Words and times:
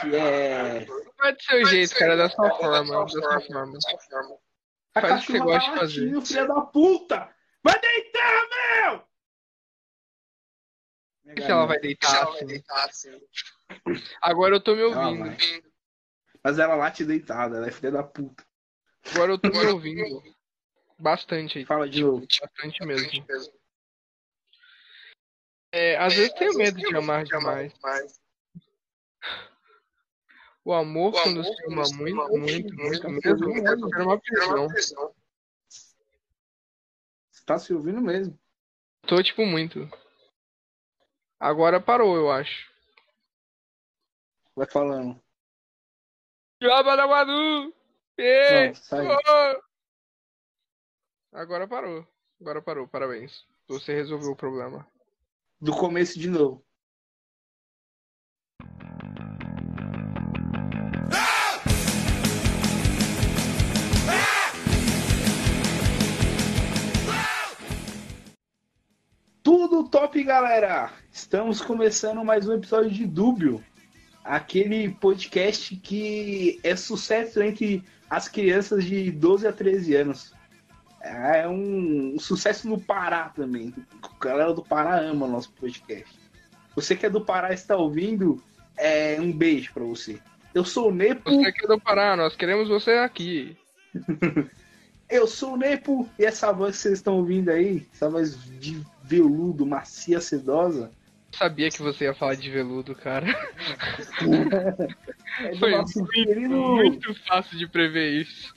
que 0.00 0.16
é. 0.16 0.84
Vai 1.18 1.34
do 1.34 1.42
seu 1.42 1.64
jeito, 1.66 1.94
cara, 1.96 2.16
da 2.16 2.28
sua 2.30 2.50
forma. 2.56 3.04
Da 3.04 3.08
sua 3.08 3.40
forma. 3.40 3.78
A 4.94 5.00
Faz 5.00 5.22
o 5.22 5.26
que 5.26 5.32
você 5.32 5.38
gosta 5.38 5.70
de 5.70 5.78
fazer. 5.78 6.20
filha 6.22 6.46
da 6.46 6.60
puta! 6.62 7.34
Vai 7.62 7.80
deitar, 7.80 8.48
meu! 8.48 9.10
E 11.36 11.42
se 11.42 11.50
ela 11.50 11.66
vai 11.66 11.78
deitar 11.78 12.24
assim? 12.88 13.20
Agora 14.20 14.56
eu 14.56 14.60
tô 14.60 14.74
me 14.74 14.82
Ela 14.82 15.06
ouvindo. 15.06 15.26
vai. 15.26 15.36
Mas 16.42 16.58
ela 16.58 16.74
late 16.74 17.04
deitada, 17.04 17.58
ela 17.58 17.68
é 17.68 17.70
filha 17.70 17.92
da 17.92 18.02
puta. 18.02 18.44
Agora 19.14 19.32
eu 19.32 19.38
tô 19.38 19.48
me 19.48 19.66
ouvindo. 19.66 20.22
Bastante 20.98 21.58
aí. 21.58 21.64
Fala 21.64 21.88
de 21.88 22.02
novo. 22.02 22.26
Bastante 22.40 22.84
mesmo. 22.84 23.26
É, 25.72 25.96
às 25.98 26.14
vezes 26.14 26.32
tenho 26.34 26.54
medo 26.56 26.78
de 26.78 26.96
amar 26.96 27.24
demais. 27.24 27.72
O 30.64 30.72
amor, 30.74 31.12
quando 31.12 31.42
se 31.42 31.66
ama 31.66 31.82
muito, 31.94 32.38
muito, 32.38 32.74
muito 32.76 33.08
mesmo, 33.08 33.64
pode 33.64 33.90
ser 33.90 34.02
uma 34.02 34.18
prisão. 34.18 35.14
Você 37.30 37.44
tá 37.46 37.58
se 37.58 37.72
ouvindo 37.72 38.00
mesmo. 38.00 38.38
Tô, 39.06 39.22
tipo, 39.22 39.46
muito. 39.46 39.88
Agora 41.38 41.80
parou, 41.80 42.14
eu 42.16 42.30
acho. 42.30 42.70
Vai 44.54 44.66
falando. 44.66 45.18
Jaba 46.62 46.96
da 46.96 47.06
Manu! 47.06 47.72
Ei! 48.18 48.72
Não! 48.92 49.62
Agora 51.32 51.66
parou. 51.66 52.06
Agora 52.38 52.60
parou, 52.60 52.86
parabéns. 52.86 53.46
Você 53.66 53.94
resolveu 53.94 54.32
o 54.32 54.36
problema. 54.36 54.86
Do 55.58 55.72
começo 55.72 56.18
de 56.18 56.28
novo. 56.28 56.62
Tudo 69.52 69.82
top, 69.82 70.22
galera! 70.22 70.92
Estamos 71.10 71.60
começando 71.60 72.24
mais 72.24 72.48
um 72.48 72.54
episódio 72.54 72.88
de 72.88 73.04
Dúbio, 73.04 73.60
aquele 74.22 74.90
podcast 74.90 75.74
que 75.74 76.60
é 76.62 76.76
sucesso 76.76 77.42
entre 77.42 77.82
as 78.08 78.28
crianças 78.28 78.84
de 78.84 79.10
12 79.10 79.48
a 79.48 79.52
13 79.52 79.96
anos. 79.96 80.32
É 81.00 81.48
um, 81.48 82.16
sucesso 82.20 82.68
no 82.68 82.80
Pará 82.80 83.30
também. 83.30 83.74
A 84.00 84.24
galera 84.24 84.54
do 84.54 84.62
Pará 84.62 85.00
ama 85.00 85.26
o 85.26 85.30
nosso 85.30 85.52
podcast. 85.54 86.16
Você 86.76 86.94
que 86.94 87.06
é 87.06 87.10
do 87.10 87.20
Pará 87.20 87.50
e 87.50 87.54
está 87.54 87.76
ouvindo, 87.76 88.40
é 88.76 89.20
um 89.20 89.32
beijo 89.32 89.72
pra 89.74 89.82
você. 89.82 90.20
Eu 90.54 90.64
sou 90.64 90.90
o 90.90 90.94
Nepo, 90.94 91.28
Você 91.28 91.50
que 91.50 91.64
é 91.64 91.68
do 91.68 91.80
Pará, 91.80 92.14
nós 92.14 92.36
queremos 92.36 92.68
você 92.68 92.92
aqui. 92.92 93.56
eu 95.10 95.26
sou 95.26 95.54
o 95.54 95.56
Nepo, 95.56 96.08
e 96.16 96.24
essa 96.24 96.52
voz 96.52 96.76
que 96.76 96.82
vocês 96.82 96.98
estão 96.98 97.16
ouvindo 97.16 97.48
aí, 97.48 97.84
essa 97.92 98.08
voz 98.08 98.40
de 98.60 98.80
veludo, 99.10 99.66
macia, 99.66 100.20
sedosa, 100.20 100.92
Sabia 101.32 101.70
que 101.70 101.80
você 101.80 102.04
ia 102.04 102.14
falar 102.14 102.34
de 102.34 102.50
veludo, 102.50 102.94
cara. 102.94 103.26
é 105.40 105.56
Foi 105.56 105.72
querido 106.12 106.56
Muito 106.56 107.14
fácil 107.26 107.56
de 107.56 107.68
prever 107.68 108.20
isso. 108.20 108.54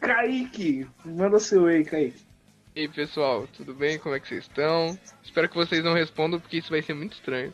Kaique. 0.00 0.86
Manda 1.04 1.38
seu 1.38 1.68
ei, 1.68 1.84
Kaique. 1.84 2.22
E 2.74 2.80
aí, 2.80 2.88
pessoal, 2.88 3.46
tudo 3.56 3.74
bem? 3.74 3.98
Como 3.98 4.14
é 4.14 4.20
que 4.20 4.26
vocês 4.26 4.44
estão? 4.44 4.98
Espero 5.22 5.48
que 5.48 5.54
vocês 5.54 5.84
não 5.84 5.94
respondam, 5.94 6.40
porque 6.40 6.58
isso 6.58 6.70
vai 6.70 6.82
ser 6.82 6.94
muito 6.94 7.12
estranho. 7.12 7.52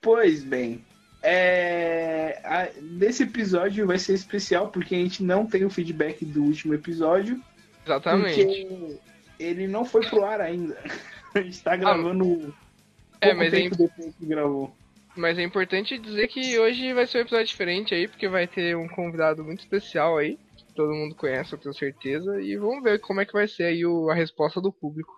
Pois 0.00 0.42
bem, 0.42 0.84
é... 1.22 2.40
a- 2.44 2.70
nesse 2.80 3.22
episódio 3.22 3.86
vai 3.86 3.98
ser 3.98 4.14
especial 4.14 4.70
porque 4.70 4.94
a 4.94 4.98
gente 4.98 5.22
não 5.22 5.46
tem 5.46 5.64
o 5.64 5.70
feedback 5.70 6.24
do 6.24 6.42
último 6.42 6.74
episódio. 6.74 7.40
Exatamente. 7.84 8.44
Porque 8.44 8.98
ele 9.38 9.66
não 9.66 9.84
foi 9.84 10.06
pro 10.06 10.24
ar 10.24 10.40
ainda. 10.40 10.76
A 11.34 11.40
gente 11.42 11.62
tá 11.62 11.76
gravando 11.76 12.24
pouco 12.24 12.54
É, 13.20 13.34
mas 13.34 13.52
é, 13.52 13.60
tempo 13.60 13.76
depois 13.76 14.14
que 14.16 14.26
gravou. 14.26 14.74
mas 15.16 15.38
é 15.38 15.42
importante 15.42 15.98
dizer 15.98 16.26
que 16.28 16.58
hoje 16.58 16.92
vai 16.94 17.06
ser 17.06 17.18
um 17.18 17.20
episódio 17.22 17.46
diferente 17.46 17.94
aí, 17.94 18.08
porque 18.08 18.28
vai 18.28 18.46
ter 18.46 18.76
um 18.76 18.88
convidado 18.88 19.44
muito 19.44 19.60
especial 19.60 20.16
aí. 20.16 20.38
que 20.56 20.74
Todo 20.74 20.94
mundo 20.94 21.14
conhece, 21.14 21.52
eu 21.52 21.58
tenho 21.58 21.74
certeza. 21.74 22.40
E 22.40 22.56
vamos 22.56 22.82
ver 22.82 22.98
como 23.00 23.20
é 23.20 23.26
que 23.26 23.32
vai 23.32 23.46
ser 23.46 23.64
aí 23.64 23.84
o- 23.84 24.08
a 24.10 24.14
resposta 24.14 24.60
do 24.60 24.72
público. 24.72 25.12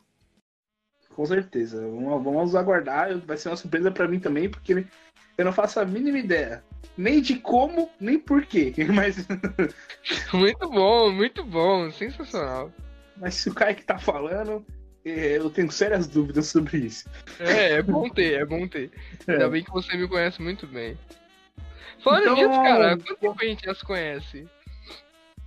Com 1.14 1.24
certeza. 1.26 1.80
Vamos, 1.82 2.24
vamos 2.24 2.54
aguardar. 2.56 3.16
Vai 3.18 3.36
ser 3.36 3.50
uma 3.50 3.56
surpresa 3.56 3.90
pra 3.90 4.08
mim 4.08 4.18
também, 4.18 4.48
porque 4.48 4.84
eu 5.38 5.44
não 5.44 5.52
faço 5.52 5.78
a 5.80 5.84
mínima 5.84 6.18
ideia. 6.18 6.64
Nem 6.96 7.20
de 7.20 7.36
como, 7.38 7.90
nem 8.00 8.18
por 8.18 8.44
quê. 8.46 8.72
Mas, 8.94 9.16
Muito 10.32 10.68
bom, 10.70 11.10
muito 11.12 11.44
bom, 11.44 11.90
sensacional. 11.92 12.72
Mas 13.20 13.34
se 13.34 13.48
o 13.48 13.54
Kaique 13.54 13.84
tá 13.84 13.98
falando, 13.98 14.64
é, 15.04 15.36
eu 15.38 15.48
tenho 15.50 15.70
sérias 15.70 16.06
dúvidas 16.08 16.46
sobre 16.48 16.78
isso. 16.78 17.08
É, 17.38 17.72
é 17.74 17.82
bom 17.82 18.08
ter, 18.08 18.40
é 18.40 18.44
bom 18.44 18.66
ter. 18.66 18.90
É. 19.26 19.32
Ainda 19.32 19.48
bem 19.48 19.62
que 19.62 19.70
você 19.70 19.96
me 19.96 20.08
conhece 20.08 20.40
muito 20.42 20.66
bem. 20.66 20.98
Falando 22.02 22.22
Então- 22.22 22.34
nisso, 22.36 22.62
cara, 22.62 22.96
quanto 22.96 23.16
tempo 23.16 23.36
a 23.40 23.44
gente 23.44 23.64
já 23.64 23.74
se 23.74 23.84
conhece? 23.84 24.48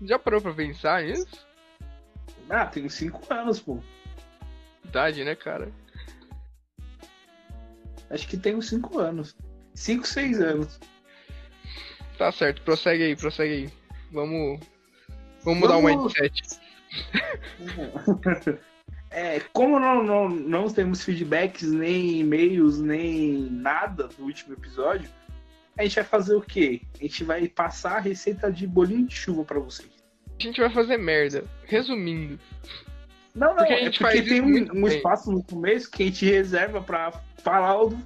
Já 0.01 0.19
parou 0.19 0.41
pra 0.41 0.53
pensar 0.53 1.03
nisso? 1.03 1.47
Ah, 2.49 2.65
tenho 2.65 2.89
cinco 2.89 3.21
anos, 3.33 3.59
pô. 3.59 3.79
Idade, 4.85 5.23
né, 5.23 5.35
cara? 5.35 5.71
Acho 8.09 8.27
que 8.27 8.37
tenho 8.37 8.61
cinco 8.61 8.99
anos. 8.99 9.35
Cinco, 9.73 10.05
seis 10.07 10.39
anos. 10.39 10.79
Tá 12.17 12.31
certo, 12.31 12.61
prossegue 12.61 13.03
aí, 13.03 13.15
prossegue 13.15 13.53
aí. 13.53 13.69
Vamos. 14.11 14.59
Vamos 15.43 15.59
mudar 15.59 15.77
o 15.77 15.81
Vamos- 15.81 16.13
mindset. 16.13 16.59
É, 19.15 19.39
como 19.53 19.79
não, 19.79 20.03
não, 20.03 20.27
não 20.27 20.67
temos 20.67 21.03
feedbacks, 21.03 21.71
nem 21.71 22.21
e-mails, 22.21 22.81
nem 22.81 23.47
nada 23.51 24.07
do 24.07 24.23
último 24.23 24.53
episódio, 24.53 25.07
a 25.77 25.83
gente 25.83 25.95
vai 25.95 26.03
fazer 26.03 26.35
o 26.35 26.41
quê? 26.41 26.81
A 26.99 27.03
gente 27.03 27.23
vai 27.23 27.47
passar 27.47 27.97
a 27.97 27.99
receita 27.99 28.51
de 28.51 28.65
bolinho 28.65 29.05
de 29.05 29.15
chuva 29.15 29.43
pra 29.43 29.59
vocês. 29.59 29.89
A 30.39 30.43
gente 30.43 30.59
vai 30.59 30.69
fazer 30.69 30.97
merda. 30.97 31.43
Resumindo. 31.65 32.39
Não, 33.35 33.49
não, 33.49 33.57
Porque 33.57 33.73
a 33.73 33.81
é 33.81 33.85
gente 33.85 33.99
porque 33.99 34.17
faz 34.17 34.29
tem 34.29 34.41
um, 34.41 34.83
um 34.83 34.87
espaço 34.87 35.31
no 35.31 35.43
começo 35.43 35.89
que 35.89 36.03
a 36.03 36.05
gente 36.07 36.25
reserva 36.25 36.81
pra 36.81 37.11
falar 37.43 37.83
o, 37.83 37.97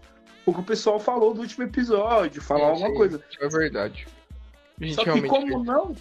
o 0.46 0.53
que 0.53 0.59
o 0.59 0.64
pessoal 0.64 1.00
falou 1.00 1.34
do 1.34 1.42
último 1.42 1.66
episódio, 1.66 2.42
falar 2.42 2.76
Sim, 2.76 2.84
alguma 2.84 2.94
coisa. 2.96 3.24
É 3.40 3.47
verdade. 3.47 4.08
Só 4.94 5.03
que 5.03 5.22
como 5.24 5.64
não, 5.64 5.96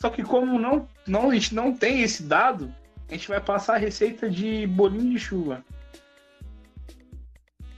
só 0.00 0.08
que 0.08 0.22
como 0.22 0.58
não, 0.58 0.88
não, 1.06 1.30
a 1.30 1.34
gente 1.34 1.54
não 1.54 1.74
tem 1.74 2.00
esse 2.02 2.22
dado, 2.22 2.74
a 3.08 3.12
gente 3.12 3.28
vai 3.28 3.40
passar 3.40 3.74
a 3.74 3.78
receita 3.78 4.30
de 4.30 4.66
bolinho 4.66 5.10
de 5.10 5.18
chuva. 5.18 5.62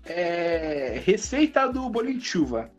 É, 0.04 1.00
receita 1.04 1.66
do 1.66 1.88
bolinho 1.88 2.18
de 2.18 2.24
chuva. 2.24 2.70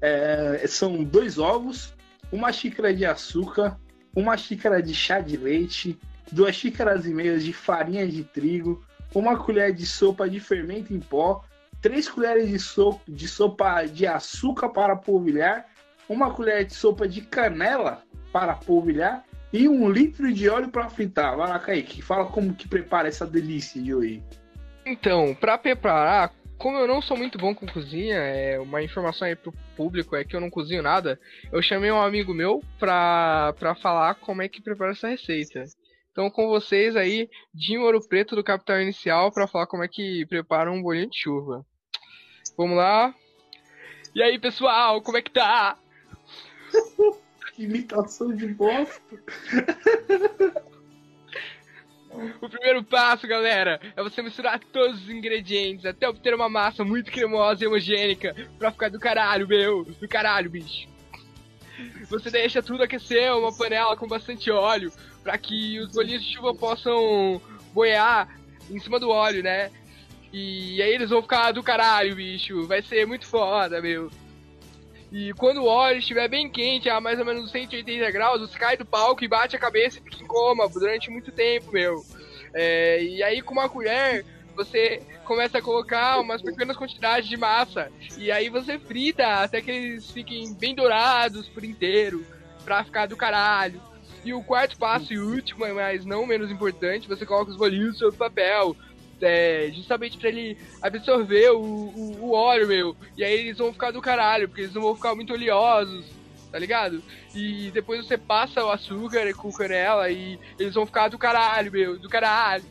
É, 0.00 0.64
são 0.68 1.02
dois 1.02 1.38
ovos, 1.38 1.92
uma 2.30 2.52
xícara 2.52 2.94
de 2.94 3.04
açúcar, 3.04 3.80
uma 4.14 4.36
xícara 4.36 4.80
de 4.80 4.94
chá 4.94 5.18
de 5.18 5.36
leite, 5.36 5.98
duas 6.30 6.54
xícaras 6.54 7.04
e 7.04 7.12
meias 7.12 7.42
de 7.42 7.52
farinha 7.52 8.06
de 8.06 8.22
trigo, 8.22 8.84
uma 9.12 9.36
colher 9.36 9.72
de 9.72 9.86
sopa 9.86 10.28
de 10.28 10.38
fermento 10.38 10.94
em 10.94 11.00
pó, 11.00 11.42
três 11.80 12.08
colheres 12.08 12.48
de, 12.48 12.60
so 12.60 13.00
de 13.08 13.26
sopa 13.26 13.86
de 13.86 14.06
açúcar 14.06 14.68
para 14.68 14.94
polvilhar, 14.94 15.66
uma 16.08 16.32
colher 16.32 16.64
de 16.64 16.74
sopa 16.74 17.08
de 17.08 17.22
canela 17.22 18.03
para 18.34 18.56
polvilhar 18.56 19.24
e 19.52 19.68
um 19.68 19.88
litro 19.88 20.34
de 20.34 20.48
óleo 20.48 20.68
para 20.68 20.90
fritar. 20.90 21.36
Vai 21.36 21.48
lá, 21.48 21.56
Kaique, 21.60 22.02
fala 22.02 22.26
como 22.26 22.52
que 22.52 22.66
prepara 22.66 23.06
essa 23.06 23.24
delícia 23.24 23.80
de 23.80 23.94
hoje. 23.94 24.24
Então, 24.84 25.36
pra 25.36 25.56
preparar, 25.56 26.34
como 26.58 26.76
eu 26.76 26.88
não 26.88 27.00
sou 27.00 27.16
muito 27.16 27.38
bom 27.38 27.54
com 27.54 27.64
cozinha, 27.64 28.16
é 28.16 28.58
uma 28.58 28.82
informação 28.82 29.28
aí 29.28 29.36
pro 29.36 29.54
público 29.76 30.16
é 30.16 30.24
que 30.24 30.34
eu 30.34 30.40
não 30.40 30.50
cozinho 30.50 30.82
nada. 30.82 31.16
Eu 31.52 31.62
chamei 31.62 31.92
um 31.92 32.02
amigo 32.02 32.34
meu 32.34 32.60
pra, 32.76 33.54
pra 33.56 33.76
falar 33.76 34.16
como 34.16 34.42
é 34.42 34.48
que 34.48 34.60
prepara 34.60 34.90
essa 34.90 35.06
receita. 35.06 35.62
Então, 36.10 36.28
com 36.28 36.48
vocês 36.48 36.96
aí, 36.96 37.30
Dinho 37.54 37.82
Ouro 37.82 38.04
Preto 38.04 38.34
do 38.34 38.42
Capital 38.42 38.80
Inicial 38.80 39.30
pra 39.30 39.46
falar 39.46 39.68
como 39.68 39.84
é 39.84 39.88
que 39.88 40.26
prepara 40.26 40.72
um 40.72 40.82
bolinho 40.82 41.08
de 41.08 41.20
chuva. 41.20 41.64
Vamos 42.58 42.76
lá. 42.76 43.14
E 44.12 44.20
aí, 44.20 44.40
pessoal, 44.40 45.00
como 45.00 45.18
é 45.18 45.22
que 45.22 45.30
tá? 45.30 45.78
Imitação 47.58 48.34
de 48.34 48.48
bosta. 48.48 49.00
O 52.40 52.48
primeiro 52.48 52.84
passo, 52.84 53.26
galera, 53.26 53.80
é 53.96 54.02
você 54.02 54.22
misturar 54.22 54.60
todos 54.72 55.02
os 55.02 55.10
ingredientes 55.10 55.84
até 55.84 56.08
obter 56.08 56.32
uma 56.32 56.48
massa 56.48 56.84
muito 56.84 57.10
cremosa 57.10 57.64
e 57.64 57.66
homogênica 57.66 58.34
pra 58.56 58.70
ficar 58.70 58.88
do 58.88 59.00
caralho, 59.00 59.48
meu, 59.48 59.84
do 59.84 60.08
caralho, 60.08 60.48
bicho. 60.48 60.88
Você 62.08 62.30
deixa 62.30 62.62
tudo 62.62 62.84
aquecer, 62.84 63.34
uma 63.34 63.56
panela 63.56 63.96
com 63.96 64.06
bastante 64.06 64.48
óleo, 64.50 64.92
pra 65.24 65.36
que 65.36 65.80
os 65.80 65.90
bolinhos 65.92 66.22
de 66.22 66.34
chuva 66.34 66.54
possam 66.54 67.42
boiar 67.72 68.38
em 68.70 68.78
cima 68.78 69.00
do 69.00 69.10
óleo, 69.10 69.42
né? 69.42 69.72
E 70.32 70.80
aí 70.82 70.94
eles 70.94 71.10
vão 71.10 71.22
ficar 71.22 71.52
do 71.52 71.62
caralho, 71.62 72.14
bicho. 72.14 72.66
Vai 72.66 72.82
ser 72.82 73.06
muito 73.06 73.26
foda, 73.26 73.80
meu. 73.80 74.10
E 75.14 75.32
quando 75.34 75.58
o 75.58 75.66
óleo 75.66 76.00
estiver 76.00 76.26
bem 76.26 76.50
quente, 76.50 76.90
a 76.90 77.00
mais 77.00 77.20
ou 77.20 77.24
menos 77.24 77.48
180 77.52 78.10
graus, 78.10 78.40
você 78.40 78.58
cai 78.58 78.76
do 78.76 78.84
palco 78.84 79.22
e 79.22 79.28
bate 79.28 79.54
a 79.54 79.60
cabeça 79.60 80.00
e 80.00 80.02
fica 80.02 80.24
em 80.24 80.26
coma 80.26 80.68
durante 80.68 81.08
muito 81.08 81.30
tempo, 81.30 81.70
meu. 81.70 82.04
É, 82.52 83.00
e 83.00 83.22
aí 83.22 83.40
com 83.40 83.52
uma 83.52 83.68
colher 83.68 84.24
você 84.56 85.00
começa 85.24 85.58
a 85.58 85.62
colocar 85.62 86.18
umas 86.18 86.42
pequenas 86.42 86.76
quantidades 86.76 87.28
de 87.28 87.36
massa. 87.36 87.92
E 88.18 88.32
aí 88.32 88.48
você 88.48 88.76
frita 88.76 89.24
até 89.24 89.62
que 89.62 89.70
eles 89.70 90.10
fiquem 90.10 90.52
bem 90.52 90.74
dourados 90.74 91.48
por 91.48 91.64
inteiro. 91.64 92.26
Pra 92.64 92.82
ficar 92.82 93.06
do 93.06 93.16
caralho. 93.16 93.80
E 94.24 94.34
o 94.34 94.42
quarto 94.42 94.76
passo 94.76 95.12
e 95.12 95.18
último, 95.20 95.64
mas 95.72 96.04
não 96.04 96.26
menos 96.26 96.50
importante, 96.50 97.06
você 97.06 97.24
coloca 97.24 97.52
os 97.52 97.56
bolinhos 97.56 97.98
sobre 97.98 98.16
papel. 98.16 98.74
É, 99.20 99.70
justamente 99.72 100.18
pra 100.18 100.28
ele 100.28 100.56
absorver 100.82 101.50
o, 101.50 101.60
o, 101.60 102.18
o, 102.20 102.32
óleo, 102.32 102.66
meu. 102.66 102.96
E 103.16 103.24
aí 103.24 103.32
eles 103.32 103.58
vão 103.58 103.72
ficar 103.72 103.90
do 103.90 104.02
caralho, 104.02 104.48
porque 104.48 104.62
eles 104.62 104.74
não 104.74 104.82
vão 104.82 104.94
ficar 104.94 105.14
muito 105.14 105.32
oleosos, 105.32 106.06
tá 106.50 106.58
ligado? 106.58 107.02
E 107.34 107.70
depois 107.72 108.06
você 108.06 108.18
passa 108.18 108.64
o 108.64 108.70
açúcar 108.70 109.32
com 109.34 109.52
canela 109.52 110.10
e 110.10 110.38
eles 110.58 110.74
vão 110.74 110.86
ficar 110.86 111.08
do 111.08 111.18
caralho, 111.18 111.72
meu, 111.72 111.98
do 111.98 112.08
caralho. 112.08 112.64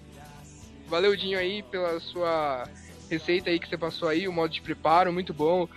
Valeu, 0.87 1.15
Dinho, 1.15 1.39
aí, 1.39 1.63
pela 1.63 1.99
sua 1.99 2.67
receita 3.09 3.49
aí 3.49 3.59
que 3.59 3.67
você 3.67 3.77
passou 3.77 4.09
aí, 4.09 4.27
o 4.27 4.33
modo 4.33 4.53
de 4.53 4.61
preparo, 4.61 5.11
muito 5.11 5.33
bom. 5.33 5.67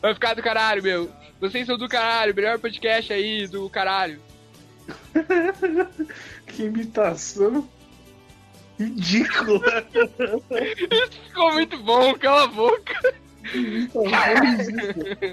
Vai 0.00 0.14
ficar 0.14 0.34
do 0.34 0.42
caralho, 0.42 0.82
meu. 0.82 1.10
Vocês 1.40 1.66
são 1.66 1.76
do 1.76 1.88
caralho, 1.88 2.34
melhor 2.34 2.58
podcast 2.58 3.12
aí 3.12 3.46
do 3.46 3.68
caralho. 3.68 4.20
que 6.46 6.62
imitação 6.62 7.68
ridícula. 8.78 9.86
Isso 10.90 11.20
ficou 11.28 11.52
muito 11.52 11.78
bom, 11.82 12.14
cala 12.14 12.44
a 12.44 12.48
boca. 12.48 13.14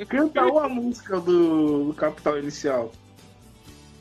Canta 0.09 0.45
uma 0.45 0.69
música 0.69 1.19
do, 1.19 1.85
do 1.85 1.93
Capital 1.93 2.39
Inicial. 2.39 2.91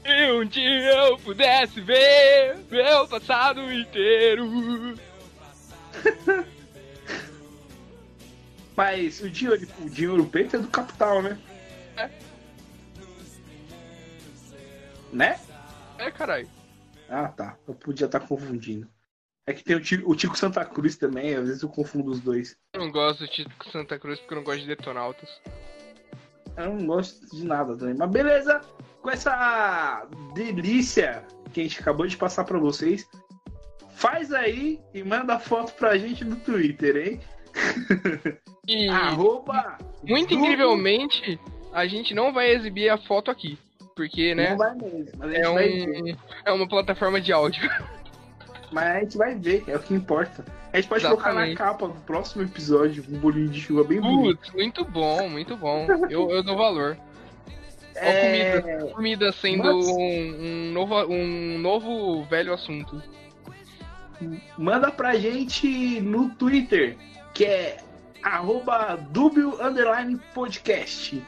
E 0.04 0.32
um 0.32 0.44
dia 0.44 0.92
eu 1.08 1.16
pudesse 1.18 1.80
ver 1.80 2.58
meu 2.70 3.06
passado 3.06 3.72
inteiro. 3.72 4.98
Mas 8.76 9.20
o 9.20 9.30
dinheiro, 9.30 9.68
o 9.80 9.88
dinheiro 9.88 10.26
preto 10.26 10.56
é 10.56 10.58
do 10.58 10.66
capital, 10.68 11.22
né? 11.22 11.38
É. 11.96 12.10
Né? 15.12 15.38
É, 15.98 16.10
caralho. 16.10 16.48
Ah, 17.08 17.28
tá. 17.28 17.56
Eu 17.68 17.74
podia 17.74 18.06
estar 18.06 18.20
tá 18.20 18.26
confundindo. 18.26 18.88
É 19.46 19.52
que 19.52 19.64
tem 19.64 19.74
o 19.74 19.80
Tico, 19.80 20.10
o 20.10 20.14
Tico, 20.14 20.38
Santa 20.38 20.64
Cruz 20.64 20.96
também, 20.96 21.34
às 21.34 21.46
vezes 21.46 21.62
eu 21.62 21.68
confundo 21.68 22.10
os 22.10 22.20
dois. 22.20 22.56
Eu 22.74 22.80
não 22.80 22.92
gosto 22.92 23.20
do 23.20 23.28
Tico 23.28 23.70
Santa 23.70 23.98
Cruz 23.98 24.20
porque 24.20 24.34
eu 24.34 24.38
não 24.38 24.44
gosto 24.44 24.60
de 24.60 24.68
Detonautas. 24.68 25.28
Eu 26.56 26.74
não 26.74 26.86
gosto 26.86 27.34
de 27.34 27.44
nada 27.44 27.76
também. 27.76 27.94
Mas 27.98 28.10
beleza, 28.10 28.60
com 29.00 29.10
essa 29.10 30.06
delícia 30.34 31.26
que 31.52 31.60
a 31.60 31.62
gente 31.64 31.80
acabou 31.80 32.06
de 32.06 32.16
passar 32.16 32.44
para 32.44 32.58
vocês, 32.58 33.08
faz 33.94 34.32
aí 34.32 34.80
e 34.94 35.02
manda 35.02 35.38
foto 35.40 35.72
pra 35.74 35.98
gente 35.98 36.24
no 36.24 36.36
Twitter, 36.36 36.96
hein? 36.96 37.20
E 38.68 38.88
Arroba 38.90 39.76
muito 40.04 40.34
incrivelmente, 40.34 41.38
a 41.72 41.86
gente 41.86 42.14
não 42.14 42.32
vai 42.32 42.50
exibir 42.50 42.90
a 42.90 42.98
foto 42.98 43.30
aqui. 43.30 43.58
Porque, 43.94 44.34
né? 44.34 44.50
Não 44.50 44.56
vai 44.56 44.74
mesmo, 44.74 45.24
é, 45.24 45.48
um, 45.48 46.16
é 46.46 46.52
uma 46.52 46.68
plataforma 46.68 47.20
de 47.20 47.32
áudio. 47.32 47.62
Mas 48.72 48.84
a 48.84 49.00
gente 49.00 49.16
vai 49.18 49.34
ver, 49.34 49.64
é 49.66 49.76
o 49.76 49.80
que 49.80 49.94
importa. 49.94 50.44
A 50.72 50.76
gente 50.76 50.88
pode 50.88 51.04
colocar 51.04 51.32
na 51.32 51.54
capa 51.54 51.88
do 51.88 52.00
próximo 52.00 52.42
episódio 52.42 53.04
um 53.10 53.18
bolinho 53.18 53.48
de 53.48 53.60
chuva 53.60 53.84
bem 53.84 54.00
bonito. 54.00 54.38
Putz, 54.38 54.52
muito 54.54 54.84
bom, 54.84 55.28
muito 55.28 55.56
bom. 55.56 55.86
Eu, 56.08 56.30
eu 56.30 56.42
dou 56.42 56.56
valor. 56.56 56.96
Ó, 57.94 58.00
É, 58.00 58.60
comida. 58.60 58.86
Comida 58.94 59.32
sendo 59.32 59.68
um, 59.70 60.68
um 60.68 60.72
novo, 60.72 60.94
um 61.04 61.58
novo 61.58 62.24
velho 62.24 62.54
assunto. 62.54 63.02
manda 64.56 64.90
pra 64.90 65.14
gente 65.16 66.00
no 66.00 66.30
Twitter, 66.30 66.96
que 67.34 67.44
é 67.44 67.76
arroba 68.22 68.96
dubio 69.10 69.60
underline 69.62 70.18
podcast. 70.34 71.22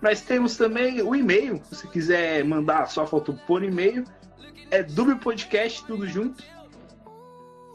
Nós 0.00 0.20
temos 0.20 0.56
também 0.56 1.02
o 1.02 1.14
e-mail, 1.14 1.60
se 1.64 1.74
você 1.74 1.86
quiser 1.88 2.44
mandar 2.44 2.82
a 2.82 2.86
sua 2.86 3.06
foto 3.06 3.38
por 3.46 3.62
e-mail, 3.62 4.04
é 4.70 4.82
dubiopodcast, 4.82 5.84
tudo 5.86 6.06
junto, 6.06 6.42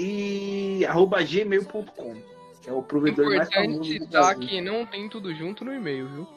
e 0.01 0.85
arroba 0.85 1.23
gmail.com, 1.23 2.15
que 2.61 2.69
é 2.69 2.73
o 2.73 2.81
provedor 2.81 3.35
mais 3.35 3.53
famoso 3.53 3.93
Importante 3.93 3.99
do 3.99 4.07
Brasil. 4.07 4.47
que 4.47 4.61
não 4.61 4.85
tem 4.85 5.07
tudo 5.07 5.33
junto 5.35 5.63
no 5.63 5.73
e-mail, 5.73 6.07
viu? 6.07 6.27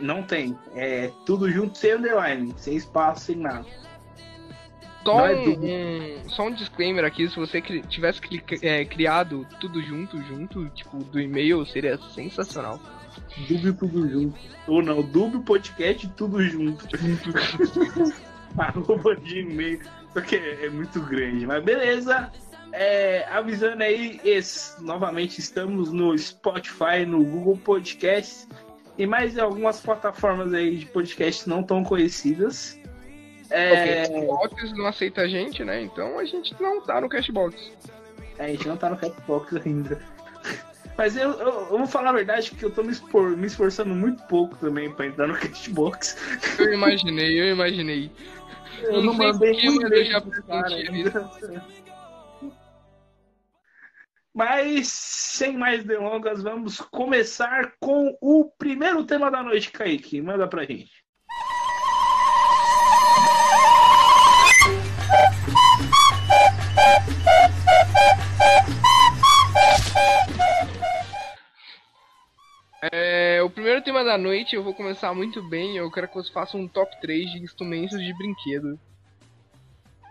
Não 0.00 0.22
tem, 0.22 0.56
é 0.74 1.10
tudo 1.26 1.50
junto 1.50 1.76
sem 1.76 1.94
underline, 1.94 2.54
sem 2.56 2.76
espaço, 2.76 3.26
sem 3.26 3.36
nada. 3.36 3.66
Só 5.04 5.26
é 5.26 5.34
um, 5.36 6.28
só 6.30 6.46
um 6.46 6.54
disclaimer 6.54 7.04
aqui, 7.04 7.28
se 7.28 7.36
você 7.36 7.60
tivesse 7.60 8.20
é, 8.62 8.84
criado 8.84 9.46
tudo 9.60 9.82
junto, 9.82 10.20
junto, 10.22 10.66
tipo, 10.70 10.98
do 10.98 11.20
e-mail, 11.20 11.66
seria 11.66 11.98
sensacional. 12.14 12.80
Dúbio 13.48 13.74
tudo 13.74 14.08
junto. 14.08 14.38
Ou 14.66 14.82
não, 14.82 15.02
Dúbio 15.02 15.42
Podcast 15.42 16.08
tudo 16.16 16.42
junto. 16.42 16.86
Arroba 18.56 19.14
Gmail. 19.16 19.80
Porque 20.12 20.36
é 20.36 20.70
muito 20.70 21.00
grande. 21.00 21.46
Mas 21.46 21.62
beleza. 21.62 22.30
É, 22.76 23.24
avisando 23.30 23.84
aí, 23.84 24.20
esse, 24.24 24.82
novamente 24.82 25.38
estamos 25.38 25.92
no 25.92 26.18
Spotify, 26.18 27.06
no 27.06 27.24
Google 27.24 27.56
Podcast 27.56 28.48
e 28.98 29.06
mais 29.06 29.38
algumas 29.38 29.80
plataformas 29.80 30.52
aí 30.52 30.78
de 30.78 30.86
podcast 30.86 31.48
não 31.48 31.62
tão 31.62 31.84
conhecidas. 31.84 32.76
É, 33.48 34.08
Porque 34.08 34.18
o 34.18 34.38
Cashbox 34.38 34.72
não 34.72 34.86
aceita 34.86 35.20
a 35.20 35.28
gente, 35.28 35.62
né? 35.62 35.82
Então 35.82 36.18
a 36.18 36.24
gente 36.24 36.52
não 36.60 36.80
tá 36.80 37.00
no 37.00 37.08
Cashbox. 37.08 37.70
a 38.40 38.48
gente 38.48 38.66
não 38.66 38.76
tá 38.76 38.90
no 38.90 38.96
Catbox 38.96 39.54
ainda. 39.64 40.02
Mas 40.98 41.16
eu, 41.16 41.30
eu, 41.30 41.48
eu 41.70 41.78
vou 41.78 41.86
falar 41.86 42.10
a 42.10 42.14
verdade 42.14 42.50
que 42.50 42.64
eu 42.64 42.70
tô 42.70 42.82
me, 42.82 42.92
me 43.36 43.46
esforçando 43.46 43.94
muito 43.94 44.20
pouco 44.24 44.56
também 44.56 44.90
pra 44.90 45.06
entrar 45.06 45.28
no 45.28 45.34
Catbox. 45.34 46.16
Eu 46.58 46.74
imaginei, 46.74 47.40
eu 47.40 47.52
imaginei. 47.52 48.10
Eu 48.82 48.94
não, 48.94 49.02
Não 49.02 49.14
mandei 49.14 49.52
mas 49.52 49.92
eu 49.92 50.04
já 50.04 50.22
ainda. 50.66 51.30
Mas, 54.34 54.88
sem 54.88 55.56
mais 55.56 55.84
delongas, 55.84 56.42
vamos 56.42 56.80
começar 56.80 57.76
com 57.78 58.18
o 58.20 58.50
primeiro 58.58 59.04
tema 59.04 59.30
da 59.30 59.44
noite, 59.44 59.70
Kaique. 59.70 60.20
Manda 60.20 60.48
pra 60.48 60.64
gente. 60.64 60.90
É, 72.92 73.40
o 73.40 73.48
primeiro 73.48 73.82
tema 73.82 74.02
da 74.02 74.18
noite 74.18 74.56
eu 74.56 74.64
vou 74.64 74.74
começar 74.74 75.14
muito 75.14 75.40
bem. 75.48 75.76
Eu 75.76 75.88
quero 75.92 76.08
que 76.08 76.14
você 76.14 76.32
faça 76.32 76.56
um 76.56 76.66
top 76.66 77.00
3 77.00 77.30
de 77.30 77.38
instrumentos 77.38 78.02
de 78.02 78.12
brinquedo. 78.12 78.80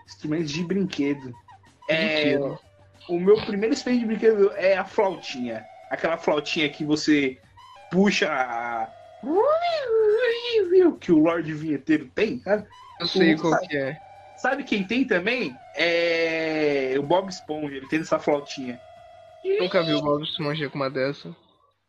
Instrumentos 0.06 0.50
de 0.50 0.64
brinquedo. 0.64 1.34
É, 1.90 2.38
Brinquedo. 2.38 2.73
O 3.08 3.20
meu 3.20 3.36
primeiro 3.46 3.74
instrumento 3.74 4.02
de 4.02 4.06
brinquedo 4.08 4.52
é 4.54 4.78
a 4.78 4.86
flautinha. 4.86 5.70
Aquela 5.90 6.18
flautinha 6.18 6.70
que 6.70 6.86
você 6.86 7.40
puxa 7.90 8.30
a... 8.32 8.92
que 11.00 11.12
o 11.12 11.20
Lorde 11.20 11.54
Vinheteiro 11.54 12.10
tem, 12.10 12.40
sabe? 12.40 12.68
Eu 13.00 13.08
sei 13.08 13.36
o- 13.36 13.42
qual 13.42 13.60
que 13.60 13.78
é. 13.78 14.02
Sabe 14.36 14.64
quem 14.64 14.86
tem 14.86 15.06
também? 15.06 15.62
É 15.74 16.96
o 17.00 17.04
Bob 17.04 17.30
Esponja, 17.30 17.76
ele 17.78 17.88
tem 17.88 18.00
essa 18.00 18.20
flautinha. 18.20 18.82
Nunca 19.60 19.82
vi 19.84 19.94
o 19.94 20.02
Bob 20.02 20.24
Esponja 20.24 20.70
com 20.70 20.76
uma 20.76 20.90
dessa. 20.90 21.36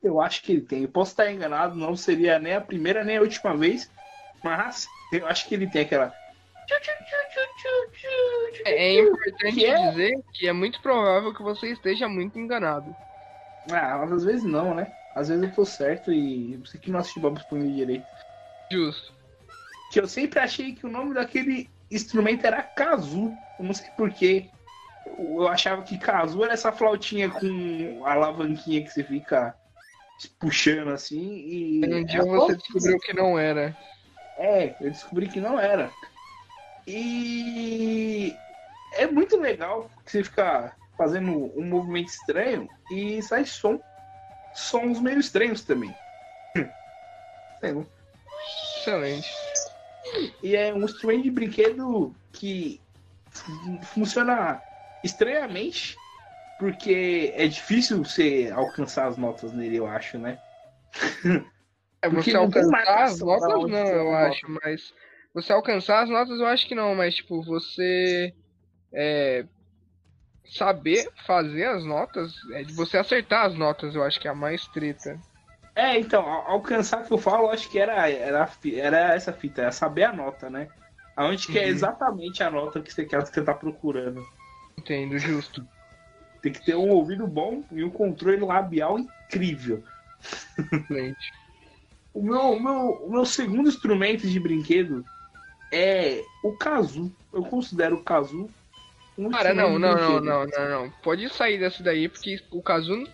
Eu 0.02 0.20
acho 0.20 0.42
que 0.42 0.52
ele 0.52 0.60
tem. 0.60 0.82
Eu 0.82 0.88
posso 0.90 1.12
estar 1.12 1.30
enganado, 1.32 1.74
não 1.74 1.96
seria 1.96 2.38
nem 2.38 2.54
a 2.54 2.60
primeira 2.60 3.02
nem 3.02 3.16
a 3.16 3.22
última 3.22 3.56
vez, 3.56 3.90
mas 4.42 4.88
eu 5.10 5.26
acho 5.26 5.46
que 5.48 5.54
ele 5.54 5.66
tem 5.66 5.82
aquela. 5.82 6.14
É, 8.64 8.96
é 8.96 9.00
importante 9.00 9.54
Que 9.54 9.66
é? 9.66 9.90
dizer 9.90 10.14
que 10.32 10.48
é 10.48 10.52
muito 10.52 10.80
provável 10.80 11.34
que 11.34 11.42
você 11.42 11.68
esteja 11.68 12.08
muito 12.08 12.38
enganado. 12.38 12.96
Ah, 13.70 13.98
mas 13.98 14.12
às 14.12 14.24
vezes 14.24 14.44
não, 14.44 14.74
né? 14.74 14.92
Às 15.14 15.28
vezes 15.28 15.42
eu 15.44 15.52
tô 15.52 15.64
certo 15.64 16.12
e 16.12 16.56
você 16.56 16.78
que 16.78 16.90
não 16.90 16.98
assistiu 16.98 17.22
Bob 17.22 17.38
Esponja 17.38 17.66
direito. 17.66 18.06
Justo. 18.70 19.12
Que 19.90 20.00
eu 20.00 20.08
sempre 20.08 20.38
achei 20.40 20.74
que 20.74 20.86
o 20.86 20.90
nome 20.90 21.14
daquele 21.14 21.70
instrumento 21.90 22.44
era 22.44 22.62
Kazu. 22.62 23.38
Eu 23.58 23.64
não 23.64 23.72
sei 23.72 23.90
porquê. 23.96 24.50
Eu 25.06 25.46
achava 25.48 25.82
que 25.82 25.98
Kazu 25.98 26.42
era 26.42 26.54
essa 26.54 26.72
flautinha 26.72 27.30
com 27.30 28.04
a 28.04 28.12
alavanquinha 28.12 28.82
que 28.82 28.90
você 28.90 29.04
fica 29.04 29.54
puxando 30.38 30.88
assim 30.88 31.20
e. 31.20 31.80
Um 31.84 32.04
dia 32.04 32.22
você 32.22 32.56
descobriu 32.56 32.98
que 32.98 33.12
não 33.12 33.38
era. 33.38 33.76
É, 34.36 34.74
eu 34.80 34.90
descobri 34.90 35.28
que 35.28 35.40
não 35.40 35.58
era. 35.58 35.92
E 36.86 38.38
é 38.92 39.06
muito 39.06 39.36
legal 39.36 39.90
você 40.04 40.22
fica 40.22 40.74
fazendo 40.96 41.30
um 41.58 41.64
movimento 41.64 42.08
estranho 42.08 42.68
e 42.90 43.22
sai 43.22 43.44
som. 43.44 43.80
Sons 44.52 45.00
meio 45.00 45.18
estranhos 45.18 45.62
também. 45.62 45.94
Tenho. 47.60 47.86
Excelente. 48.78 49.34
E 50.42 50.54
é 50.54 50.72
um 50.72 50.84
instrumento 50.84 51.22
de 51.22 51.30
brinquedo 51.30 52.14
que 52.32 52.80
funciona 53.82 54.62
estranhamente, 55.02 55.98
porque 56.58 57.32
é 57.34 57.48
difícil 57.48 58.04
você 58.04 58.52
alcançar 58.54 59.08
as 59.08 59.16
notas 59.16 59.52
nele, 59.52 59.76
eu 59.76 59.86
acho, 59.86 60.18
né? 60.18 60.38
É, 62.02 62.08
Porque 62.08 62.30
você 62.30 62.36
alcançar 62.36 63.04
as 63.04 63.18
notas 63.18 63.70
não, 63.70 63.86
eu 63.86 64.14
acho, 64.14 64.46
mas. 64.62 64.92
Você 65.34 65.52
alcançar 65.52 66.02
as 66.04 66.08
notas 66.08 66.38
eu 66.38 66.46
acho 66.46 66.66
que 66.66 66.74
não, 66.74 66.94
mas 66.94 67.14
tipo, 67.16 67.42
você. 67.42 68.32
É, 68.92 69.44
saber 70.46 71.08
fazer 71.26 71.64
as 71.64 71.84
notas, 71.84 72.32
é 72.52 72.62
de 72.62 72.72
você 72.74 72.96
acertar 72.96 73.46
as 73.46 73.54
notas, 73.54 73.94
eu 73.94 74.02
acho 74.04 74.20
que 74.20 74.28
é 74.28 74.30
a 74.30 74.34
mais 74.34 74.66
treta. 74.68 75.18
É, 75.74 75.98
então, 75.98 76.22
al- 76.24 76.52
alcançar 76.52 77.04
que 77.04 77.12
eu 77.12 77.18
falo, 77.18 77.50
acho 77.50 77.68
que 77.68 77.78
era, 77.78 78.08
era, 78.08 78.48
era 78.74 79.14
essa 79.14 79.32
fita, 79.32 79.62
era 79.62 79.72
saber 79.72 80.04
a 80.04 80.12
nota, 80.12 80.48
né? 80.48 80.68
Aonde 81.16 81.48
que 81.48 81.58
é 81.58 81.62
Uhum. 81.62 81.68
exatamente 81.70 82.42
a 82.42 82.50
nota 82.50 82.80
que 82.80 82.92
você 82.92 83.04
quer 83.04 83.22
que 83.24 83.34
você 83.34 83.42
tá 83.42 83.54
procurando. 83.54 84.22
Entendo, 84.78 85.18
justo. 85.18 85.66
Tem 86.42 86.52
que 86.52 86.64
ter 86.64 86.76
um 86.76 86.90
ouvido 86.90 87.26
bom 87.26 87.64
e 87.72 87.82
um 87.82 87.90
controle 87.90 88.38
labial 88.38 88.98
incrível. 88.98 89.82
Excelente. 90.72 91.32
O 92.14 92.22
meu, 92.22 92.40
o 92.52 92.60
meu, 92.62 92.74
o 93.06 93.10
meu 93.10 93.24
segundo 93.26 93.68
instrumento 93.68 94.24
de 94.28 94.38
brinquedo 94.38 95.04
é 95.74 96.22
o 96.42 96.52
kazoo. 96.52 97.10
Eu 97.32 97.42
considero 97.44 97.96
o 97.96 98.02
kazoo 98.04 98.50
um 99.16 99.30
Cara, 99.30 99.54
não, 99.54 99.78
não, 99.78 99.94
não, 99.94 100.20
não, 100.20 100.46
não, 100.46 100.68
não. 100.68 100.90
Pode 101.02 101.28
sair 101.28 101.58
dessa 101.58 101.82
daí, 101.82 102.08
porque 102.08 102.42
o 102.50 102.60
Kazoo 102.60 103.06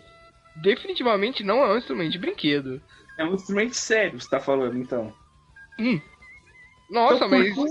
definitivamente 0.56 1.44
não 1.44 1.62
é 1.62 1.74
um 1.74 1.76
instrumento 1.76 2.12
de 2.12 2.18
brinquedo. 2.18 2.80
É 3.18 3.24
um 3.24 3.34
instrumento 3.34 3.74
sério, 3.74 4.18
você 4.18 4.28
tá 4.28 4.40
falando, 4.40 4.78
então. 4.78 5.12
Nossa, 6.90 7.16
Então, 7.16 7.28
mas, 7.28 7.54
por- 7.54 7.68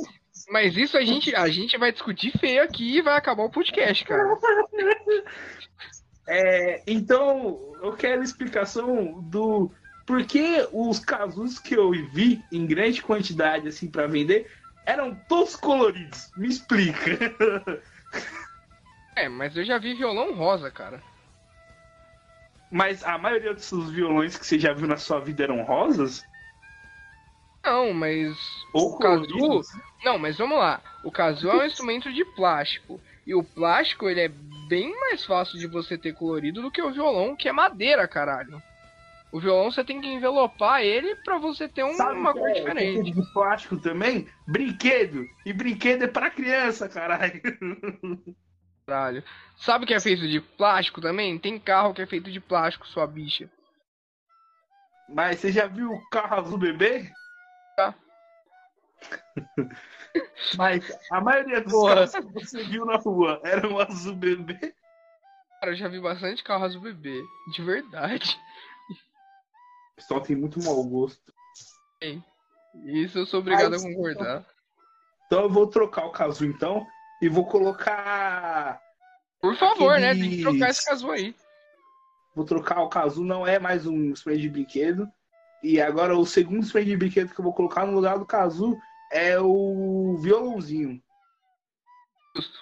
mas 0.51 0.77
isso 0.77 0.95
a 0.95 1.01
gente, 1.03 1.35
a 1.35 1.49
gente 1.49 1.75
vai 1.77 1.91
discutir 1.91 2.31
feio 2.37 2.63
aqui 2.63 2.97
e 2.97 3.01
vai 3.01 3.17
acabar 3.17 3.43
o 3.43 3.49
podcast, 3.51 4.05
cara. 4.05 4.23
É, 6.31 6.83
então, 6.85 7.59
eu 7.81 7.93
quero 7.93 8.21
explicação 8.21 9.19
do 9.31 9.71
por 10.05 10.23
que 10.25 10.67
os 10.71 10.99
casus 10.99 11.57
que 11.57 11.73
eu 11.75 11.89
vi 12.13 12.39
em 12.51 12.67
grande 12.67 13.01
quantidade 13.01 13.67
assim 13.67 13.89
para 13.89 14.05
vender 14.05 14.45
eram 14.89 15.15
todos 15.27 15.55
coloridos. 15.55 16.31
Me 16.35 16.47
explica. 16.47 17.11
É, 19.15 19.27
mas 19.27 19.55
eu 19.55 19.63
já 19.65 19.77
vi 19.77 19.93
violão 19.93 20.33
rosa, 20.33 20.71
cara. 20.71 21.01
Mas 22.71 23.03
a 23.03 23.17
maioria 23.17 23.53
dos 23.53 23.91
violões 23.91 24.37
que 24.37 24.45
você 24.45 24.57
já 24.57 24.73
viu 24.73 24.87
na 24.87 24.97
sua 24.97 25.19
vida 25.19 25.43
eram 25.43 25.63
rosas 25.63 26.23
Não, 27.65 27.91
mas 27.93 28.37
ou 28.73 28.93
O 28.93 28.97
coloridos? 28.97 29.67
Não, 30.05 30.17
mas 30.17 30.37
vamos 30.37 30.57
lá. 30.57 30.81
O 31.03 31.11
kazoo 31.11 31.51
é 31.51 31.63
um 31.63 31.65
instrumento 31.65 32.13
de 32.13 32.23
plástico. 32.23 33.01
E 33.27 33.35
o 33.35 33.43
plástico, 33.43 34.09
ele 34.09 34.21
é 34.21 34.29
bem 34.69 34.97
mais 35.01 35.25
fácil 35.25 35.59
de 35.59 35.67
você 35.67 35.97
ter 35.97 36.13
colorido 36.13 36.61
do 36.61 36.71
que 36.71 36.81
o 36.81 36.91
violão, 36.91 37.35
que 37.35 37.49
é 37.49 37.51
madeira, 37.51 38.07
caralho. 38.07 38.61
O 39.31 39.39
violão 39.39 39.69
você 39.71 39.83
tem 39.83 40.01
que 40.01 40.07
envelopar 40.07 40.81
ele 40.81 41.15
pra 41.17 41.37
você 41.37 41.67
ter 41.69 41.83
um- 41.83 41.91
uma 41.95 42.33
cor 42.33 42.49
é 42.49 42.53
diferente. 42.53 43.11
de 43.11 43.21
plástico 43.31 43.77
também? 43.77 44.27
Brinquedo. 44.47 45.27
E 45.45 45.53
brinquedo 45.53 46.03
é 46.03 46.07
pra 46.07 46.31
criança, 46.31 46.89
caralho. 46.89 47.39
Caralho. 48.87 49.23
Sabe 49.57 49.83
o 49.85 49.87
que 49.87 49.93
é 49.93 49.99
feito 49.99 50.27
de 50.27 50.41
plástico 50.41 50.99
também? 50.99 51.37
Tem 51.37 51.59
carro 51.59 51.93
que 51.93 52.01
é 52.01 52.07
feito 52.07 52.31
de 52.31 52.39
plástico, 52.39 52.87
sua 52.87 53.05
bicha. 53.05 53.47
Mas 55.07 55.39
você 55.39 55.51
já 55.51 55.67
viu 55.67 55.91
o 55.91 56.09
carro 56.09 56.39
azul 56.39 56.57
bebê? 56.57 57.11
Já. 57.77 57.93
Mas 60.57 60.91
a 61.11 61.21
maioria 61.21 61.61
dos 61.61 61.71
Porra. 61.71 61.95
carros 62.07 62.15
que 62.15 62.21
você 62.45 62.63
viu 62.63 62.85
na 62.85 62.97
rua 62.97 63.39
eram 63.43 63.79
azul 63.79 64.15
bebê. 64.15 64.73
Cara, 65.59 65.73
eu 65.73 65.75
já 65.75 65.87
vi 65.87 65.99
bastante 65.99 66.43
carro 66.43 66.65
azul 66.65 66.81
bebê. 66.81 67.21
De 67.53 67.61
verdade. 67.63 68.39
Pessoal 69.99 70.21
tem 70.21 70.35
muito 70.35 70.63
mau 70.63 70.81
gosto. 70.85 71.33
Isso 72.85 73.19
eu 73.19 73.25
sou 73.25 73.41
obrigado 73.41 73.71
Mas- 73.71 73.83
a 73.83 73.87
concordar. 73.87 74.45
Então 75.25 75.41
eu 75.43 75.49
vou 75.49 75.67
trocar 75.67 76.05
o 76.05 76.11
caso 76.11 76.45
então 76.45 76.87
e 77.21 77.27
vou 77.27 77.45
colocar. 77.45 78.81
Por 79.41 79.55
favor, 79.57 79.99
né? 79.99 80.11
Aqueles- 80.11 80.27
Tem 80.29 80.37
que 80.37 80.41
trocar 80.43 80.69
esse 80.69 80.85
caso 80.85 81.11
aí. 81.11 81.35
Vou 82.33 82.45
trocar 82.45 82.81
o 82.81 82.87
caso, 82.89 83.23
não 83.25 83.45
é 83.45 83.59
mais 83.59 83.85
um 83.85 84.11
spray 84.13 84.37
de 84.39 84.49
brinquedo. 84.49 85.05
E 85.61 85.81
agora 85.81 86.17
o 86.17 86.25
segundo 86.25 86.63
spray 86.63 86.85
de 86.85 86.95
brinquedo 86.95 87.33
que 87.33 87.39
eu 87.39 87.43
vou 87.43 87.53
colocar 87.53 87.85
no 87.85 87.91
lugar 87.93 88.17
do 88.17 88.25
casu 88.25 88.77
é 89.11 89.37
o 89.39 90.17
violãozinho. 90.21 91.01
Justo. 92.35 92.57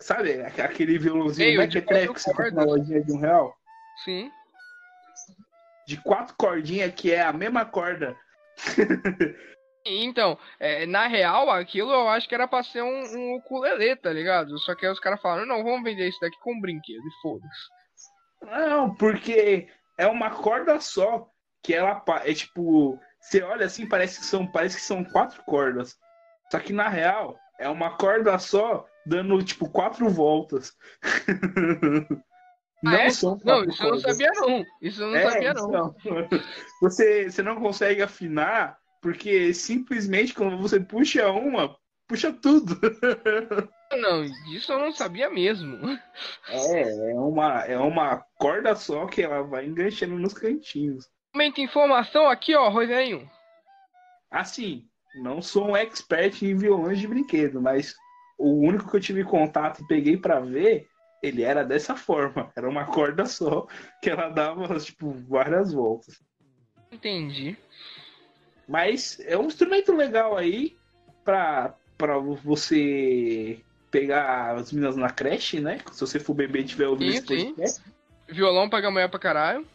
Sabe? 0.00 0.42
aque- 0.42 0.60
Aquele 0.60 0.98
violãozinho 0.98 1.48
Ei, 1.48 1.58
o 1.58 1.66
de 1.66 1.76
mequetrefe 1.78 2.08
quatro 2.08 2.22
que 2.24 2.32
cordas. 2.34 2.66
lojinha 2.66 3.02
de 3.02 3.12
um 3.12 3.18
real. 3.18 3.56
Sim. 4.04 4.30
De 5.86 5.96
quatro 5.98 6.34
cordinhas, 6.36 6.92
que 6.94 7.12
é 7.12 7.22
a 7.22 7.32
mesma 7.32 7.64
corda. 7.64 8.16
Então, 9.86 10.38
é, 10.58 10.86
na 10.86 11.06
real, 11.06 11.50
aquilo 11.50 11.92
eu 11.92 12.08
acho 12.08 12.26
que 12.26 12.34
era 12.34 12.48
pra 12.48 12.62
ser 12.62 12.82
um, 12.82 13.02
um 13.18 13.34
ukulele, 13.34 13.94
tá 13.96 14.10
ligado? 14.10 14.58
Só 14.60 14.74
que 14.74 14.86
aí 14.86 14.92
os 14.92 14.98
caras 14.98 15.20
falaram, 15.20 15.44
não, 15.44 15.62
vamos 15.62 15.82
vender 15.82 16.08
isso 16.08 16.18
daqui 16.20 16.38
com 16.40 16.58
brinquedo, 16.58 17.02
e 17.06 17.20
foda-se. 17.20 18.50
Não, 18.50 18.94
porque 18.94 19.68
é 19.98 20.06
uma 20.06 20.30
corda 20.30 20.80
só. 20.80 21.28
Que 21.62 21.74
ela 21.74 22.02
é 22.24 22.34
tipo. 22.34 22.98
Você 23.20 23.42
olha 23.42 23.64
assim, 23.64 23.88
parece 23.88 24.20
que 24.20 24.26
são, 24.26 24.46
parece 24.46 24.76
que 24.76 24.82
são 24.82 25.02
quatro 25.02 25.42
cordas. 25.44 25.98
Só 26.50 26.58
que 26.58 26.74
na 26.74 26.88
real, 26.88 27.38
é 27.58 27.68
uma 27.70 27.96
corda 27.96 28.38
só, 28.38 28.86
dando 29.06 29.42
tipo 29.42 29.70
quatro 29.70 30.08
voltas. 30.10 30.76
Ah, 32.86 33.02
é? 33.02 33.10
são 33.10 33.40
Não, 33.44 33.64
isso 33.64 33.82
eu 33.82 33.90
não 33.90 34.00
sabia 34.00 34.30
não. 34.34 34.64
Isso 34.80 35.02
eu 35.02 35.08
não 35.08 35.16
É, 35.16 35.30
sabia 35.30 35.54
não. 35.54 35.68
então, 35.68 35.94
Você, 36.80 37.30
você 37.30 37.42
não 37.42 37.56
consegue 37.56 38.02
afinar, 38.02 38.78
porque 39.00 39.52
simplesmente 39.54 40.34
quando 40.34 40.58
você 40.58 40.80
puxa 40.80 41.30
uma, 41.30 41.76
puxa 42.08 42.32
tudo. 42.32 42.78
Não, 43.96 44.24
isso 44.52 44.72
eu 44.72 44.78
não 44.80 44.90
sabia 44.90 45.30
mesmo. 45.30 45.78
É, 46.48 47.12
é 47.12 47.14
uma, 47.14 47.60
é 47.64 47.78
uma 47.78 48.24
corda 48.38 48.74
só 48.74 49.06
que 49.06 49.22
ela 49.22 49.42
vai 49.42 49.66
enganchando 49.66 50.18
nos 50.18 50.34
cantinhos. 50.34 51.08
Momento 51.32 51.60
informação 51.60 52.28
aqui, 52.28 52.56
ó, 52.56 52.68
Rogerinho. 52.68 53.30
Assim, 54.32 54.88
não 55.22 55.40
sou 55.40 55.68
um 55.68 55.76
expert 55.76 56.42
em 56.42 56.56
violões 56.56 56.98
de 56.98 57.06
brinquedo, 57.06 57.60
mas 57.60 57.94
o 58.36 58.66
único 58.66 58.90
que 58.90 58.96
eu 58.96 59.00
tive 59.00 59.22
contato 59.22 59.82
e 59.82 59.86
peguei 59.86 60.16
pra 60.16 60.40
ver, 60.40 60.88
ele 61.24 61.42
era 61.42 61.64
dessa 61.64 61.96
forma. 61.96 62.52
Era 62.54 62.68
uma 62.68 62.84
corda 62.84 63.24
só, 63.24 63.66
que 64.02 64.10
ela 64.10 64.28
dava, 64.28 64.78
tipo, 64.78 65.10
várias 65.28 65.72
voltas. 65.72 66.22
Entendi. 66.92 67.56
Mas 68.68 69.18
é 69.20 69.36
um 69.36 69.46
instrumento 69.46 69.92
legal 69.92 70.36
aí 70.36 70.76
pra, 71.24 71.74
pra 71.96 72.18
você 72.18 73.58
pegar 73.90 74.56
as 74.56 74.72
meninas 74.72 74.96
na 74.96 75.10
creche, 75.10 75.60
né? 75.60 75.80
Se 75.92 76.00
você 76.00 76.18
for 76.18 76.34
bebê 76.34 76.60
e 76.60 76.64
tiver 76.64 76.90
esse 77.00 77.26
sim. 77.26 77.46
podcast. 77.46 77.82
Violão 78.28 78.68
paga 78.68 78.90
mulher 78.90 79.08
pra 79.08 79.18
caralho. 79.18 79.66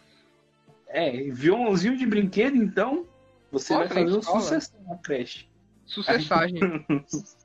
É, 0.88 1.12
violãozinho 1.30 1.98
de 1.98 2.06
brinquedo, 2.06 2.56
então, 2.56 3.06
você 3.52 3.74
Nossa, 3.74 3.94
vai 3.94 4.04
fazer 4.04 4.18
um 4.18 4.22
sucesso 4.22 4.72
na 4.88 4.98
creche. 4.98 5.48
Sucessagem. 5.86 6.60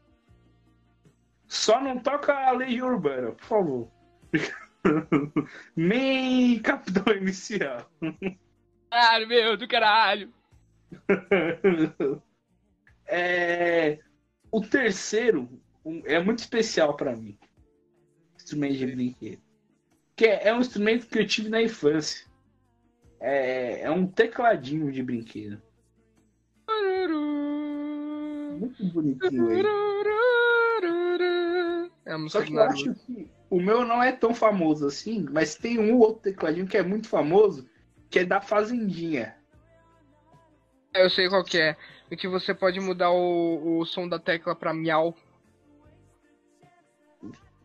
Só 1.47 1.81
não 1.81 1.99
toca 1.99 2.35
a 2.35 2.51
Legião 2.53 2.89
Urbana, 2.89 3.33
por 3.33 3.45
favor. 3.45 3.89
Nem 5.77 6.61
Capitão 6.61 7.15
Inicial. 7.15 7.91
Caralho, 8.91 9.29
meu, 9.29 9.57
do 9.57 9.69
caralho. 9.69 10.33
É, 13.07 13.99
o 14.51 14.63
terceiro 14.63 15.61
é 16.07 16.19
muito 16.21 16.39
especial 16.39 16.97
pra 16.97 17.15
mim. 17.15 17.39
Instrumento 18.35 18.79
de 18.79 18.87
brinquedo. 18.87 19.43
Que 20.17 20.25
é, 20.25 20.49
é 20.49 20.55
um 20.55 20.61
instrumento 20.61 21.07
que 21.07 21.19
eu 21.19 21.27
tive 21.27 21.51
na 21.51 21.61
infância. 21.61 22.27
É, 23.21 23.83
é 23.83 23.91
um 23.91 24.07
tecladinho 24.07 24.91
de 24.91 25.03
brinquedo. 25.03 25.61
Muito 28.59 28.85
bonitinho 28.87 29.51
ele. 29.51 29.69
É 32.07 32.17
Só 32.29 32.43
que 32.43 32.53
eu 32.53 32.63
acho 32.63 32.95
que 32.95 33.31
o 33.49 33.61
meu 33.61 33.85
não 33.85 34.03
é 34.03 34.13
tão 34.13 34.35
famoso 34.35 34.87
assim, 34.87 35.27
mas 35.31 35.55
tem 35.55 35.79
um 35.79 35.99
outro 35.99 36.23
tecladinho 36.23 36.67
que 36.67 36.77
é 36.77 36.83
muito 36.83 37.09
famoso, 37.09 37.69
que 38.11 38.19
é 38.19 38.25
da 38.25 38.41
Fazendinha. 38.41 39.37
Eu 40.93 41.11
sei 41.11 41.29
qual 41.29 41.43
que 41.43 41.59
é. 41.59 41.77
O 42.11 42.17
que 42.17 42.29
você 42.29 42.55
pode 42.55 42.79
mudar 42.79 43.11
o, 43.11 43.79
o 43.79 43.85
som 43.85 44.09
da 44.09 44.19
tecla 44.19 44.55
pra 44.55 44.75
miau. 44.75 45.17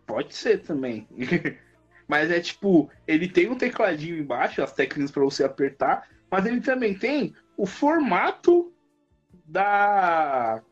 Pode 0.08 0.34
ser 0.34 0.64
também. 0.64 1.08
mas 2.08 2.32
é 2.32 2.40
tipo, 2.40 2.90
ele 3.06 3.30
tem 3.30 3.50
um 3.50 3.56
tecladinho 3.56 4.18
embaixo, 4.18 4.64
as 4.64 4.74
teclinhas 4.74 5.12
pra 5.12 5.24
você 5.24 5.44
apertar, 5.44 6.10
mas 6.32 6.46
ele 6.46 6.62
também 6.62 6.98
tem 6.98 7.36
o 7.56 7.68
formato 7.68 8.74
da. 9.46 10.64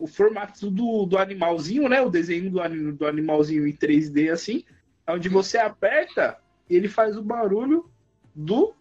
O 0.00 0.06
formato 0.06 0.70
do, 0.70 1.04
do 1.06 1.18
animalzinho, 1.18 1.88
né? 1.88 2.00
O 2.00 2.10
desenho 2.10 2.50
do, 2.50 2.92
do 2.92 3.06
animalzinho 3.06 3.66
em 3.66 3.72
3D 3.72 4.32
assim. 4.32 4.64
Onde 5.06 5.28
você 5.28 5.58
aperta 5.58 6.38
e 6.68 6.76
ele 6.76 6.88
faz 6.88 7.16
o 7.16 7.22
barulho 7.22 7.90
do 8.34 8.74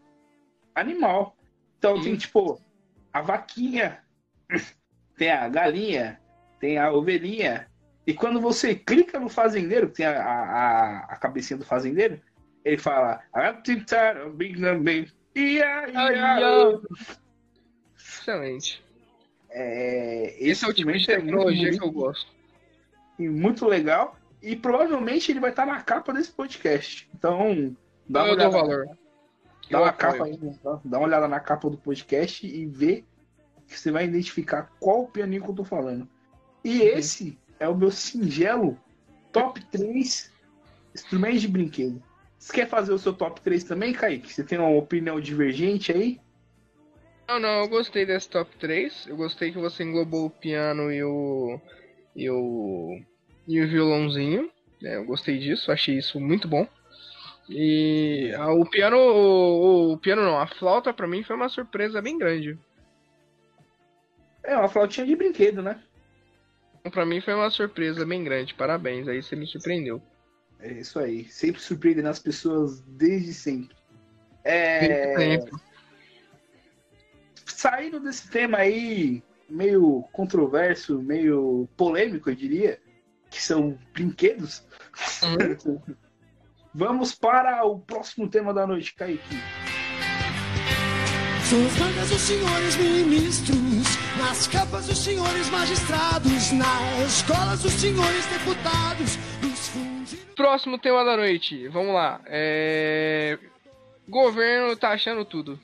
animal. 0.73 1.35
Então 1.77 2.01
tem 2.01 2.15
tipo 2.15 2.61
a 3.11 3.21
vaquinha, 3.21 4.03
tem 5.17 5.31
a 5.31 5.47
galinha, 5.49 6.19
tem 6.59 6.77
a 6.77 6.91
ovelhinha. 6.91 7.67
E 8.05 8.13
quando 8.13 8.39
você 8.39 8.75
clica 8.75 9.19
no 9.19 9.29
fazendeiro, 9.29 9.89
que 9.89 9.95
tem 9.95 10.05
a, 10.05 10.21
a, 10.21 10.97
a 11.09 11.15
cabecinha 11.17 11.57
do 11.57 11.65
fazendeiro, 11.65 12.19
ele 12.63 12.77
fala. 12.77 13.21
Excelente. 17.97 18.83
É, 19.49 20.35
esse, 20.37 20.49
esse 20.49 20.65
é 20.65 20.67
o 20.67 20.73
de 20.73 21.05
tecnologia 21.05 21.71
que 21.71 21.83
eu 21.83 21.91
gosto. 21.91 22.31
E 23.17 23.27
muito 23.27 23.65
legal. 23.65 24.17
E 24.41 24.55
provavelmente 24.55 25.31
ele 25.31 25.39
vai 25.39 25.49
estar 25.49 25.65
na 25.65 25.81
capa 25.81 26.13
desse 26.13 26.31
podcast. 26.31 27.09
Então, 27.13 27.75
dá 28.07 28.23
uma 28.23 28.33
olhada. 28.33 28.49
Valor. 28.49 28.85
Dá 29.69 29.81
uma, 29.81 29.93
capa 29.93 30.23
aí, 30.23 30.39
dá 30.83 30.97
uma 30.97 31.05
olhada 31.05 31.27
na 31.27 31.39
capa 31.39 31.69
do 31.69 31.77
podcast 31.77 32.47
e 32.47 32.65
vê 32.65 33.03
que 33.67 33.79
você 33.79 33.91
vai 33.91 34.05
identificar 34.05 34.71
qual 34.79 35.05
pianinho 35.05 35.43
que 35.43 35.49
eu 35.49 35.55
tô 35.55 35.63
falando. 35.63 36.09
E 36.63 36.79
uhum. 36.79 36.87
esse 36.87 37.37
é 37.59 37.67
o 37.67 37.75
meu 37.75 37.91
singelo 37.91 38.79
top 39.31 39.63
3 39.65 40.31
instrumentos 40.95 41.41
de 41.41 41.47
brinquedo. 41.47 42.01
Você 42.37 42.53
quer 42.53 42.67
fazer 42.67 42.93
o 42.93 42.97
seu 42.97 43.13
top 43.13 43.41
3 43.41 43.63
também, 43.63 43.93
Kaique? 43.93 44.33
Você 44.33 44.43
tem 44.43 44.57
uma 44.57 44.69
opinião 44.69 45.19
divergente 45.19 45.91
aí? 45.91 46.19
Não, 47.29 47.39
não, 47.39 47.59
eu 47.59 47.67
gostei 47.67 48.07
desse 48.07 48.27
top 48.27 48.49
3. 48.57 49.05
Eu 49.05 49.15
gostei 49.15 49.51
que 49.51 49.59
você 49.59 49.83
englobou 49.83 50.25
o 50.25 50.31
piano 50.31 50.91
e 50.91 51.03
o. 51.03 51.61
e 52.15 52.27
o. 52.27 52.99
e 53.47 53.61
o 53.61 53.69
violãozinho. 53.69 54.49
É, 54.83 54.95
eu 54.95 55.05
gostei 55.05 55.37
disso, 55.37 55.71
achei 55.71 55.95
isso 55.95 56.19
muito 56.19 56.47
bom. 56.47 56.67
E 57.47 58.33
a, 58.35 58.51
o 58.51 58.67
piano. 58.67 58.97
O, 58.97 59.93
o, 59.93 59.97
piano 59.99 60.23
não, 60.23 60.39
a 60.39 60.47
flauta 60.47 60.91
pra 60.91 61.07
mim 61.07 61.21
foi 61.21 61.35
uma 61.35 61.49
surpresa 61.49 62.01
bem 62.01 62.17
grande. 62.17 62.57
É, 64.43 64.57
uma 64.57 64.67
flautinha 64.67 65.05
de 65.05 65.15
brinquedo, 65.15 65.61
né? 65.61 65.79
Pra 66.91 67.05
mim 67.05 67.21
foi 67.21 67.35
uma 67.35 67.51
surpresa 67.51 68.07
bem 68.07 68.23
grande. 68.23 68.55
Parabéns, 68.55 69.07
aí 69.07 69.21
você 69.21 69.35
me 69.35 69.45
surpreendeu. 69.45 70.01
É 70.59 70.71
isso 70.71 70.97
aí. 70.97 71.25
Sempre 71.25 71.61
surpreendendo 71.61 72.09
as 72.09 72.17
pessoas 72.17 72.81
desde 72.87 73.35
sempre. 73.35 73.77
É. 74.43 75.15
Desde 75.15 75.45
sempre 75.45 75.68
saindo 77.59 77.99
desse 77.99 78.29
tema 78.29 78.59
aí, 78.59 79.21
meio 79.49 80.05
controverso, 80.13 81.01
meio 81.01 81.67
polêmico, 81.75 82.29
eu 82.29 82.35
diria, 82.35 82.79
que 83.29 83.41
são 83.41 83.77
brinquedos, 83.93 84.63
uhum. 85.65 85.81
vamos 86.73 87.13
para 87.13 87.65
o 87.65 87.77
próximo 87.77 88.29
tema 88.29 88.53
da 88.53 88.65
noite, 88.65 88.95
Kaique. 88.95 89.35
São 91.49 91.65
as 91.65 91.77
mangas 91.79 92.09
dos 92.09 92.21
senhores 92.21 92.77
ministros, 92.77 93.57
nas 94.17 94.47
capas 94.47 94.87
dos 94.87 94.97
senhores 94.97 95.49
magistrados, 95.49 96.51
nas 96.53 97.07
escolas 97.07 97.61
dos 97.61 97.73
senhores 97.73 98.25
deputados, 98.27 99.17
nos 99.41 99.67
fundos... 99.67 100.13
Próximo 100.33 100.79
tema 100.79 101.03
da 101.03 101.17
noite, 101.17 101.67
vamos 101.67 101.93
lá. 101.93 102.21
É... 102.25 103.37
Governo 104.07 104.77
tá 104.77 104.91
achando 104.91 105.25
tudo. 105.25 105.59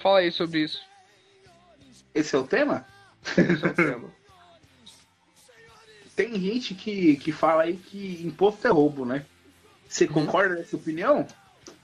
Fala 0.00 0.20
aí 0.20 0.32
sobre 0.32 0.60
isso. 0.60 0.91
Esse 2.14 2.34
é 2.36 2.38
o 2.38 2.46
tema? 2.46 2.86
Esse 3.36 3.64
é 3.64 3.68
o 3.68 3.74
tema. 3.74 4.10
Tem 6.14 6.38
gente 6.38 6.74
que, 6.74 7.16
que 7.16 7.32
fala 7.32 7.62
aí 7.62 7.76
que 7.76 8.22
imposto 8.22 8.66
é 8.66 8.70
roubo, 8.70 9.04
né? 9.06 9.24
Você 9.88 10.04
uhum. 10.04 10.12
concorda 10.12 10.56
nessa 10.56 10.76
opinião? 10.76 11.26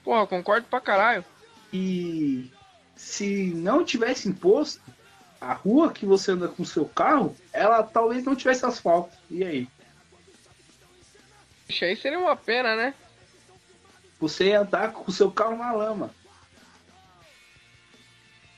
Porra, 0.03 0.27
concordo 0.27 0.67
pra 0.67 0.79
caralho. 0.79 1.25
E 1.73 2.51
se 2.95 3.51
não 3.55 3.83
tivesse 3.83 4.29
imposto, 4.29 4.81
a 5.41 5.53
rua 5.53 5.91
que 5.91 6.05
você 6.05 6.31
anda 6.31 6.47
com 6.47 6.63
o 6.63 6.65
seu 6.65 6.85
carro, 6.85 7.35
ela 7.53 7.81
talvez 7.81 8.23
não 8.23 8.35
tivesse 8.35 8.65
asfalto. 8.65 9.15
E 9.29 9.43
aí? 9.43 9.67
Isso 11.67 11.85
aí 11.85 11.95
seria 11.95 12.19
uma 12.19 12.35
pena, 12.35 12.75
né? 12.75 12.93
Você 14.19 14.49
ia 14.49 14.61
andar 14.61 14.91
com 14.91 15.09
o 15.09 15.13
seu 15.13 15.31
carro 15.31 15.57
na 15.57 15.71
lama. 15.71 16.13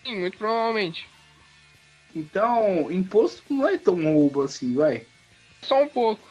Sim, 0.04 0.20
muito 0.20 0.38
provavelmente. 0.38 1.08
Então, 2.16 2.92
imposto 2.92 3.42
não 3.50 3.68
é 3.68 3.78
tão 3.78 4.04
roubo 4.04 4.42
assim, 4.42 4.76
vai. 4.76 5.06
Só 5.62 5.84
um 5.84 5.88
pouco. 5.88 6.30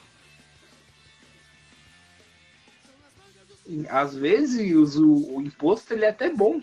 Às 3.88 4.14
vezes 4.14 4.96
o, 4.96 5.36
o 5.36 5.40
imposto 5.40 5.94
ele 5.94 6.04
é 6.04 6.10
até 6.10 6.28
bom. 6.28 6.60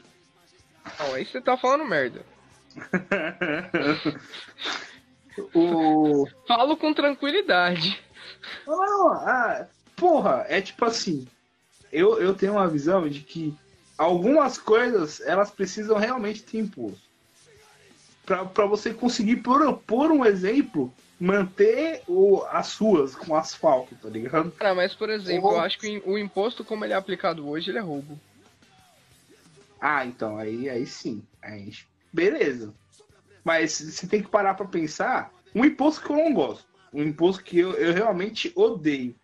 Não, 1.00 1.14
aí 1.14 1.26
você 1.26 1.42
tá 1.42 1.58
falando 1.58 1.86
merda. 1.86 2.24
o... 5.54 6.28
Falo 6.48 6.78
com 6.78 6.94
tranquilidade. 6.94 8.02
Não, 8.66 9.14
ah, 9.14 9.68
porra, 9.96 10.46
é 10.48 10.62
tipo 10.62 10.86
assim. 10.86 11.28
Eu, 11.92 12.22
eu 12.22 12.36
tenho 12.36 12.54
uma 12.54 12.68
visão 12.68 13.08
de 13.08 13.22
que 13.22 13.56
algumas 13.98 14.58
coisas 14.58 15.22
elas 15.22 15.50
precisam 15.50 15.98
realmente 15.98 16.44
ter 16.44 16.60
imposto 16.60 17.07
para 18.28 18.66
você 18.66 18.94
conseguir, 18.94 19.38
por, 19.38 19.78
por 19.80 20.12
um 20.12 20.26
exemplo, 20.26 20.94
manter 21.18 22.04
o, 22.08 22.44
as 22.50 22.68
suas 22.68 23.16
com 23.16 23.34
asfalto, 23.34 23.96
tá 23.96 24.10
ligado? 24.10 24.52
Cara, 24.52 24.76
mas 24.76 24.94
por 24.94 25.10
exemplo, 25.10 25.52
eu 25.52 25.62
acho 25.62 25.80
que 25.80 26.04
o 26.06 26.18
imposto 26.18 26.66
como 26.66 26.84
ele 26.84 26.92
é 26.92 26.98
aplicado 26.98 27.48
hoje, 27.48 27.72
ele 27.72 27.78
é 27.78 27.82
roubo. 27.82 28.20
Ah, 29.80 30.06
então, 30.06 30.38
aí, 30.38 30.70
aí 30.70 30.86
sim. 30.86 31.24
Aí, 31.42 31.72
beleza. 32.12 32.74
Mas 33.46 33.80
você 33.80 34.06
tem 34.06 34.22
que 34.22 34.30
parar 34.30 34.56
para 34.56 34.66
pensar 34.66 35.32
um 35.56 35.64
imposto 35.64 36.02
que 36.02 36.12
eu 36.12 36.18
não 36.18 36.34
gosto. 36.34 36.66
Um 36.94 37.04
imposto 37.04 37.44
que 37.44 37.60
eu, 37.60 37.74
eu 37.74 37.94
realmente 37.94 38.52
odeio. 38.56 39.16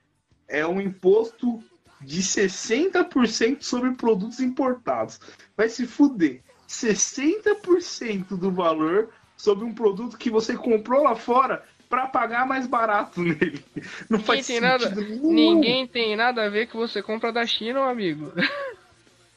É 0.47 0.65
um 0.65 0.79
imposto 0.79 1.61
de 1.99 2.21
60% 2.21 3.63
sobre 3.63 3.91
produtos 3.91 4.39
importados. 4.39 5.19
Vai 5.57 5.67
se 5.67 5.85
fuder. 5.85 6.41
60% 6.73 8.37
do 8.37 8.51
valor 8.51 9.09
sobre 9.37 9.63
um 9.63 9.73
produto 9.73 10.17
que 10.17 10.29
você 10.29 10.55
comprou 10.55 11.03
lá 11.03 11.15
fora 11.15 11.63
para 11.89 12.07
pagar 12.07 12.47
mais 12.47 12.65
barato 12.65 13.21
nele. 13.23 13.63
Não 14.09 14.17
ninguém 14.17 14.25
faz 14.25 14.47
tem 14.47 14.59
nada, 14.59 14.89
Ninguém 14.89 15.87
tem 15.87 16.15
nada 16.15 16.45
a 16.45 16.49
ver 16.49 16.67
que 16.67 16.75
você 16.75 17.03
compra 17.03 17.31
da 17.31 17.45
China, 17.45 17.81
meu 17.81 17.89
amigo. 17.89 18.33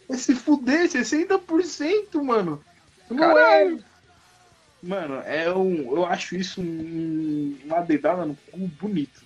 Vai 0.09 0.16
se 0.18 0.35
fuder, 0.35 0.88
60%, 0.88 2.22
mano. 2.22 2.64
Não 3.11 3.38
é. 3.38 3.77
Mano, 4.83 5.16
é 5.27 5.53
um. 5.53 5.96
Eu 5.96 6.07
acho 6.07 6.37
isso 6.37 6.61
um, 6.61 7.59
uma 7.64 7.81
dedada 7.81 8.25
no 8.25 8.37
cu 8.51 8.59
bonito. 8.59 9.22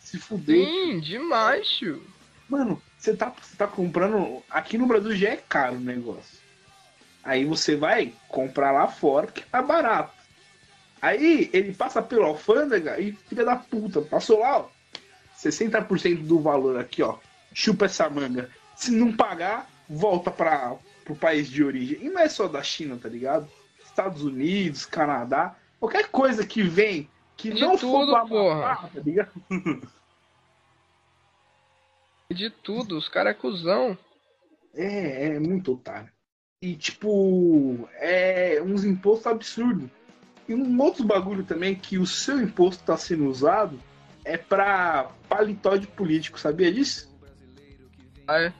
Se 0.00 0.18
fuder. 0.18 0.66
Sim, 0.66 1.00
demais, 1.00 1.68
tio. 1.68 2.02
Mano, 2.48 2.80
você 2.98 3.16
tá, 3.16 3.32
você 3.40 3.56
tá 3.56 3.66
comprando. 3.66 4.42
Aqui 4.50 4.76
no 4.76 4.86
Brasil 4.86 5.14
já 5.14 5.30
é 5.30 5.36
caro 5.36 5.76
o 5.76 5.80
negócio. 5.80 6.45
Aí 7.26 7.44
você 7.44 7.74
vai 7.74 8.14
comprar 8.28 8.70
lá 8.70 8.86
fora, 8.86 9.26
que 9.26 9.44
tá 9.44 9.60
barato. 9.60 10.14
Aí 11.02 11.50
ele 11.52 11.74
passa 11.74 12.00
pelo 12.00 12.24
alfândega 12.24 12.98
e 13.00 13.12
filha 13.12 13.44
da 13.44 13.56
puta, 13.56 14.00
passou 14.00 14.38
lá, 14.38 14.58
ó. 14.60 14.68
60% 15.36 16.22
do 16.24 16.38
valor 16.40 16.78
aqui, 16.78 17.02
ó. 17.02 17.18
Chupa 17.52 17.86
essa 17.86 18.08
manga. 18.08 18.48
Se 18.76 18.92
não 18.92 19.12
pagar, 19.14 19.68
volta 19.88 20.30
para 20.30 20.76
pro 21.04 21.16
país 21.16 21.48
de 21.48 21.62
origem. 21.64 21.98
E 22.00 22.08
não 22.08 22.20
é 22.20 22.28
só 22.28 22.46
da 22.48 22.62
China, 22.62 22.96
tá 22.96 23.08
ligado? 23.08 23.48
Estados 23.84 24.22
Unidos, 24.22 24.86
Canadá, 24.86 25.56
qualquer 25.80 26.08
coisa 26.08 26.46
que 26.46 26.62
vem 26.62 27.08
que 27.36 27.52
de 27.52 27.60
não 27.60 27.76
tudo, 27.76 28.12
for 28.12 28.28
porra. 28.28 28.88
tá 28.92 29.00
ligado? 29.04 29.32
De 32.30 32.50
tudo, 32.50 32.96
os 32.98 33.08
caras 33.08 33.32
é 33.32 33.38
cuzão. 33.38 33.96
É, 34.74 35.26
é 35.34 35.38
muito 35.40 35.72
otário. 35.72 36.10
E, 36.66 36.74
tipo, 36.74 37.88
é 37.94 38.60
uns 38.60 38.82
impostos 38.82 39.28
absurdos. 39.28 39.88
E 40.48 40.52
um 40.52 40.82
outro 40.82 41.04
bagulho 41.04 41.44
também 41.44 41.76
que 41.76 41.96
o 41.96 42.04
seu 42.04 42.42
imposto 42.42 42.80
está 42.80 42.96
sendo 42.96 43.28
usado 43.28 43.78
é 44.24 44.36
para 44.36 45.12
paletó 45.28 45.76
de 45.76 45.86
político, 45.86 46.40
sabia 46.40 46.72
disso? 46.72 47.16
Ah, 48.26 48.40
é? 48.40 48.52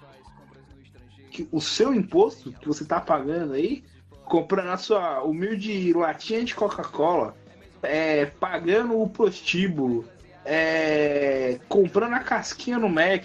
Que 1.33 1.49
o 1.51 1.61
seu 1.61 1.93
imposto 1.93 2.53
que 2.53 2.69
você 2.69 2.85
tá 2.85 3.01
pagando 3.01 3.55
aí, 3.55 3.83
comprando 4.25 4.69
a 4.69 4.77
sua 4.77 5.25
humilde 5.25 5.93
latinha 5.93 6.45
de 6.45 6.55
Coca-Cola, 6.55 7.37
é, 7.83 8.27
pagando 8.27 9.01
o 9.01 9.11
prostíbulo, 9.11 10.09
é, 10.45 11.59
comprando 11.69 12.13
a 12.13 12.21
casquinha 12.21 12.79
no 12.79 12.89
Mac, 12.89 13.25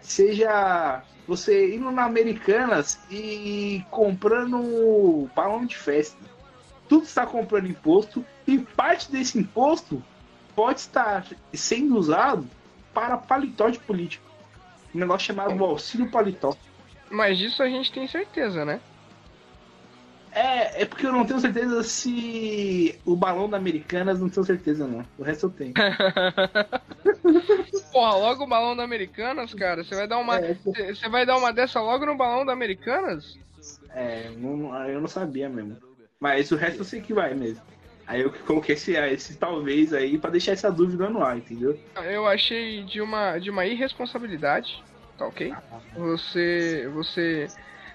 seja 0.00 1.04
você 1.28 1.76
indo 1.76 1.90
na 1.90 2.04
Americanas 2.04 2.98
e 3.10 3.84
comprando 3.90 5.28
balão 5.36 5.66
de 5.66 5.76
festa. 5.76 6.16
Tudo 6.88 7.04
está 7.04 7.26
comprando 7.26 7.68
imposto 7.68 8.24
e 8.46 8.58
parte 8.58 9.12
desse 9.12 9.38
imposto 9.38 10.02
pode 10.56 10.80
estar 10.80 11.26
sendo 11.52 11.98
usado 11.98 12.48
para 12.94 13.18
paletó 13.18 13.68
de 13.68 13.78
político. 13.78 14.24
Um 14.94 15.00
negócio 15.00 15.26
chamado 15.26 15.62
auxílio 15.62 16.10
paletó. 16.10 16.56
Mas 17.10 17.36
disso 17.36 17.62
a 17.62 17.68
gente 17.68 17.92
tem 17.92 18.08
certeza, 18.08 18.64
né? 18.64 18.80
É, 20.38 20.82
é 20.82 20.86
porque 20.86 21.04
eu 21.04 21.12
não 21.12 21.26
tenho 21.26 21.40
certeza 21.40 21.82
se 21.82 22.94
o 23.04 23.16
balão 23.16 23.50
da 23.50 23.56
Americanas 23.56 24.20
não 24.20 24.28
tenho 24.28 24.46
certeza, 24.46 24.86
não. 24.86 25.04
O 25.18 25.22
resto 25.24 25.46
eu 25.46 25.50
tenho. 25.50 25.74
Porra, 27.92 28.14
logo 28.14 28.44
o 28.44 28.48
balão 28.48 28.76
da 28.76 28.84
Americanas, 28.84 29.52
cara. 29.52 29.82
Você 29.82 29.96
vai 29.96 30.06
dar 30.06 30.18
uma. 30.18 30.36
É, 30.36 30.54
Você 30.94 31.08
vai 31.08 31.26
dar 31.26 31.36
uma 31.36 31.52
dessa 31.52 31.80
logo 31.80 32.06
no 32.06 32.16
balão 32.16 32.46
da 32.46 32.52
Americanas? 32.52 33.36
É, 33.90 34.30
não- 34.36 34.88
eu 34.88 35.00
não 35.00 35.08
sabia 35.08 35.48
mesmo. 35.48 35.76
Mas 36.20 36.52
o 36.52 36.56
resto 36.56 36.80
eu 36.80 36.84
sei 36.84 37.00
que 37.00 37.12
vai 37.12 37.34
mesmo. 37.34 37.62
Aí 38.06 38.22
eu 38.22 38.32
coloquei 38.46 38.74
esse, 38.74 38.96
esse 38.96 39.36
talvez 39.36 39.92
aí 39.92 40.18
pra 40.18 40.30
deixar 40.30 40.52
essa 40.52 40.70
dúvida 40.70 41.10
no 41.10 41.22
ar, 41.22 41.36
entendeu? 41.36 41.78
Eu 42.10 42.26
achei 42.26 42.84
de 42.84 43.02
uma, 43.02 43.38
de 43.38 43.50
uma 43.50 43.66
irresponsabilidade, 43.66 44.82
tá 45.18 45.26
ok? 45.26 45.52
Você, 45.96 46.88
você 46.94 47.48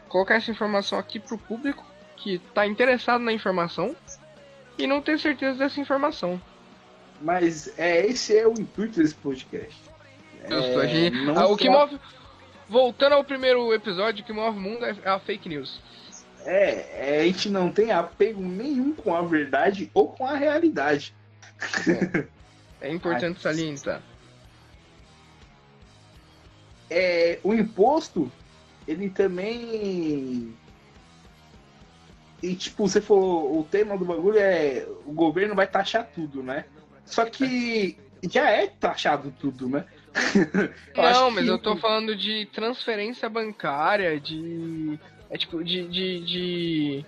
colocar 0.10 0.36
essa 0.36 0.52
informação 0.52 1.00
aqui 1.00 1.20
pro 1.20 1.38
público 1.38 1.93
que 2.24 2.40
tá 2.54 2.66
interessado 2.66 3.22
na 3.22 3.34
informação 3.34 3.96
e 4.78 4.88
não 4.88 5.02
ter 5.02 5.20
certeza 5.20 5.58
dessa 5.58 5.80
informação. 5.80 6.42
Mas 7.22 7.78
é, 7.78 8.06
esse 8.06 8.38
é 8.38 8.48
o 8.48 8.54
intuito 8.54 9.00
desse 9.02 9.16
podcast. 9.16 9.78
Justo, 10.50 10.80
a 10.80 10.88
gente- 10.88 11.24
não 11.24 11.38
ah, 11.38 11.48
o 11.48 11.58
que 11.58 11.66
só- 11.66 11.72
move. 11.88 12.00
Voltando 12.70 13.14
ao 13.14 13.24
primeiro 13.24 13.74
episódio, 13.74 14.24
o 14.24 14.26
que 14.26 14.34
move 14.34 14.58
o 14.58 14.62
mundo 14.62 14.86
é 14.86 14.96
a 15.06 15.20
fake 15.20 15.48
news. 15.50 15.80
É, 16.46 17.18
é, 17.18 17.22
a 17.22 17.26
gente 17.26 17.50
não 17.50 17.70
tem 17.72 17.92
apego 17.92 18.42
nenhum 18.42 18.94
com 18.94 19.14
a 19.16 19.22
verdade 19.22 19.92
ou 19.94 20.08
com 20.10 20.26
a 20.26 20.36
realidade. 20.36 21.14
É 22.82 22.92
importante 22.92 23.40
salientar. 23.44 24.02
É, 26.90 27.40
o 27.44 27.54
imposto, 27.54 28.32
ele 28.88 29.10
também. 29.10 30.54
E 32.44 32.56
tipo, 32.56 32.86
você 32.88 33.00
falou, 33.00 33.58
o 33.60 33.64
tema 33.64 33.98
do 33.98 34.04
bagulho 34.04 34.38
é 34.38 34.86
o 35.06 35.14
governo 35.14 35.56
vai 35.56 35.66
taxar 35.66 36.06
tudo, 36.14 36.44
né? 36.44 36.66
Só 37.06 37.24
que 37.26 37.98
já 38.30 38.50
é 38.50 38.68
taxado 38.68 39.34
tudo, 39.40 39.70
né? 39.70 39.86
Não, 40.96 41.32
mas 41.32 41.46
que- 41.46 41.50
eu 41.50 41.58
tô 41.58 41.76
falando 41.78 42.16
de 42.16 42.46
transferência 42.54 43.30
bancária, 43.30 44.20
de. 44.20 45.00
É 45.30 45.38
tipo, 45.38 45.64
de. 45.64 45.88
de, 45.88 46.20
de, 46.26 47.06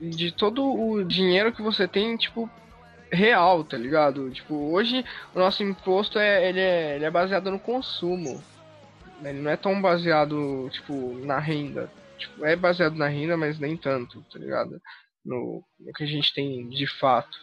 de 0.00 0.32
todo 0.32 0.64
o 0.64 1.04
dinheiro 1.04 1.52
que 1.52 1.62
você 1.62 1.86
tem, 1.86 2.16
tipo, 2.16 2.50
real, 3.10 3.62
tá 3.64 3.76
ligado? 3.76 4.30
Tipo, 4.30 4.54
hoje 4.72 5.04
o 5.34 5.38
nosso 5.38 5.62
imposto 5.62 6.18
é, 6.18 6.48
ele 6.48 6.60
é, 6.60 6.96
ele 6.96 7.04
é 7.04 7.10
baseado 7.10 7.50
no 7.52 7.58
consumo. 7.58 8.42
Ele 9.22 9.40
não 9.40 9.50
é 9.50 9.56
tão 9.56 9.80
baseado, 9.80 10.68
tipo, 10.72 11.14
na 11.24 11.38
renda. 11.38 11.90
Tipo, 12.20 12.44
é 12.44 12.54
baseado 12.54 12.94
na 12.94 13.08
renda, 13.08 13.36
mas 13.36 13.58
nem 13.58 13.76
tanto, 13.76 14.24
tá 14.32 14.38
ligado? 14.38 14.80
No, 15.24 15.64
no 15.78 15.92
que 15.92 16.04
a 16.04 16.06
gente 16.06 16.32
tem 16.34 16.68
de 16.68 16.86
fato. 16.86 17.36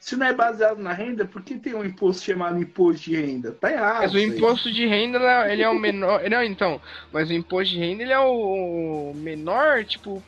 Se 0.00 0.16
não 0.16 0.26
é 0.26 0.32
baseado 0.32 0.78
na 0.78 0.92
renda, 0.92 1.24
por 1.24 1.42
que 1.42 1.58
tem 1.58 1.74
um 1.74 1.84
imposto 1.84 2.24
chamado 2.24 2.58
imposto 2.58 3.10
de 3.10 3.16
renda? 3.16 3.52
Tá 3.52 3.70
errado. 3.70 4.02
Mas 4.02 4.14
o 4.14 4.18
isso 4.18 4.32
aí. 4.32 4.38
imposto 4.38 4.72
de 4.72 4.86
renda, 4.86 5.52
ele 5.52 5.62
é 5.62 5.68
o 5.68 5.78
menor. 5.78 6.22
Não, 6.30 6.42
então, 6.42 6.80
mas 7.12 7.28
o 7.28 7.32
imposto 7.32 7.74
de 7.74 7.80
renda 7.80 8.02
ele 8.02 8.12
é 8.12 8.18
o 8.18 9.12
menor, 9.16 9.84
tipo, 9.84 10.22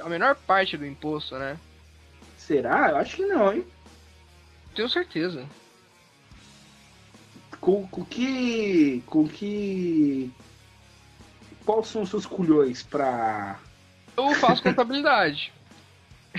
a 0.00 0.08
menor 0.08 0.34
parte 0.34 0.76
do 0.76 0.86
imposto, 0.86 1.36
né? 1.36 1.58
Será? 2.36 2.90
Eu 2.90 2.96
acho 2.96 3.16
que 3.16 3.26
não, 3.26 3.52
hein? 3.52 3.64
Tenho 4.74 4.88
certeza. 4.88 5.46
Com, 7.60 7.86
com 7.86 8.04
que. 8.04 9.02
Com 9.06 9.28
que. 9.28 10.30
Quais 11.70 11.86
são 11.86 12.02
os 12.02 12.10
seus 12.10 12.26
culhões 12.26 12.82
pra. 12.82 13.56
Eu 14.16 14.34
faço 14.34 14.60
contabilidade. 14.60 15.52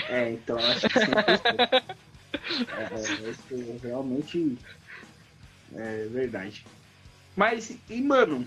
É, 0.09 0.31
então 0.31 0.57
acho 0.57 0.89
que 0.89 0.99
sim. 0.99 1.11
é, 2.77 2.83
é, 2.93 3.29
isso 3.29 3.79
realmente 3.81 4.57
é 5.73 6.07
verdade. 6.11 6.65
Mas, 7.35 7.77
e 7.89 8.01
mano, 8.01 8.45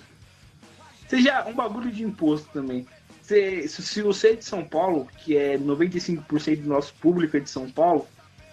seja 1.09 1.47
um 1.47 1.55
bagulho 1.55 1.91
de 1.91 2.03
imposto 2.03 2.51
também. 2.53 2.87
Se 3.23 3.67
se 3.67 4.03
você 4.03 4.33
é 4.33 4.37
de 4.37 4.45
São 4.45 4.63
Paulo, 4.63 5.09
que 5.25 5.39
é 5.39 5.57
95% 5.57 6.61
do 6.63 6.69
nosso 6.69 6.93
público 6.95 7.37
é 7.39 7.41
de 7.41 7.49
São 7.49 7.71
Paulo, 7.71 8.07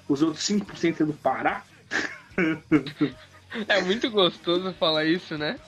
os 0.07 0.21
outros 0.21 0.45
5% 0.45 1.01
é 1.01 1.05
do 1.05 1.13
Pará, 1.13 1.65
É 3.67 3.81
muito 3.81 4.09
gostoso 4.09 4.73
falar 4.75 5.03
isso, 5.03 5.37
né? 5.37 5.59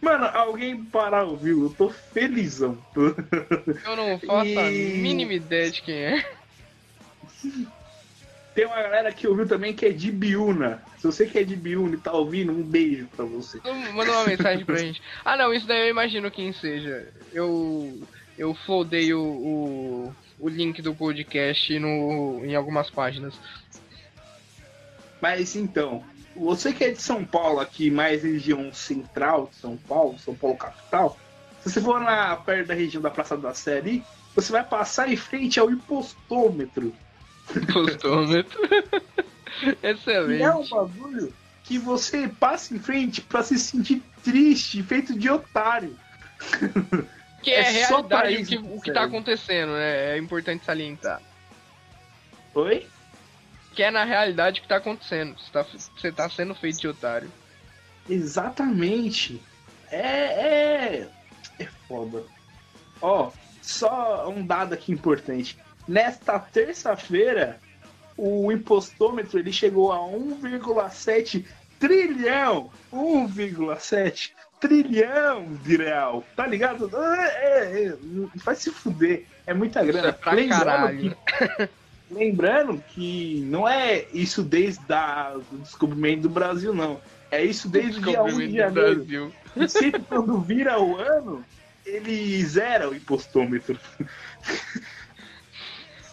Mano, 0.00 0.24
alguém 0.26 0.84
parar 0.84 1.24
ouviu, 1.24 1.64
eu 1.64 1.70
tô 1.70 1.88
felizão. 1.90 2.78
Eu 2.96 3.96
não 3.96 4.18
faço 4.20 4.58
a 4.58 4.70
E- 4.70 4.98
mínima 4.98 5.32
ideia 5.32 5.70
de 5.70 5.82
quem 5.82 5.94
é. 5.94 6.24
Tem 8.54 8.64
uma 8.64 8.76
galera 8.82 9.12
que 9.12 9.28
ouviu 9.28 9.46
também 9.46 9.74
que 9.74 9.84
é 9.84 9.90
de 9.90 10.10
Biúna. 10.10 10.82
Se 10.98 11.06
você 11.06 11.26
que 11.26 11.38
é 11.38 11.44
de 11.44 11.54
Biúna 11.54 11.96
e 11.96 11.98
tá 11.98 12.12
ouvindo, 12.12 12.52
um 12.52 12.62
beijo 12.62 13.06
pra 13.14 13.24
você. 13.26 13.58
Então, 13.58 13.74
Manda 13.92 14.12
uma 14.12 14.24
mensagem 14.26 14.64
pra 14.64 14.76
gente. 14.76 15.02
Ah, 15.24 15.36
não, 15.36 15.52
isso 15.52 15.66
daí 15.66 15.80
eu 15.86 15.90
imagino 15.90 16.30
quem 16.30 16.52
seja. 16.52 17.06
Eu. 17.32 18.00
Eu 18.38 18.54
foldei 18.54 19.14
o, 19.14 19.20
o, 19.22 20.14
o 20.38 20.48
link 20.48 20.82
do 20.82 20.94
podcast 20.94 21.78
no, 21.78 22.42
em 22.44 22.54
algumas 22.54 22.90
páginas. 22.90 23.34
Mas 25.22 25.56
então, 25.56 26.04
você 26.36 26.72
que 26.72 26.84
é 26.84 26.90
de 26.90 27.02
São 27.02 27.24
Paulo 27.24 27.60
aqui, 27.60 27.90
mais 27.90 28.22
região 28.22 28.72
central 28.72 29.48
de 29.50 29.56
São 29.56 29.76
Paulo, 29.76 30.18
São 30.18 30.34
Paulo 30.34 30.56
capital, 30.56 31.18
se 31.60 31.70
você 31.70 31.80
for 31.80 32.00
na 32.00 32.36
perto 32.36 32.68
da 32.68 32.74
região 32.74 33.02
da 33.02 33.10
Praça 33.10 33.36
da 33.36 33.54
Sé 33.54 33.78
ali, 33.78 34.04
você 34.34 34.52
vai 34.52 34.62
passar 34.62 35.10
em 35.10 35.16
frente 35.16 35.58
ao 35.58 35.70
impostômetro. 35.70 36.94
Postômetro. 37.72 38.60
Que 39.60 39.76
Excelente. 39.82 40.42
é 40.42 40.54
um 40.54 40.68
bagulho 40.68 41.32
que 41.64 41.78
você 41.78 42.28
passa 42.28 42.74
em 42.74 42.78
frente 42.78 43.20
pra 43.20 43.42
se 43.42 43.58
sentir 43.58 44.02
triste, 44.22 44.82
feito 44.82 45.18
de 45.18 45.28
otário. 45.30 45.96
Que 47.42 47.52
é, 47.52 47.60
É 47.60 47.84
só 47.86 47.96
realidade 48.02 48.36
o 48.36 48.40
isso 48.40 48.50
que, 48.50 48.56
o 48.58 48.80
que 48.80 48.92
tá 48.92 49.04
acontecendo, 49.04 49.72
né? 49.72 50.16
É 50.16 50.18
importante 50.18 50.64
salientar. 50.64 51.22
Oi? 52.54 52.84
Que 53.76 53.82
é 53.82 53.90
na 53.90 54.04
realidade 54.04 54.58
o 54.58 54.62
que 54.62 54.68
tá 54.68 54.76
acontecendo. 54.76 55.36
Você 55.38 55.52
tá, 55.52 55.62
você 55.62 56.12
tá 56.12 56.30
sendo 56.30 56.54
feito 56.54 56.80
de 56.80 56.88
otário. 56.88 57.30
Exatamente. 58.08 59.40
É, 59.90 60.00
é. 60.00 61.08
É 61.58 61.64
foda. 61.86 62.24
Ó, 63.02 63.30
só 63.60 64.28
um 64.30 64.44
dado 64.46 64.72
aqui 64.72 64.92
importante. 64.92 65.58
Nesta 65.86 66.38
terça-feira, 66.38 67.60
o 68.16 68.50
impostômetro 68.50 69.38
ele 69.38 69.52
chegou 69.52 69.92
a 69.92 69.98
1,7 69.98 71.44
trilhão. 71.78 72.70
1,7 72.90 74.32
trilhão 74.58 75.54
de 75.62 75.76
real. 75.76 76.24
Tá 76.34 76.46
ligado? 76.46 76.90
É, 76.96 77.26
é, 77.26 77.86
é, 77.88 77.96
vai 78.36 78.54
se 78.54 78.70
fuder. 78.70 79.26
É 79.46 79.52
muita 79.52 79.84
grana. 79.84 80.08
é 80.08 80.12
pra 80.12 80.48
caralho. 80.48 81.14
que, 81.26 81.68
lembrando 82.10 82.82
que 82.88 83.40
não 83.46 83.68
é 83.68 84.06
isso 84.12 84.42
desde 84.42 84.84
do 84.84 85.58
descobrimento 85.58 86.22
do 86.22 86.28
Brasil, 86.30 86.74
não. 86.74 87.00
É 87.30 87.44
isso 87.44 87.68
desde 87.68 87.98
o 87.98 88.02
dia 88.02 88.22
1 88.22 88.26
de 88.26 88.30
Descobrimento 88.46 88.52
do 88.52 88.56
janeiro. 88.56 88.94
Brasil. 89.04 89.32
E 89.56 89.68
sempre 89.68 90.02
quando 90.02 90.40
vira 90.40 90.78
o 90.80 90.96
ano, 90.96 91.44
ele 91.84 92.44
zera 92.44 92.88
o 92.88 92.94
impostômetro. 92.94 93.78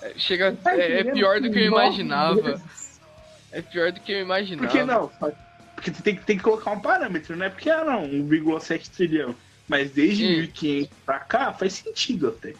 É, 0.01 0.13
Chega, 0.17 0.57
é, 0.65 0.69
é 0.69 0.99
entendendo? 0.99 1.13
pior 1.15 1.39
do 1.39 1.51
que 1.51 1.59
eu 1.59 1.65
imaginava. 1.65 2.61
É 3.51 3.61
pior 3.61 3.91
do 3.91 3.99
que 4.01 4.11
eu 4.11 4.19
imaginava. 4.21 4.67
Por 4.67 4.71
que 4.77 4.83
não? 4.83 5.11
Porque 5.75 5.91
tem, 5.91 6.15
que- 6.15 6.25
tem 6.25 6.37
que 6.37 6.43
colocar 6.43 6.71
um 6.71 6.79
parâmetro, 6.79 7.35
né? 7.35 7.49
Porque, 7.49 7.69
ah, 7.69 7.83
não, 7.83 8.03
1,7 8.03 8.89
trilhão. 8.89 9.35
Mas 9.67 9.91
desde 9.91 10.25
Sim. 10.27 10.41
1500 10.41 10.89
pra 11.05 11.19
cá, 11.19 11.53
faz 11.53 11.73
sentido 11.73 12.27
até. 12.27 12.53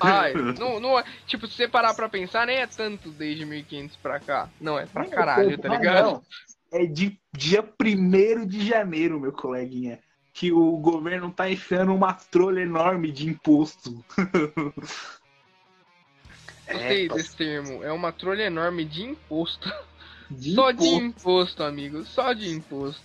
Ai, 0.00 0.32
não, 0.58 0.80
não 0.80 0.98
é- 0.98 1.04
tipo, 1.26 1.46
se 1.46 1.54
você 1.56 1.68
parar 1.68 1.94
pra 1.94 2.08
pensar, 2.08 2.46
nem 2.46 2.56
é 2.56 2.66
tanto 2.66 3.10
desde 3.10 3.44
1500 3.44 3.96
pra 3.96 4.18
cá. 4.18 4.48
Não, 4.60 4.78
é 4.78 4.84
pra 4.86 5.04
caralho, 5.06 5.56
tá 5.56 5.72
Ah, 5.72 5.76
ligado? 5.78 6.04
não. 6.04 6.22
É 6.72 6.86
de 6.86 7.16
dia 7.32 7.62
1 7.62 8.46
de 8.46 8.66
janeiro, 8.66 9.20
meu 9.20 9.32
coleguinha. 9.32 9.98
Que 10.34 10.50
o 10.50 10.76
governo 10.78 11.30
tá 11.30 11.48
enfiando 11.50 11.94
uma 11.94 12.14
trolha 12.14 12.60
enorme 12.60 13.12
de 13.12 13.28
imposto. 13.28 14.02
Gostei 16.70 17.06
É, 17.06 17.08
desse 17.08 17.36
termo. 17.36 17.82
É 17.84 17.92
uma 17.92 18.10
trolha 18.12 18.44
enorme 18.44 18.84
de 18.84 19.02
imposto. 19.02 19.70
de 20.30 20.54
Só 20.54 20.70
de 20.70 20.86
imposto. 20.86 21.04
imposto, 21.04 21.62
amigo. 21.62 22.04
Só 22.04 22.32
de 22.32 22.48
imposto. 22.50 23.02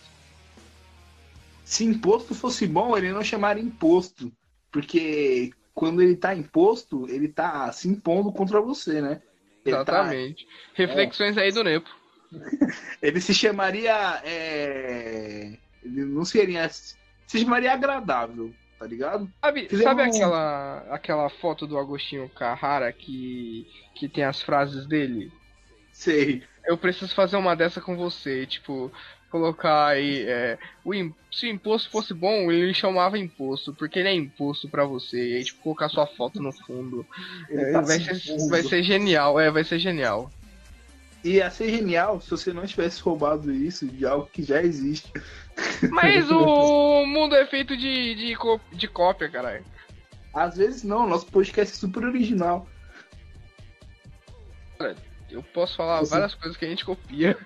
Se 1.68 1.84
imposto 1.84 2.34
fosse 2.34 2.66
bom, 2.66 2.98
ele 2.98 3.12
não 3.12 3.22
chamaria 3.22 3.62
imposto. 3.62 4.32
Porque 4.72 5.52
quando 5.74 6.02
ele 6.02 6.16
tá 6.16 6.34
imposto, 6.34 7.06
ele 7.10 7.28
tá 7.28 7.70
se 7.74 7.90
impondo 7.90 8.32
contra 8.32 8.62
você, 8.62 9.02
né? 9.02 9.22
Ele 9.66 9.76
tá- 9.76 9.82
Exatamente. 9.82 10.48
Reflexões 10.74 11.38
aí 11.38 11.52
do 11.52 11.66
Nepo. 11.66 11.90
ele 13.02 13.20
se 13.20 13.34
chamaria. 13.34 14.22
é, 14.24 15.58
Ele 15.84 16.06
não 16.06 16.24
seria. 16.24 16.70
Se 16.70 17.38
chamaria 17.38 17.74
agradável, 17.74 18.54
tá 18.80 18.88
ligado? 18.88 19.30
Sabe, 19.42 19.68
Fizemos 19.68 19.84
sabe 19.84 20.02
aquela, 20.04 20.78
aquela 20.90 21.30
foto 21.30 21.68
do 21.68 21.78
Agostinho 21.78 22.30
Carrara 22.30 22.94
que, 22.94 23.68
que 23.94 24.08
tem 24.08 24.24
as 24.24 24.42
frases 24.42 24.88
dele? 24.88 25.34
Sei. 25.92 26.44
Eu 26.66 26.78
preciso 26.78 27.14
fazer 27.14 27.36
uma 27.36 27.56
dessa 27.58 27.82
com 27.82 27.98
você, 27.98 28.46
tipo, 28.46 28.90
colocar 29.30 29.88
aí, 29.88 30.24
é, 30.28 30.58
o 30.84 30.94
se 31.32 31.46
o 31.46 31.50
imposto 31.50 31.90
fosse 31.90 32.14
bom, 32.14 32.52
ele 32.52 32.74
chamava 32.74 33.18
imposto, 33.18 33.74
porque 33.74 34.00
ele 34.00 34.10
é 34.10 34.14
imposto 34.14 34.70
pra 34.70 34.86
você, 34.86 35.18
e 35.18 35.36
aí, 35.38 35.44
tipo, 35.44 35.62
colocar 35.62 35.90
sua 35.90 36.08
foto 36.08 36.42
no 36.42 36.52
fundo. 36.52 37.06
É, 37.50 37.72
tá 37.72 37.82
vai, 37.82 38.00
se 38.00 38.20
ser, 38.20 38.50
vai 38.50 38.64
ser 38.64 38.84
genial, 38.84 39.40
é, 39.40 39.52
vai 39.52 39.64
ser 39.64 39.80
genial. 39.80 40.32
Ia 41.24 41.50
ser 41.50 41.70
genial 41.70 42.22
se 42.22 42.30
você 42.30 42.54
não 42.54 42.66
tivesse 42.66 43.02
roubado 43.02 43.52
isso 43.52 43.86
de 43.86 44.06
algo 44.06 44.30
que 44.32 44.44
já 44.44 44.62
existe. 44.62 45.12
Mas 45.90 46.30
o 46.32 47.06
mundo 47.06 47.36
é 47.36 47.46
feito 47.46 47.76
de, 47.76 48.16
de, 48.16 48.38
de 48.72 48.88
cópia, 48.88 49.30
caralho. 49.30 49.66
Às 50.34 50.56
vezes 50.56 50.84
não, 50.84 51.08
nosso 51.08 51.26
podcast 51.26 51.74
é 51.74 51.78
super 51.78 52.04
original. 52.06 52.68
Eu 55.38 55.44
posso 55.54 55.76
falar 55.78 56.00
Você- 56.00 56.10
várias 56.16 56.34
coisas 56.34 56.58
que 56.58 56.66
a 56.66 56.68
gente 56.68 56.84
copia. 56.84 57.38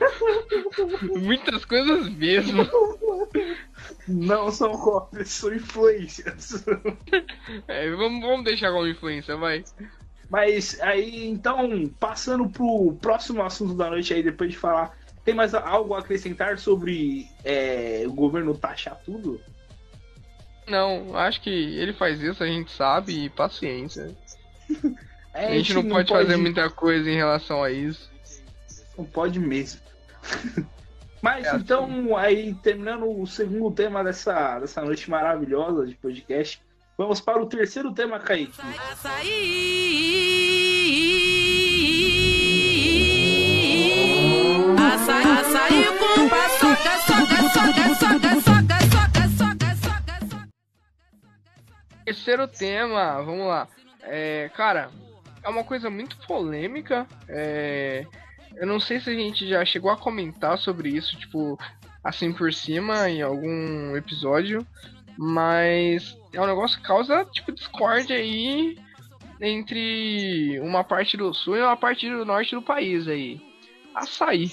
Muitas 1.18 1.64
coisas 1.64 2.06
mesmo. 2.10 2.68
Não 4.06 4.50
são 4.50 4.72
cópias, 4.72 5.30
são 5.30 5.54
influências. 5.54 6.62
É, 7.66 7.90
vamos, 7.90 8.20
vamos 8.20 8.44
deixar 8.44 8.70
como 8.70 8.86
influência, 8.86 9.34
vai. 9.34 9.64
Mas 10.28 10.78
aí, 10.82 11.26
então, 11.26 11.88
passando 11.98 12.46
pro 12.50 12.98
próximo 13.00 13.42
assunto 13.42 13.72
da 13.74 13.88
noite 13.88 14.12
aí, 14.12 14.22
depois 14.22 14.50
de 14.50 14.58
falar, 14.58 14.94
tem 15.24 15.34
mais 15.34 15.54
algo 15.54 15.94
a 15.94 16.00
acrescentar 16.00 16.58
sobre 16.58 17.26
é, 17.42 18.04
o 18.06 18.12
governo 18.12 18.54
taxar 18.54 19.00
tudo? 19.06 19.40
Não, 20.66 21.16
acho 21.16 21.40
que 21.40 21.48
ele 21.48 21.94
faz 21.94 22.20
isso, 22.20 22.44
a 22.44 22.46
gente 22.46 22.70
sabe, 22.70 23.24
e 23.24 23.30
paciência. 23.30 24.14
É, 25.38 25.46
A 25.46 25.50
gente 25.58 25.72
não 25.74 25.88
pode 25.88 26.08
fazer 26.08 26.36
muita 26.36 26.68
coisa 26.68 27.08
em 27.08 27.14
relação 27.16 27.62
a 27.62 27.70
isso. 27.70 28.10
Não 28.96 29.04
pode 29.04 29.38
mesmo. 29.38 29.80
Mas 31.22 31.44
É 31.46 31.48
assim. 31.50 31.58
então, 31.60 32.16
aí 32.16 32.54
terminando 32.62 33.08
o 33.08 33.26
segundo 33.26 33.70
tema 33.74 34.02
dessa, 34.04 34.58
dessa 34.60 34.82
noite 34.82 35.08
maravilhosa 35.10 35.86
de 35.86 35.94
podcast, 35.94 36.60
vamos 36.96 37.20
para 37.20 37.40
o 37.42 37.46
terceiro 37.46 37.92
tema, 37.92 38.18
Kaique. 38.20 38.52
Açaí. 43.48 44.74
Açaí, 44.76 45.24
açaí 45.40 45.84
com 45.98 46.28
paçoca, 46.28 46.92
soca, 47.06 47.42
soca, 47.52 47.94
soca, 47.94 48.40
soca, 48.40 48.80
soca, 48.80 49.28
soca, 49.36 49.76
soca, 49.76 50.26
soca. 50.30 50.48
Terceiro 52.04 52.48
tema, 52.48 53.22
vamos 53.22 53.46
lá. 53.46 53.68
É, 54.02 54.50
cara, 54.56 54.90
é 55.48 55.50
uma 55.50 55.64
coisa 55.64 55.90
muito 55.90 56.16
polêmica. 56.26 57.06
é, 57.28 58.06
eu 58.56 58.66
não 58.66 58.80
sei 58.80 59.00
se 59.00 59.10
a 59.10 59.14
gente 59.14 59.48
já 59.48 59.64
chegou 59.64 59.90
a 59.90 59.96
comentar 59.96 60.58
sobre 60.58 60.90
isso, 60.90 61.16
tipo, 61.16 61.58
assim 62.02 62.32
por 62.32 62.52
cima, 62.52 63.08
em 63.08 63.22
algum 63.22 63.96
episódio. 63.96 64.66
Mas 65.16 66.16
é 66.32 66.40
um 66.40 66.46
negócio 66.46 66.78
que 66.78 66.86
causa, 66.86 67.24
tipo, 67.24 67.52
discórdia 67.52 68.16
aí 68.16 68.78
entre 69.40 70.58
uma 70.60 70.82
parte 70.84 71.16
do 71.16 71.32
sul 71.32 71.56
e 71.56 71.60
uma 71.60 71.76
parte 71.76 72.08
do 72.08 72.24
norte 72.24 72.54
do 72.54 72.62
país 72.62 73.06
aí. 73.08 73.40
Açaí. 73.94 74.50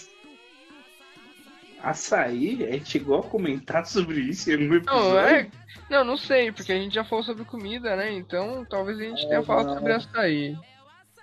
Açaí, 1.84 2.63
a 2.63 2.71
gente 2.71 2.89
chegou 2.89 3.19
a 3.19 3.23
comentar 3.23 3.86
sobre 3.86 4.19
isso 4.21 4.49
em 4.49 4.53
algum 4.53 4.75
episódio. 4.75 5.10
Não, 5.10 5.19
é. 5.19 5.49
Não, 5.89 6.03
não 6.03 6.17
sei, 6.17 6.51
porque 6.51 6.71
a 6.71 6.77
gente 6.77 6.95
já 6.95 7.03
falou 7.03 7.23
sobre 7.23 7.45
comida, 7.45 7.95
né? 7.95 8.12
Então 8.12 8.65
talvez 8.67 8.99
a 8.99 9.03
gente 9.03 9.27
tenha 9.27 9.43
falado 9.43 9.73
sobre 9.75 9.93
açaí. 9.93 10.58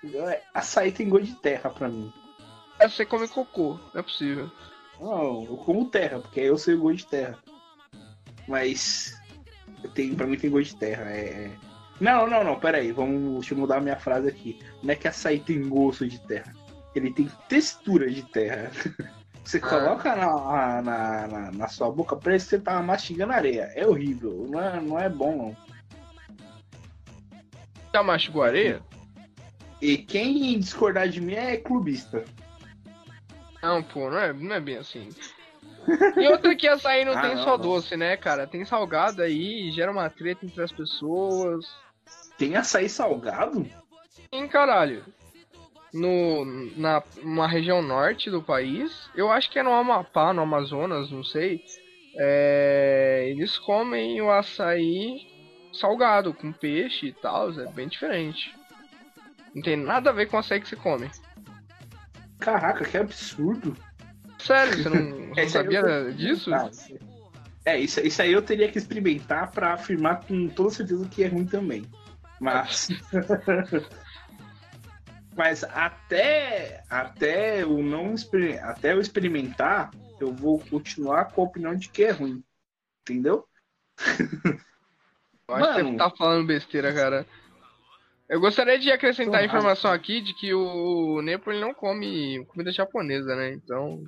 É, 0.05 0.43
Açaí 0.53 0.91
tem 0.93 1.09
gosto 1.09 1.27
de 1.27 1.35
terra 1.37 1.71
pra 1.71 1.89
mim. 1.89 2.13
É, 2.79 2.89
Você 2.89 3.05
come 3.07 3.29
cocô, 3.29 3.79
não 3.95 4.01
é 4.01 4.03
possível. 4.03 4.51
Não, 5.01 5.45
eu 5.45 5.57
como 5.59 5.89
terra, 5.89 6.19
porque 6.21 6.41
aí 6.41 6.47
eu 6.47 6.59
sei 6.59 6.75
o 6.75 6.81
gosto 6.81 6.97
de 6.99 7.07
terra. 7.07 7.39
Mas 8.49 9.17
tem, 9.95 10.15
pra 10.15 10.27
mim 10.27 10.37
tem 10.37 10.51
gosto 10.51 10.71
de 10.73 10.77
terra. 10.77 11.11
É... 11.11 11.21
é- 11.47 11.57
Não, 12.01 12.27
não, 12.27 12.43
não, 12.43 12.59
pera 12.59 12.79
aí, 12.79 12.91
vamos, 12.93 13.41
deixa 13.41 13.55
eu 13.55 13.59
mudar 13.59 13.77
a 13.77 13.81
minha 13.81 13.97
frase 13.99 14.29
aqui. 14.29 14.59
Não 14.83 14.93
é 14.93 14.97
que 14.97 15.07
açaí 15.09 15.39
tem 15.41 15.69
gosto 15.69 16.07
de 16.09 16.19
terra. 16.27 16.53
Ele 16.95 17.13
tem 17.13 17.31
textura 17.49 18.11
de 18.11 18.23
terra. 18.25 18.71
Você 19.45 19.59
Ah. 19.59 19.69
coloca 19.69 20.15
na, 20.15 20.83
na, 20.83 21.27
na, 21.27 21.51
na 21.53 21.69
sua 21.69 21.91
boca, 21.91 22.15
parece 22.17 22.45
que 22.45 22.51
você 22.51 22.61
tá 22.61 22.81
mastigando 22.81 23.33
areia. 23.33 23.73
É 23.75 23.85
horrível, 23.87 24.47
não 24.49 24.61
é, 24.61 24.81
não 24.81 24.99
é 25.01 25.09
bom 25.09 25.37
não. 25.37 25.57
Já 27.93 28.03
mastigou 28.05 28.43
areia? 28.45 28.81
E 29.83 29.99
quem 29.99 30.61
discordar 30.61 31.09
de 31.09 31.21
mim 31.21 31.35
é 31.35 31.57
clubista. 31.57 32.25
Não, 33.61 33.83
pô, 33.83 34.09
não 34.09 34.19
é, 34.19 34.33
não 34.33 34.55
é 34.55 34.61
bem 34.61 34.77
assim. 34.77 35.09
E 36.17 36.29
outra 36.29 36.55
que 36.55 36.69
açaí 36.69 37.05
não 37.05 37.19
Ah, 37.19 37.21
tem 37.21 37.35
não, 37.35 37.43
só 37.43 37.59
não. 37.59 37.65
doce, 37.65 37.97
né, 37.97 38.17
cara? 38.17 38.47
Tem 38.47 38.65
salgado 38.65 39.21
aí, 39.23 39.73
gera 39.73 39.91
uma 39.91 40.09
treta 40.09 40.47
entre 40.47 40.63
as 40.63 40.71
pessoas. 40.71 41.67
Tem 42.39 42.55
açaí 42.55 42.89
salgado? 42.89 43.67
Sim, 44.33 44.47
caralho. 44.47 45.05
No, 45.93 46.45
na 46.77 47.03
uma 47.21 47.49
região 47.49 47.83
norte 47.83 48.31
do 48.31 48.41
país, 48.41 49.11
eu 49.17 49.31
acho 49.33 49.51
que 49.51 49.59
é 49.59 49.63
no 49.65 49.73
Amapá, 49.73 50.33
no 50.33 50.43
Amazonas, 50.43 51.11
não 51.11 51.25
sei. 51.25 51.65
É, 52.17 53.27
eles 53.29 53.59
comem 53.59 54.23
o 54.23 54.31
açaí 54.31 55.27
salgado, 55.73 56.33
com 56.33 56.53
peixe 56.53 57.07
e 57.07 57.13
tal, 57.13 57.51
é 57.61 57.67
bem 57.73 57.89
diferente. 57.89 58.55
Não 59.55 59.63
tem 59.63 59.77
nada 59.77 60.11
a 60.11 60.13
ver 60.13 60.27
com 60.27 60.37
o 60.37 60.41
açaí 60.41 60.61
que 60.61 60.69
você 60.69 60.77
come. 60.77 61.11
Caraca, 62.39 62.85
que 62.85 62.97
absurdo. 62.99 63.77
Sério, 64.39 64.83
você 64.83 64.89
não, 64.89 65.11
você 65.31 65.41
não 65.41 65.43
eu 65.43 65.49
sabia 65.49 65.83
tô- 65.83 66.11
disso? 66.13 66.53
Ah, 66.55 66.71
É, 67.65 67.79
isso, 67.79 68.01
isso 68.01 68.21
aí 68.23 68.33
eu 68.33 68.43
teria 68.43 68.71
que 68.71 68.79
experimentar 68.79 69.51
pra 69.53 69.75
afirmar 69.75 70.25
com 70.27 70.49
toda 70.49 70.71
certeza 70.71 71.09
que 71.09 71.23
é 71.23 71.29
ruim 71.29 71.47
também. 71.47 71.85
Mas. 72.41 72.89
Mas 75.35 75.65
até, 75.65 76.83
até 76.91 77.63
eu 77.63 77.83
não 77.83 78.15
até 78.63 78.93
eu 78.93 79.01
experimentar, 79.01 79.91
eu 80.21 80.33
vou 80.33 80.59
continuar 80.59 81.27
com 81.27 81.41
a 81.41 81.45
opinião 81.45 81.75
de 81.75 81.89
que 81.89 82.05
é 82.05 82.11
ruim. 82.11 82.43
Entendeu? 83.03 83.47
Eu 85.49 85.57
acho 85.57 85.75
que 85.75 85.83
Mano. 85.83 85.91
você 85.93 85.97
tá 85.99 86.11
falando 86.17 86.47
besteira, 86.47 86.95
cara. 86.95 87.27
Eu 88.33 88.41
gostaria 88.41 88.79
de 88.79 88.91
acrescentar 88.91 89.41
a 89.43 89.45
informação 89.45 89.93
aqui 89.93 90.21
de 90.23 90.33
que 90.35 90.55
o 90.55 91.21
Nepo 91.23 91.51
ele 91.51 91.61
não 91.61 91.75
come 91.75 92.45
comida 92.47 92.73
japonesa, 92.73 93.37
né? 93.37 93.53
Então. 93.53 94.03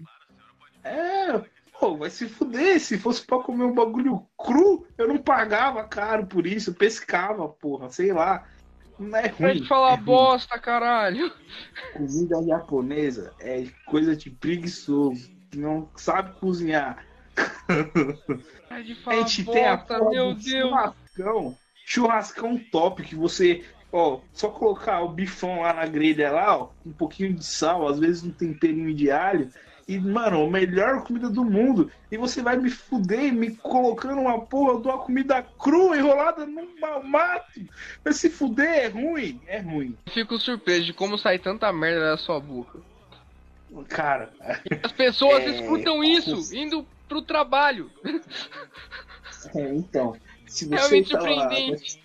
É, 0.82 1.40
pô, 1.78 1.96
vai 1.98 2.08
se 2.08 2.26
fuder. 2.28 2.80
Se 2.80 2.96
fosse 2.98 3.24
pra 3.26 3.38
comer 3.40 3.64
um 3.64 3.74
bagulho 3.74 4.26
cru, 4.38 4.86
eu 4.96 5.06
não 5.08 5.18
pagava 5.18 5.84
caro 5.84 6.26
por 6.26 6.46
isso. 6.46 6.70
Eu 6.70 6.74
pescava, 6.74 7.46
porra, 7.48 7.90
sei 7.90 8.12
lá. 8.14 8.46
Não 8.98 9.18
é 9.18 9.28
Pra 9.28 9.48
ruim. 9.48 9.58
gente 9.58 9.68
falar 9.68 9.92
é 9.94 9.96
bosta, 9.98 10.58
caralho. 10.58 11.30
Comida 11.92 12.42
japonesa 12.46 13.32
é 13.40 13.66
coisa 13.86 14.16
de 14.16 14.30
preguiçoso, 14.30 15.30
que 15.50 15.58
não 15.58 15.88
sabe 15.96 16.32
cozinhar. 16.40 17.04
Pra 18.68 18.80
de 18.80 18.92
A 18.92 18.96
falar 18.96 19.16
gente 19.26 19.44
tem 19.44 19.66
a 19.66 19.76
bosta, 19.76 19.98
meu 20.10 20.34
Deus. 20.34 20.44
churrascão, 20.44 21.58
churrascão 21.84 22.58
top, 22.70 23.02
que 23.02 23.14
você, 23.14 23.64
ó, 23.94 24.18
só 24.32 24.48
colocar 24.48 25.02
o 25.02 25.08
bifão 25.08 25.60
lá 25.60 25.72
na 25.72 25.86
grelha 25.86 26.32
lá, 26.32 26.58
ó, 26.58 26.68
um 26.84 26.92
pouquinho 26.92 27.32
de 27.32 27.44
sal, 27.44 27.86
às 27.86 27.98
vezes 27.98 28.24
um 28.24 28.32
temperinho 28.32 28.92
de 28.92 29.08
alho, 29.08 29.48
e, 29.86 29.98
mano, 30.00 30.44
a 30.44 30.50
melhor 30.50 31.04
comida 31.04 31.28
do 31.28 31.44
mundo. 31.44 31.92
E 32.10 32.16
você 32.16 32.42
vai 32.42 32.56
me 32.56 32.70
fuder 32.70 33.32
me 33.32 33.54
colocando 33.54 34.20
uma 34.20 34.40
porra 34.40 34.80
de 34.80 34.88
uma 34.88 34.98
comida 34.98 35.42
crua 35.42 35.96
enrolada 35.96 36.44
num 36.46 36.68
mato. 37.04 37.60
Vai 38.02 38.12
se 38.12 38.30
fuder, 38.30 38.66
é 38.66 38.88
ruim, 38.88 39.40
é 39.46 39.60
ruim. 39.60 39.96
Fico 40.08 40.38
surpreso 40.38 40.86
de 40.86 40.92
como 40.92 41.16
sai 41.18 41.38
tanta 41.38 41.72
merda 41.72 42.10
da 42.10 42.16
sua 42.16 42.40
boca. 42.40 42.80
Cara, 43.88 44.32
As 44.82 44.92
pessoas 44.92 45.42
É, 45.44 45.50
escutam 45.50 46.02
isso 46.02 46.54
indo 46.54 46.86
pro 47.06 47.22
trabalho. 47.22 47.90
É, 49.54 49.74
então, 49.74 50.16
se 50.46 50.64
você 50.64 50.74
Realmente 50.74 51.12
tá 51.12 51.20
lá, 51.20 51.28
surpreendente. 51.28 52.02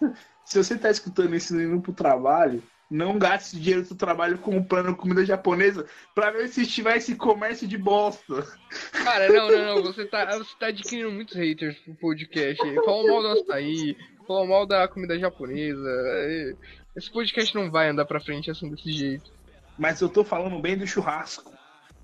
se 0.52 0.58
você 0.62 0.76
tá 0.76 0.90
escutando 0.90 1.34
isso 1.34 1.58
indo 1.58 1.80
pro 1.80 1.94
trabalho, 1.94 2.62
Não 2.90 3.18
gaste 3.18 3.56
dinheiro 3.58 3.80
do 3.80 3.88
seu 3.88 3.96
trabalho 3.96 4.36
comprando 4.36 4.94
comida 4.94 5.24
japonesa 5.24 5.86
pra 6.14 6.30
ver 6.30 6.46
se 6.48 6.66
tiver 6.66 6.98
esse 6.98 7.14
comércio 7.16 7.66
de 7.66 7.78
bosta. 7.78 8.46
Cara, 8.92 9.30
não, 9.30 9.48
não, 9.48 9.76
não. 9.76 9.82
Você 9.82 10.04
tá, 10.04 10.26
você 10.36 10.54
tá 10.60 10.66
adquirindo 10.66 11.10
muitos 11.10 11.34
haters 11.34 11.74
pro 11.78 11.94
podcast. 11.94 12.62
Fala 12.84 13.08
mal 13.08 13.22
do 13.22 13.28
açaí, 13.28 13.96
fala 14.28 14.46
mal 14.46 14.66
da 14.66 14.86
comida 14.88 15.18
japonesa. 15.18 15.88
É, 15.88 16.54
Esse 16.94 17.10
podcast 17.10 17.54
não 17.54 17.70
vai 17.70 17.88
andar 17.88 18.04
pra 18.04 18.20
frente 18.20 18.50
assim 18.50 18.68
desse 18.68 18.92
jeito. 18.92 19.32
Mas 19.78 20.02
eu 20.02 20.08
tô 20.10 20.22
falando 20.22 20.60
bem 20.60 20.76
do 20.76 20.86
churrasco. 20.86 21.50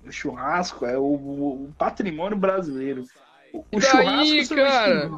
O 0.03 0.11
churrasco 0.11 0.87
é 0.87 0.97
o, 0.97 1.03
o 1.03 1.73
patrimônio 1.77 2.35
brasileiro. 2.35 3.03
O, 3.53 3.59
o 3.59 3.79
daí, 3.79 4.43
churrasco 4.43 4.55
cara? 4.55 5.11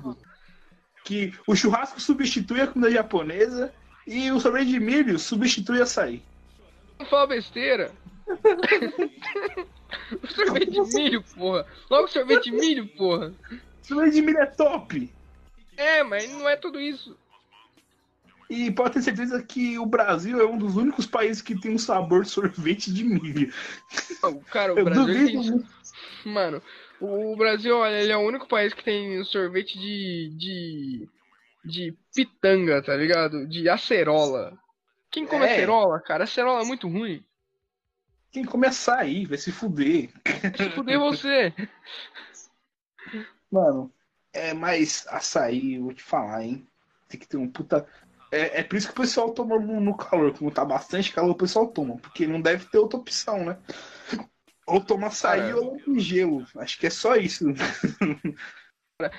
Que 1.03 1.33
o 1.47 1.55
churrasco 1.55 1.99
substitui 1.99 2.61
a 2.61 2.67
comida 2.67 2.91
japonesa 2.91 3.73
e 4.05 4.31
o 4.31 4.39
sorvete 4.39 4.69
de 4.69 4.79
milho 4.79 5.17
substitui 5.17 5.81
açaí. 5.81 6.23
Não 6.99 7.05
fala 7.05 7.27
besteira. 7.27 7.91
sorvete 10.29 10.71
de 10.71 10.81
milho, 10.95 11.23
porra. 11.35 11.65
Logo 11.89 12.07
sorvete 12.07 12.43
de 12.45 12.51
milho, 12.51 12.87
porra. 12.87 13.33
Sorvete 13.81 14.13
de 14.13 14.21
milho 14.21 14.39
é 14.39 14.45
top! 14.45 15.11
É, 15.77 16.03
mas 16.03 16.29
não 16.31 16.47
é 16.47 16.55
tudo 16.55 16.79
isso. 16.79 17.17
E 18.49 18.69
pode 18.69 18.95
ter 18.95 19.01
certeza 19.01 19.41
que 19.41 19.79
o 19.79 19.85
Brasil 19.85 20.41
é 20.41 20.45
um 20.45 20.57
dos 20.57 20.75
únicos 20.75 21.05
países 21.05 21.41
que 21.41 21.59
tem 21.59 21.73
um 21.73 21.77
sabor 21.77 22.25
sorvete 22.25 22.93
de 22.93 23.03
milho. 23.03 23.51
O 24.23 24.41
cara, 24.41 24.73
o 24.73 24.83
Brasil 24.83 25.05
duvido 25.05 25.59
tem. 25.59 26.33
Mano, 26.33 26.61
o 27.01 27.35
Brasil, 27.35 27.75
olha, 27.75 27.99
ele 28.01 28.11
é 28.11 28.17
o 28.17 28.21
único 28.27 28.47
país 28.47 28.73
que 28.73 28.83
tem 28.83 29.23
sorvete 29.23 29.77
de. 29.77 30.29
de. 30.37 31.09
de 31.65 31.97
pitanga, 32.13 32.81
tá 32.81 32.95
ligado? 32.95 33.47
De 33.47 33.67
acerola. 33.67 34.57
Quem 35.09 35.25
come 35.25 35.45
É. 35.45 35.53
acerola, 35.53 35.99
cara? 35.99 36.23
Acerola 36.23 36.61
é 36.61 36.65
muito 36.65 36.87
ruim. 36.87 37.23
Quem 38.31 38.45
come 38.45 38.65
açaí 38.65 39.25
vai 39.25 39.37
se 39.37 39.51
fuder. 39.51 40.09
Se 40.55 40.69
fuder 40.69 40.97
você. 40.97 41.53
Mano, 43.51 43.91
é, 44.31 44.53
mas 44.53 45.05
açaí, 45.09 45.75
eu 45.75 45.83
vou 45.83 45.93
te 45.93 46.01
falar, 46.01 46.43
hein? 46.43 46.65
Tem 47.09 47.19
que 47.19 47.27
ter 47.27 47.35
um 47.35 47.49
puta. 47.49 47.85
É, 48.31 48.61
é 48.61 48.63
por 48.63 48.77
isso 48.77 48.87
que 48.87 48.93
o 48.93 49.01
pessoal 49.01 49.33
toma 49.33 49.59
no 49.59 49.97
calor. 49.97 50.31
Como 50.37 50.49
tá 50.49 50.63
bastante 50.63 51.11
calor, 51.11 51.31
o 51.31 51.35
pessoal 51.35 51.67
toma. 51.67 51.97
Porque 51.97 52.25
não 52.25 52.39
deve 52.39 52.65
ter 52.65 52.77
outra 52.77 52.97
opção, 52.97 53.43
né? 53.43 53.57
Ou 54.67 54.79
toma 54.81 55.07
açaí 55.07 55.41
Cara. 55.41 55.57
ou 55.57 55.79
com 55.79 55.99
gelo. 55.99 56.45
Acho 56.57 56.79
que 56.79 56.87
é 56.87 56.89
só 56.89 57.15
isso. 57.15 57.45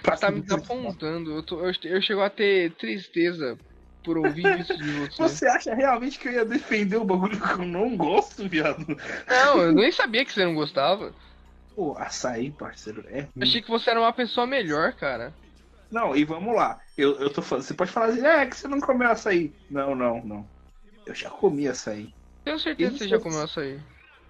Pra 0.03 0.17
Tá 0.17 0.31
me 0.31 0.41
desapontando. 0.41 1.33
Eu, 1.33 1.43
tô, 1.43 1.61
eu, 1.61 1.73
eu 1.85 2.03
chego 2.03 2.23
a 2.23 2.31
ter 2.31 2.73
tristeza 2.73 3.59
por 4.05 4.19
ouvir 4.19 4.45
isso 4.61 4.77
de 4.77 4.91
você. 4.93 5.23
Você 5.23 5.47
acha 5.47 5.75
realmente 5.75 6.19
que 6.19 6.29
eu 6.29 6.33
ia 6.33 6.45
defender 6.45 6.97
o 6.97 7.05
bagulho 7.05 7.41
que 7.41 7.53
eu 7.53 7.65
não 7.65 7.97
gosto, 7.97 8.49
viado? 8.49 8.85
Não, 9.29 9.63
eu 9.63 9.73
nem 9.75 9.93
sabia 9.93 10.25
que 10.25 10.33
você 10.33 10.45
não 10.45 10.55
gostava. 10.55 11.15
Pô, 11.75 11.97
açaí, 11.97 12.51
parceiro, 12.51 13.05
é 13.09 13.21
ruim. 13.21 13.31
achei 13.41 13.63
que 13.63 13.71
você 13.71 13.91
era 13.91 14.01
uma 14.01 14.13
pessoa 14.13 14.47
melhor, 14.47 14.93
cara. 14.93 15.35
Não, 15.91 16.17
e 16.17 16.25
vamos 16.25 16.55
lá. 16.55 16.81
Eu, 16.97 17.19
eu 17.19 17.31
tô 17.31 17.43
falando, 17.43 17.65
você 17.65 17.75
pode 17.75 17.91
falar 17.91 18.07
assim, 18.07 18.25
é 18.25 18.47
que 18.47 18.57
você 18.57 18.69
não 18.69 18.81
comeu 18.81 19.09
açaí. 19.09 19.53
Não, 19.71 19.95
não, 19.95 20.25
não. 20.25 20.49
Eu 21.07 21.15
já 21.15 21.29
comi 21.29 21.69
açaí. 21.69 22.13
Tenho 22.45 22.59
certeza 22.59 22.93
que 22.93 22.99
você 22.99 23.09
já 23.09 23.19
comeu 23.19 23.43
açaí. 23.43 23.81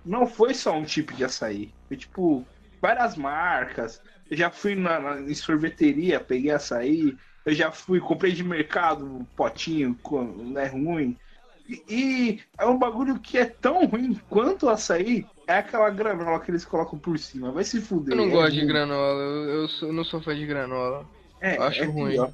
Não 0.05 0.27
foi 0.27 0.55
só 0.55 0.73
um 0.77 0.85
tipo 0.85 1.15
de 1.15 1.25
açaí. 1.25 1.75
Foi 1.89 1.97
tipo, 1.97 2.49
várias 2.81 3.17
marcas. 3.17 4.01
Eu 4.29 4.37
já 4.37 4.51
fui 4.51 4.75
na, 4.75 4.99
na- 5.01 5.21
em 5.21 5.35
sorveteria, 5.35 6.21
peguei 6.21 6.51
açaí. 6.51 7.17
Eu 7.45 7.55
já 7.55 7.71
fui, 7.73 8.01
comprei 8.01 8.33
de 8.33 8.43
mercado 8.45 9.05
um 9.05 9.25
potinho, 9.25 9.99
não 10.11 10.61
é 10.61 10.67
ruim. 10.69 11.19
E, 11.67 11.85
e 11.89 12.45
é 12.59 12.67
um 12.67 12.79
bagulho 12.79 13.21
que 13.21 13.39
é 13.39 13.45
tão 13.47 13.87
ruim 13.87 14.15
quanto 14.29 14.67
o 14.67 14.69
açaí. 14.71 15.31
É 15.47 15.55
aquela 15.59 15.91
granola 15.91 16.41
que 16.41 16.51
eles 16.51 16.65
colocam 16.65 16.99
por 16.99 17.19
cima. 17.19 17.53
Vai 17.53 17.65
se 17.65 17.81
fuder. 17.81 18.15
Eu 18.15 18.17
não 18.17 18.31
é 18.31 18.31
gosto 18.31 18.53
de 18.55 18.65
ruim. 18.65 18.67
granola, 18.67 19.21
eu, 19.23 19.49
eu 19.63 19.69
sou- 19.69 19.89
eu 19.89 19.93
não 19.95 20.05
sou 20.05 20.23
fã 20.23 20.35
de 20.37 20.47
granola. 20.47 21.09
É, 21.41 21.57
Eu 21.57 21.63
acho 21.65 21.83
é 21.83 21.87
ruim. 21.87 22.13
pior. 22.13 22.33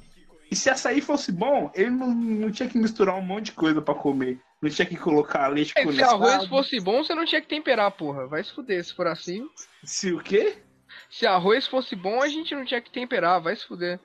E 0.51 0.55
se 0.55 0.69
açaí 0.69 0.99
fosse 0.99 1.31
bom, 1.31 1.71
ele 1.75 1.91
não, 1.91 2.07
não 2.13 2.51
tinha 2.51 2.67
que 2.67 2.77
misturar 2.77 3.15
um 3.15 3.21
monte 3.21 3.45
de 3.45 3.51
coisa 3.51 3.81
pra 3.81 3.93
comer. 3.93 4.39
Não 4.61 4.69
tinha 4.69 4.85
que 4.85 4.97
colocar 4.97 5.47
leite 5.47 5.73
É, 5.75 5.89
se 5.89 6.03
arroz 6.03 6.45
fosse 6.47 6.79
bom, 6.79 7.03
você 7.03 7.13
não 7.13 7.25
tinha 7.25 7.39
que 7.39 7.47
temperar, 7.47 7.91
porra. 7.91 8.27
Vai 8.27 8.43
se 8.43 8.53
fuder, 8.53 8.83
se 8.83 8.93
for 8.93 9.07
assim. 9.07 9.47
Se 9.83 10.11
o 10.11 10.19
quê? 10.19 10.57
Se 11.09 11.25
arroz 11.25 11.67
fosse 11.67 11.95
bom, 11.95 12.21
a 12.21 12.27
gente 12.27 12.53
não 12.53 12.65
tinha 12.65 12.81
que 12.81 12.91
temperar, 12.91 13.41
vai 13.41 13.55
se 13.55 13.65
fuder. 13.65 13.99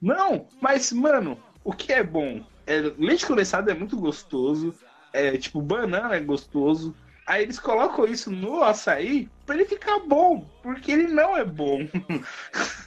Não, 0.00 0.48
mas, 0.60 0.92
mano, 0.92 1.38
o 1.64 1.72
que 1.72 1.92
é 1.92 2.02
bom? 2.02 2.44
É, 2.66 2.80
leite 2.98 3.26
condensado 3.26 3.70
é 3.70 3.74
muito 3.74 3.96
gostoso. 3.96 4.74
É, 5.12 5.36
tipo, 5.36 5.60
banana 5.60 6.14
é 6.14 6.20
gostoso. 6.20 6.94
Aí 7.26 7.42
eles 7.42 7.58
colocam 7.58 8.06
isso 8.06 8.30
no 8.30 8.62
açaí 8.62 9.28
pra 9.44 9.56
ele 9.56 9.66
ficar 9.66 9.98
bom. 10.00 10.48
Porque 10.62 10.92
ele 10.92 11.08
não 11.08 11.36
é 11.36 11.44
bom. 11.44 11.80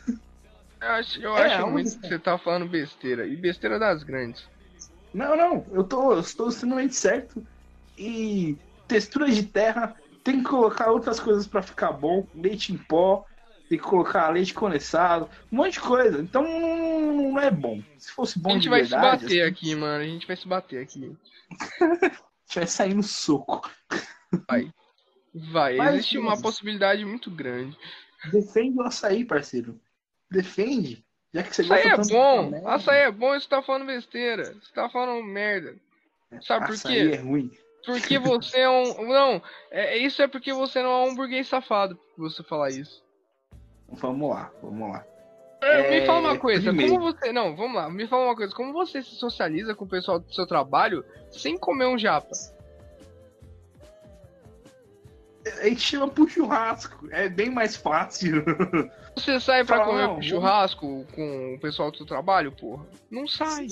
Eu 0.82 0.88
acho, 0.90 1.22
eu 1.22 1.38
É, 1.38 1.46
acho 1.46 1.64
onde 1.64 1.72
muito 1.72 2.00
que 2.00 2.08
você 2.08 2.20
tá 2.20 2.38
falando 2.38 2.68
besteira. 2.68 3.28
E 3.28 3.36
besteira 3.38 3.78
das 3.80 4.04
grandes. 4.04 4.50
Não, 5.14 5.36
não, 5.36 5.66
eu 5.72 5.84
tô, 5.84 6.14
eu 6.14 6.20
estou 6.22 6.50
extremamente 6.50 6.96
certo. 6.96 7.46
E 7.98 8.58
textura 8.88 9.30
de 9.30 9.44
terra, 9.44 9.96
tem 10.24 10.42
que 10.44 10.50
colocar 10.50 10.92
outras 10.92 11.20
coisas 11.20 11.48
pra 11.48 11.62
ficar 11.62 11.92
bom. 11.92 12.28
Leite 12.34 12.74
em 12.74 12.78
pó, 12.78 13.26
tem 13.70 13.78
que 13.78 13.84
colocar 13.84 14.30
leite 14.30 14.54
condensado, 14.54 15.30
um 15.52 15.58
monte 15.58 15.74
de 15.74 15.82
coisa. 15.82 16.22
Então 16.22 16.44
não 16.44 17.40
é 17.40 17.52
bom. 17.52 17.82
Se 17.98 18.12
fosse 18.12 18.40
bom 18.40 18.52
a 18.52 18.54
gente 18.54 18.70
vai 18.70 18.82
verdade, 18.82 19.28
se 19.30 19.36
bater 19.36 19.42
assim, 19.42 19.50
aqui, 19.50 19.76
mano. 19.76 20.04
A 20.04 20.08
gente 20.08 20.28
vai 20.28 20.36
se 20.36 20.48
bater 20.48 20.82
aqui. 20.82 21.06
a 21.06 21.08
gente 22.48 22.56
vai 22.56 22.68
sair 22.68 22.94
no 22.94 23.04
soco. 23.04 23.70
Vai, 25.34 25.78
Mas, 25.78 25.96
existe 25.96 26.18
uma 26.18 26.42
possibilidade 26.42 27.06
muito 27.06 27.32
grande. 27.32 27.78
Defende 28.32 28.78
o 28.78 28.84
açaí, 28.84 29.26
parceiro. 29.26 29.80
Defende. 30.32 31.04
Já 31.34 31.44
que 31.44 31.56
você 31.56 31.62
Açaí 31.62 31.84
gosta 31.84 31.88
é 31.88 31.96
tanto 31.96 32.10
bom, 32.10 32.50
de 32.50 32.66
açaí 32.68 33.00
é 33.00 33.12
bom, 33.12 33.40
você 33.40 33.48
tá 33.48 33.62
falando 33.62 33.86
besteira. 33.86 34.46
Você 34.46 34.74
tá 34.74 34.90
falando 34.90 35.24
merda. 35.24 35.76
Sabe 36.42 36.68
por 36.68 36.82
quê? 36.82 37.12
é 37.14 37.18
ruim. 37.18 37.52
Porque 37.86 38.18
você 38.18 38.60
é 38.60 38.70
um. 38.70 39.04
Não, 39.08 39.42
é, 39.70 39.98
isso 39.98 40.22
é 40.22 40.28
porque 40.28 40.54
você 40.54 40.82
não 40.82 40.90
é 40.92 41.10
um 41.10 41.16
burguês 41.16 41.48
safado, 41.48 41.98
você 42.18 42.44
falar 42.44 42.70
isso. 42.70 43.04
Vamos 43.90 44.30
lá, 44.30 44.52
vamos 44.62 44.92
lá. 44.92 45.06
É, 45.62 45.90
me 45.90 45.98
É, 45.98 46.06
fala 46.06 46.20
uma 46.20 46.38
coisa, 46.38 46.70
primeiro. 46.70 46.94
como 46.94 47.12
você. 47.12 47.32
Não, 47.34 47.56
vamos 47.56 47.76
lá, 47.76 47.90
me 47.90 48.08
fala 48.08 48.26
uma 48.26 48.36
coisa, 48.36 48.54
como 48.56 48.72
você 48.72 49.02
se 49.02 49.16
socializa 49.16 49.76
com 49.76 49.86
o 49.86 49.90
pessoal 49.90 50.20
do 50.20 50.34
seu 50.34 50.46
trabalho 50.48 51.04
sem 51.32 51.58
comer 51.58 51.86
um 51.86 51.98
japa? 51.98 52.32
A 55.60 55.66
gente 55.66 55.82
chama 55.82 56.08
pro 56.08 56.28
churrasco. 56.28 57.08
É 57.12 57.28
bem 57.28 57.50
mais 57.50 57.76
fácil. 57.76 58.44
Você 59.16 59.40
sai 59.40 59.64
pra 59.66 59.78
Fala, 59.78 59.90
comer 59.90 60.08
não, 60.08 60.22
churrasco 60.22 61.06
com 61.14 61.56
o 61.56 61.60
pessoal 61.60 61.92
do 61.92 61.98
seu 61.98 62.06
trabalho, 62.06 62.52
porra? 62.52 62.86
Não 63.10 63.28
sai. 63.28 63.68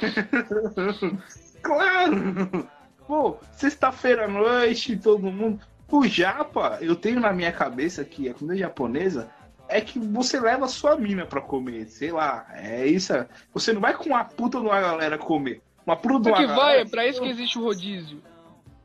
claro! 1.62 2.68
Pô, 3.06 3.36
sexta-feira 3.52 4.24
à 4.24 4.28
noite, 4.28 4.96
todo 4.96 5.30
mundo. 5.30 5.60
O 5.90 6.06
japa, 6.06 6.78
eu 6.80 6.96
tenho 6.96 7.20
na 7.20 7.32
minha 7.32 7.52
cabeça 7.52 8.04
que 8.04 8.28
a 8.28 8.34
comida 8.34 8.56
japonesa 8.56 9.30
é 9.68 9.80
que 9.80 9.98
você 9.98 10.40
leva 10.40 10.64
a 10.64 10.68
sua 10.68 10.96
mina 10.96 11.26
pra 11.26 11.40
comer. 11.40 11.86
Sei 11.86 12.10
lá, 12.10 12.46
é 12.52 12.86
isso. 12.86 13.12
Você 13.52 13.72
não 13.72 13.80
vai 13.80 13.94
com 13.94 14.06
uma 14.08 14.24
puta 14.24 14.58
de 14.58 14.66
uma 14.66 14.80
galera 14.80 15.18
comer. 15.18 15.60
Uma 15.86 15.96
puta 15.96 16.20
de 16.20 16.28
uma 16.30 16.38
vai, 16.38 16.56
galera. 16.56 16.80
é 16.80 16.84
pra 16.84 17.06
isso 17.06 17.20
que 17.20 17.28
existe 17.28 17.58
o 17.58 17.62
rodízio. 17.62 18.22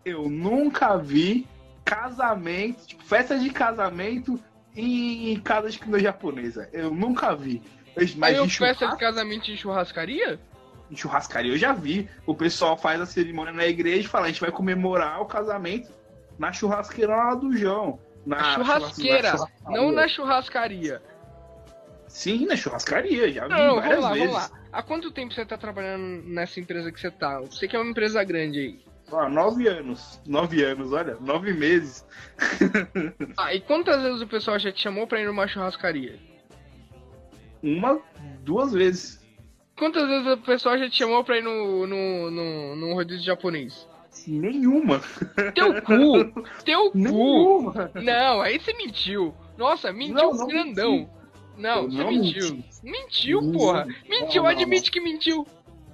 Eu 0.03 0.29
nunca 0.29 0.97
vi 0.97 1.47
casamento, 1.89 2.85
tipo, 2.85 3.03
festa 3.03 3.37
de 3.39 3.49
casamento 3.49 4.39
em 4.75 5.39
casa 5.39 5.69
de 5.69 5.79
comida 5.79 5.99
japonesa. 5.99 6.69
Eu 6.71 6.91
nunca 6.91 7.35
vi. 7.35 7.61
Mas 8.17 8.37
eu 8.37 8.45
em 8.45 8.49
festa 8.49 8.87
de 8.87 8.97
casamento 8.97 9.49
em 9.51 9.57
churrascaria? 9.57 10.39
em 10.91 10.95
churrascaria 10.95 11.51
eu 11.53 11.57
já 11.57 11.73
vi. 11.73 12.09
O 12.25 12.33
pessoal 12.33 12.75
faz 12.77 12.99
a 13.01 13.05
cerimônia 13.05 13.53
na 13.53 13.65
igreja 13.65 14.01
e 14.01 14.07
fala: 14.07 14.25
a 14.25 14.29
gente 14.29 14.41
vai 14.41 14.51
comemorar 14.51 15.21
o 15.21 15.25
casamento 15.25 15.91
na 16.37 16.51
churrasqueira 16.53 17.15
lá 17.15 17.35
do 17.35 17.55
João. 17.55 17.99
Na 18.25 18.55
churrasqueira, 18.55 19.31
churras- 19.31 19.49
não 19.67 19.91
na 19.91 20.07
churrascaria. 20.07 21.01
Sim, 22.07 22.45
na 22.47 22.55
churrascaria, 22.55 23.31
já 23.31 23.43
vi 23.47 23.49
Não, 23.53 23.75
várias 23.75 23.99
vamos 23.99 24.03
lá, 24.03 24.13
vezes. 24.13 24.27
vamos 24.33 24.51
lá. 24.51 24.59
Há 24.71 24.83
quanto 24.83 25.11
tempo 25.11 25.33
você 25.33 25.45
tá 25.45 25.57
trabalhando 25.57 26.23
nessa 26.27 26.59
empresa 26.59 26.91
que 26.91 26.99
você 26.99 27.11
tá? 27.11 27.39
Você 27.41 27.67
que 27.67 27.75
é 27.75 27.79
uma 27.79 27.89
empresa 27.91 28.23
grande 28.23 28.59
aí. 28.59 28.88
Ah, 29.11 29.27
nove 29.29 29.67
anos. 29.67 30.19
Nove 30.25 30.63
anos, 30.63 30.91
olha, 30.93 31.17
nove 31.19 31.53
meses. 31.53 32.05
Ah, 33.37 33.53
e 33.53 33.61
quantas 33.61 34.01
vezes 34.01 34.21
o 34.21 34.27
pessoal 34.27 34.59
já 34.59 34.71
te 34.71 34.81
chamou 34.81 35.07
pra 35.07 35.19
ir 35.21 35.25
numa 35.25 35.47
churrascaria? 35.47 36.17
Uma, 37.61 37.99
duas 38.43 38.71
vezes. 38.73 39.19
Quantas 39.77 40.07
vezes 40.07 40.27
o 40.27 40.37
pessoal 40.37 40.77
já 40.77 40.89
te 40.89 40.97
chamou 40.97 41.23
pra 41.23 41.37
ir 41.37 41.43
no, 41.43 41.87
no, 41.87 42.31
no, 42.31 42.75
no 42.75 42.93
rodízio 42.93 43.23
japonês? 43.25 43.87
Nenhuma. 44.27 45.01
Teu 45.55 45.81
cu! 45.81 46.43
Teu 46.65 46.91
cu! 46.91 46.97
Nenhuma. 46.97 47.91
Não, 47.95 48.41
aí 48.41 48.59
você 48.59 48.73
mentiu. 48.73 49.33
Nossa, 49.57 49.91
mentiu 49.93 50.15
Não, 50.15 50.33
não 50.33 50.47
grandão. 50.47 51.09
Não, 51.57 51.83
Eu 51.83 51.91
você 51.91 51.97
não 51.97 52.11
mentiu. 52.11 52.55
menti. 52.55 52.65
Mentiu, 52.83 53.51
porra. 53.51 53.87
Mentiu, 54.07 54.45
admite 54.45 54.89
que 54.91 55.01
mentiu. 55.01 55.45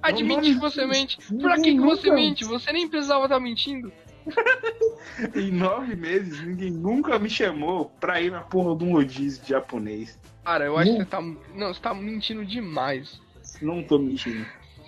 Admite 0.02 0.54
que 0.54 0.60
você 0.60 0.86
mente. 0.86 1.18
Pra 1.40 1.56
que, 1.56 1.72
que 1.74 1.80
você 1.80 2.10
mente? 2.10 2.44
Você 2.44 2.72
nem 2.72 2.88
precisava 2.88 3.24
estar 3.24 3.40
mentindo. 3.40 3.92
Em 5.34 5.50
nove 5.52 5.94
meses, 5.96 6.40
ninguém 6.44 6.70
nunca 6.70 7.18
me 7.18 7.30
chamou 7.30 7.86
pra 8.00 8.20
ir 8.20 8.30
na 8.30 8.40
porra 8.40 8.76
de 8.76 8.84
um 8.84 8.92
rodízio 8.92 9.42
de 9.42 9.50
japonês. 9.50 10.18
Cara, 10.44 10.64
eu 10.64 10.76
acho 10.76 10.92
que 10.92 10.98
você 10.98 11.04
tá. 11.04 11.20
Não, 11.20 11.72
você 11.74 11.80
tá 11.80 11.94
mentindo 11.94 12.44
demais. 12.44 13.20
Não 13.62 13.82
tô 13.82 13.98
mentindo. 13.98 14.44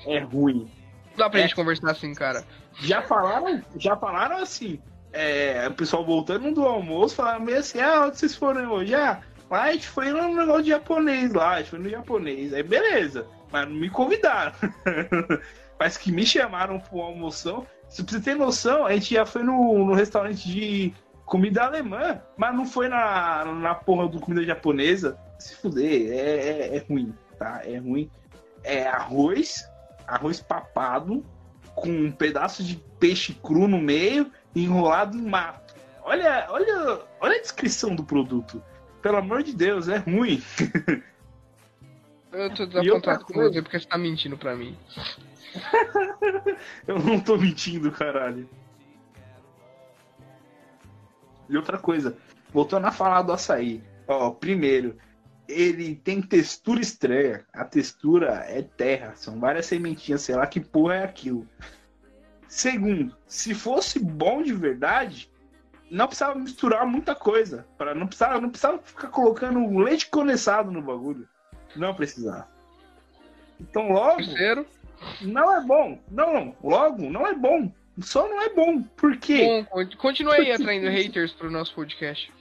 É 0.07 0.19
ruim. 0.21 0.71
Não 1.11 1.17
dá 1.17 1.31
pra 1.31 1.41
É. 1.41 1.43
gente 1.43 1.55
conversar 1.55 1.91
assim, 1.93 2.15
cara. 2.15 2.45
Já 2.81 3.03
falaram, 3.03 3.63
já 3.77 3.97
falaram 3.97 4.37
assim. 4.39 4.79
É, 5.13 5.67
o 5.69 5.73
pessoal 5.75 6.05
voltando 6.05 6.53
do 6.53 6.63
almoço, 6.65 7.15
falaram 7.17 7.41
meio 7.45 7.59
assim, 7.59 7.81
ah, 7.81 8.05
onde 8.07 8.19
vocês 8.19 8.35
foram 8.37 8.71
hoje? 8.71 8.95
Ah, 8.95 9.21
lá 9.51 9.63
a 9.65 9.73
gente 9.73 9.89
foi 9.89 10.13
no 10.13 10.35
negócio 10.37 10.65
de 10.65 10.69
japonês 10.71 11.33
lá, 11.33 11.55
a 11.55 11.59
gente 11.59 11.71
foi 11.71 11.79
no 11.79 11.89
japonês. 11.89 12.53
Aí 12.53 12.63
beleza, 12.63 13.27
mas 13.51 13.69
não 13.69 13.77
me 13.77 13.91
convidaram. 13.91 14.53
mas 15.79 15.97
que 15.97 16.11
me 16.11 16.27
chamaram 16.27 16.79
pro 16.81 17.01
almoção. 17.01 17.67
Se 17.89 18.03
você 18.03 18.21
ter 18.21 18.35
noção, 18.35 18.85
a 18.85 18.93
gente 18.93 19.15
já 19.15 19.25
foi 19.25 19.43
no, 19.43 19.87
no 19.87 19.95
restaurante 19.95 20.49
de 20.49 20.93
comida 21.25 21.65
alemã, 21.65 22.21
mas 22.37 22.55
não 22.55 22.67
foi 22.67 22.89
na, 22.89 23.45
na 23.45 23.75
porra 23.75 24.09
do 24.09 24.21
comida 24.21 24.45
japonesa. 24.45 25.19
Se 25.39 25.55
fuder, 25.57 26.11
é, 26.11 26.17
é, 26.17 26.77
é 26.77 26.85
ruim, 26.89 27.15
tá? 27.39 27.63
É 27.65 27.79
ruim. 27.79 28.11
É 28.65 28.87
arroz, 28.87 29.71
arroz 30.07 30.41
papado, 30.41 31.25
com 31.75 31.89
um 31.89 32.11
pedaço 32.11 32.63
de 32.63 32.77
peixe 32.99 33.33
cru 33.35 33.69
no 33.69 33.79
meio, 33.79 34.31
enrolado 34.55 35.17
em 35.17 35.23
mato. 35.23 35.75
Olha, 36.03 36.47
olha, 36.51 37.01
olha 37.21 37.37
a 37.37 37.41
descrição 37.41 37.95
do 37.95 38.03
produto. 38.03 38.63
Pelo 39.01 39.19
amor 39.19 39.43
de 39.43 39.55
Deus, 39.55 39.89
é 39.89 39.99
ruim. 39.99 40.43
Eu 42.33 42.55
tô 42.55 42.67
desapontado 42.67 43.25
com 43.25 43.33
coisa? 43.33 43.53
você 43.53 43.63
porque 43.63 43.81
você 43.81 43.87
tá 43.87 43.99
mentindo 43.99 44.37
pra 44.37 44.55
mim. 44.55 44.77
Eu 46.87 46.99
não 46.99 47.19
tô 47.21 47.37
mentindo, 47.37 47.91
caralho. 47.91 48.49
E 51.49 51.57
outra 51.57 51.79
coisa, 51.79 52.17
voltando 52.53 52.87
a 52.87 52.93
falar 52.93 53.23
do 53.23 53.33
açaí. 53.33 53.83
Ó, 54.07 54.31
primeiro, 54.31 54.97
ele 55.49 55.97
tem 55.97 56.21
textura 56.21 56.81
estranha. 56.81 57.45
A 57.53 57.65
textura 57.65 58.45
é 58.47 58.63
terra, 58.63 59.15
são 59.17 59.41
várias 59.41 59.67
sementinhas, 59.67 60.23
sei 60.23 60.37
lá 60.37 60.47
que 60.47 60.61
porra 60.61 60.97
é 60.97 61.05
aquilo. 61.05 61.49
Segundo, 62.47 63.17
se 63.27 63.55
fosse 63.55 63.99
bom 63.99 64.43
de 64.43 64.53
verdade, 64.53 65.31
não 65.91 66.07
precisava 66.07 66.39
misturar 66.39 66.87
muita 66.87 67.15
coisa. 67.15 67.67
Para 67.79 67.95
não 67.95 68.07
precisava, 68.07 68.41
não 68.41 68.51
precisava 68.51 68.79
ficar 68.83 69.09
colocando 69.09 69.79
leite 69.79 70.09
condensado 70.11 70.71
no 70.71 70.83
bagulho. 70.83 71.27
Não 71.77 71.95
precisava. 71.95 72.49
Então 73.61 73.91
logo 73.93 74.17
Terceiro, 74.19 74.67
não 75.21 75.57
é 75.57 75.61
bom. 75.65 75.99
Não, 76.11 76.33
não. 76.33 76.57
Logo, 76.63 77.11
não 77.11 77.27
é 77.27 77.35
bom. 77.35 77.73
Só 78.01 78.29
não 78.29 78.41
é 78.41 78.49
bom. 78.51 78.83
Por 78.97 79.17
quê? 79.17 79.45
bom, 79.45 79.65
con- 79.65 79.97
continue 79.99 80.35
aí 80.35 80.53
atraindo 80.53 80.89
haters 80.89 81.33
pro 81.33 81.51
nosso 81.51 81.75
podcast. 81.75 82.33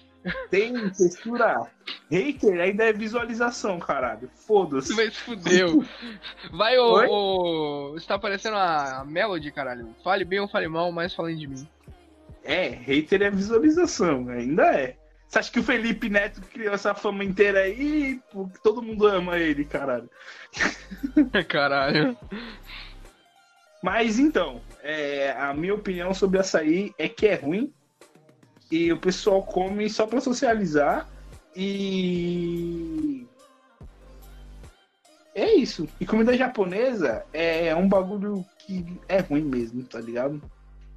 Tem 0.49 0.89
textura 0.89 1.67
hater, 2.11 2.59
ainda 2.59 2.83
é 2.85 2.93
visualização, 2.93 3.79
caralho. 3.79 4.29
Foda-se. 4.35 4.93
Mas 4.93 5.15
fudeu. 5.15 5.85
Vai, 6.51 6.77
ô, 6.77 6.93
Oi? 6.93 7.07
ô. 7.07 7.91
Você 7.93 8.07
tá 8.07 8.19
parecendo 8.19 8.57
a 8.57 9.05
Melody, 9.07 9.51
caralho. 9.51 9.95
Fale 10.03 10.25
bem 10.25 10.39
ou 10.39 10.47
fale 10.47 10.67
mal, 10.67 10.91
mas 10.91 11.13
falem 11.15 11.37
de 11.37 11.47
mim. 11.47 11.67
É, 12.43 12.67
hater 12.69 13.21
é 13.21 13.29
visualização, 13.31 14.27
ainda 14.29 14.63
é. 14.73 14.95
Você 15.27 15.39
acha 15.39 15.51
que 15.51 15.59
o 15.59 15.63
Felipe 15.63 16.09
Neto 16.09 16.41
criou 16.41 16.73
essa 16.73 16.93
fama 16.93 17.23
inteira 17.23 17.59
aí? 17.59 18.19
Porque 18.31 18.57
todo 18.63 18.81
mundo 18.81 19.05
ama 19.07 19.37
ele, 19.37 19.65
caralho. 19.65 20.09
Caralho. 21.49 22.17
Mas 23.83 24.17
então, 24.17 24.61
é, 24.81 25.31
a 25.37 25.53
minha 25.53 25.73
opinião 25.73 26.13
sobre 26.13 26.39
açaí 26.39 26.93
é 26.97 27.09
que 27.09 27.27
é 27.27 27.35
ruim. 27.35 27.73
E 28.71 28.91
o 28.91 28.97
pessoal 28.97 29.43
come 29.43 29.89
só 29.89 30.07
pra 30.07 30.21
socializar. 30.21 31.07
E. 31.55 33.27
É 35.35 35.53
isso. 35.53 35.87
E 35.99 36.05
comida 36.05 36.35
japonesa 36.35 37.25
é 37.31 37.75
um 37.75 37.87
bagulho 37.87 38.45
que 38.59 38.85
é 39.07 39.19
ruim 39.19 39.43
mesmo, 39.43 39.83
tá 39.83 39.99
ligado? 39.99 40.41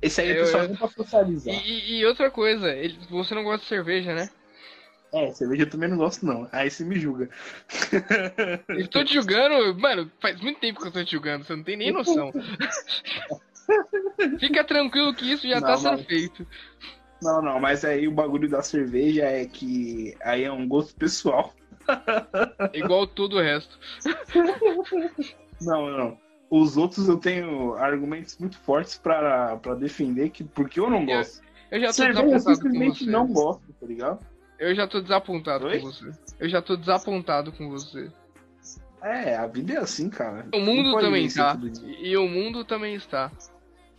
Esse 0.03 0.21
aí 0.23 0.31
Eu- 0.31 0.37
o 0.37 0.39
pessoal 0.47 0.65
eu- 0.65 0.77
pra 0.77 0.89
socializar. 0.89 1.55
E, 1.55 1.59
e- 1.59 1.99
e 2.01 2.07
outra 2.07 2.31
coisa, 2.31 2.71
ele- 2.73 2.99
você 3.11 3.35
não 3.35 3.45
gosta 3.45 3.63
de 3.63 3.69
cerveja, 3.69 4.15
né? 4.15 4.29
É, 5.13 5.31
cerveja 5.33 5.65
eu 5.65 5.71
também 5.71 5.89
não 5.89 5.97
gosto, 5.97 6.25
não. 6.25 6.49
Aí 6.53 6.71
você 6.71 6.85
me 6.85 6.99
julga. 6.99 7.29
Eu 8.69 8.87
tô 8.89 9.05
te 9.05 9.15
julgando, 9.15 9.75
mano, 9.79 10.11
faz 10.21 10.41
muito 10.41 10.61
tempo 10.61 10.81
que 10.81 10.87
eu 10.87 10.93
tô 10.93 11.05
te 11.05 11.11
julgando, 11.11 11.45
você 11.45 11.57
não 11.57 11.65
tem 11.65 11.77
nem 11.77 11.91
noção. 11.91 12.33
Fica 14.39 14.65
tranquilo 14.65 15.15
que 15.15 15.33
isso 15.33 15.49
já 15.49 15.61
Não, 15.61 15.67
tá 15.67 15.77
sendo 15.77 15.99
mas- 15.99 16.07
feito. 16.07 16.47
Não, 17.23 17.43
não, 17.43 17.61
mas 17.61 17.85
aí 17.85 18.09
o 18.09 18.13
bagulho 18.13 18.49
da 18.49 18.63
cerveja 18.63 19.25
é 19.25 19.45
que 19.45 20.17
aí 20.23 20.45
é 20.45 20.51
um 20.53 20.67
gosto 20.67 20.95
pessoal. 20.97 21.53
Igual 22.73 23.07
todo 23.07 23.37
o 23.37 23.43
resto. 23.43 23.79
Não, 25.61 25.91
não. 25.91 26.19
Os 26.51 26.77
outros 26.77 27.09
eu 27.09 27.17
tenho 27.17 27.75
argumentos 27.75 28.37
muito 28.39 28.59
fortes 28.59 28.99
pra, 28.99 29.57
pra 29.59 29.75
defender 29.75 30.31
que 30.31 30.43
porque 30.43 30.81
eu 30.81 30.91
não 30.91 31.01
Eu- 31.03 31.07
gosto. 31.07 31.43
Eu 31.71 31.81
já 31.81 31.87
tô 31.87 31.93
cerveja 31.93 32.21
eu 32.23 32.31
desapontado 32.31 32.45
com 32.45 32.63
simplesmente 32.63 33.05
você. 33.05 33.11
não 33.11 33.27
gosto, 33.33 33.63
tá 33.81 33.87
ligado? 33.87 34.27
Eu 34.59 34.75
já 34.75 34.87
tô 34.89 35.01
desapontado 35.01 35.67
Oi? 35.67 35.79
com 35.79 35.87
você. 35.93 36.11
Eu 36.41 36.49
já 36.49 36.61
tô 36.61 36.77
desapontado 36.77 37.53
com 37.53 37.71
você. 37.71 38.11
É, 39.01 39.37
a 39.37 39.47
vida 39.47 39.75
é 39.75 39.79
assim, 39.79 40.11
cara. 40.11 40.47
O 40.53 40.59
mundo 40.61 40.99
também 40.99 41.29
tá. 41.29 41.55
dia. 41.55 41.73
E 42.03 42.17
o 42.17 42.29
mundo 42.29 42.65
também 42.65 42.95
está. 42.97 43.31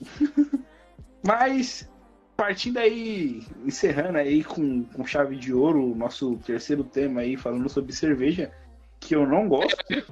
Mas, 1.25 1.89
partindo 2.35 2.77
aí, 2.77 3.41
encerrando 3.65 4.17
aí 4.17 4.43
com, 4.43 4.83
com 4.83 5.05
chave 5.05 5.35
de 5.35 5.53
ouro 5.53 5.91
o 5.91 5.95
nosso 5.95 6.35
terceiro 6.45 6.83
tema 6.83 7.21
aí, 7.21 7.37
falando 7.37 7.69
sobre 7.69 7.93
cerveja, 7.93 8.51
que 8.99 9.15
eu 9.15 9.25
não 9.25 9.47
gosto. 9.47 9.77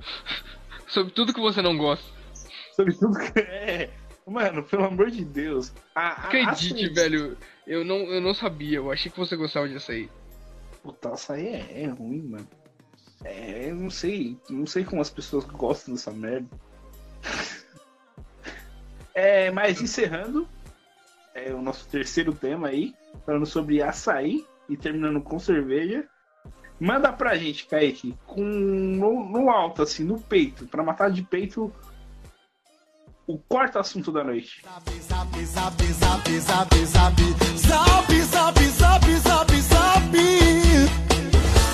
Sobre 0.88 1.14
tudo 1.14 1.32
que 1.36 1.40
você 1.40 1.62
não 1.62 1.78
gosta. 1.78 2.19
Sobre 2.80 2.94
tudo 2.94 3.20
que 3.20 3.40
é. 3.40 3.90
Mano, 4.26 4.64
pelo 4.64 4.86
amor 4.86 5.12
de 5.12 5.26
Deus. 5.26 5.74
A, 5.94 6.08
a, 6.08 6.12
Acredite, 6.28 6.86
a- 6.86 6.94
velho. 6.94 7.38
Eu 7.68 7.84
não, 7.84 7.98
eu 7.98 8.22
não 8.22 8.34
sabia. 8.34 8.78
Eu 8.78 8.92
achei 8.92 9.12
que 9.12 9.18
você 9.20 9.36
gostava 9.36 9.68
disso 9.68 9.92
aí. 9.92 10.10
Puta, 10.82 11.12
isso 11.14 11.34
aí 11.34 11.48
é, 11.48 11.84
é 11.84 11.88
ruim, 11.88 12.22
mano. 12.22 12.48
É, 13.26 13.70
eu 13.70 13.76
não 13.76 13.90
sei. 13.90 14.38
Não 14.50 14.66
sei 14.66 14.86
como 14.86 15.02
as 15.02 15.10
pessoas 15.10 15.44
gostam 15.46 15.94
dessa 15.94 16.12
merda. 16.12 16.48
É, 19.14 19.52
mas 19.52 19.82
encerrando, 19.82 20.48
é 21.34 21.54
o 21.54 21.62
nosso 21.62 21.86
terceiro 21.90 22.32
tema 22.34 22.70
aí, 22.70 22.96
falando 23.26 23.46
sobre 23.46 23.82
açaí 23.82 24.46
e 24.70 24.78
terminando 24.78 25.20
com 25.22 25.38
cerveja. 25.38 26.08
Manda 26.80 27.12
pra 27.12 27.36
gente, 27.36 27.66
Kaique, 27.68 28.18
com 28.26 28.42
no, 28.42 29.30
no 29.30 29.50
alto, 29.50 29.82
assim, 29.82 30.06
no 30.06 30.22
peito, 30.22 30.66
pra 30.68 30.82
matar 30.84 31.12
de 31.12 31.22
peito 31.22 31.74
o 33.30 33.38
quarto 33.38 33.78
assunto 33.78 34.12
da 34.12 34.24
noite. 34.24 34.64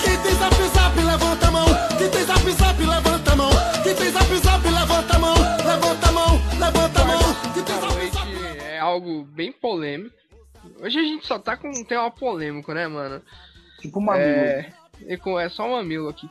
Quem 0.03 0.17
tem 0.21 0.35
zap, 0.35 0.55
zap, 0.73 0.99
levanta 1.01 1.47
a 1.47 1.51
mão. 1.51 1.65
Quem 1.97 2.09
tem 2.09 2.25
zap, 2.25 2.51
zap, 2.51 2.83
levanta 2.83 3.31
a 3.31 3.35
mão. 3.35 3.49
Quem 3.83 3.95
tem 3.95 4.11
zap, 4.11 4.37
zap, 4.37 4.67
levanta 4.69 5.15
a 5.15 5.19
mão. 5.19 5.33
Levanta 5.65 6.07
a 6.07 6.11
mão, 6.11 6.41
levanta 6.59 7.01
a 7.01 7.05
mão. 7.05 7.19
Quem 7.53 7.63
tem 7.63 7.75
zap, 7.79 7.93
noite 7.93 8.13
zap. 8.13 8.29
é 8.65 8.79
algo 8.79 9.23
bem 9.23 9.51
polêmico. 9.51 10.13
Hoje 10.81 10.99
a 10.99 11.03
gente 11.03 11.25
só 11.25 11.39
tá 11.39 11.55
com 11.55 11.69
um 11.69 11.83
tema 11.85 12.11
polêmico, 12.11 12.73
né, 12.73 12.87
mano? 12.87 13.21
Tipo 13.79 13.99
uma 13.99 14.17
É, 14.17 14.73
e 15.07 15.15
com- 15.17 15.39
é 15.39 15.47
só 15.47 15.65
um 15.65 15.71
mamilo 15.71 16.09
aqui. 16.09 16.29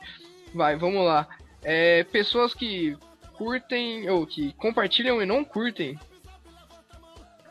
Vai, 0.54 0.76
vamos 0.76 1.02
lá. 1.04 1.26
É, 1.62 2.04
pessoas 2.04 2.52
que 2.52 2.96
curtem, 3.36 4.08
ou 4.10 4.26
que 4.26 4.52
compartilham 4.54 5.20
e 5.22 5.26
não 5.26 5.44
curtem. 5.44 5.98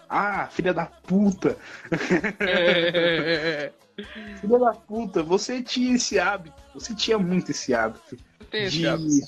Ah, 0.10 0.48
filha 0.48 0.74
da 0.74 0.86
puta! 0.86 1.58
É, 2.40 3.72
Filha 4.42 4.58
da 4.60 4.72
puta, 4.74 5.22
você 5.22 5.62
tinha 5.62 5.96
esse 5.96 6.20
hábito. 6.20 6.56
Você 6.74 6.96
tinha 6.96 7.18
muito 7.18 7.52
esse 7.52 7.74
hábito. 7.74 8.18
tem 8.50 8.64
esse 8.64 8.78
de... 8.78 8.88
hábito. 8.88 9.28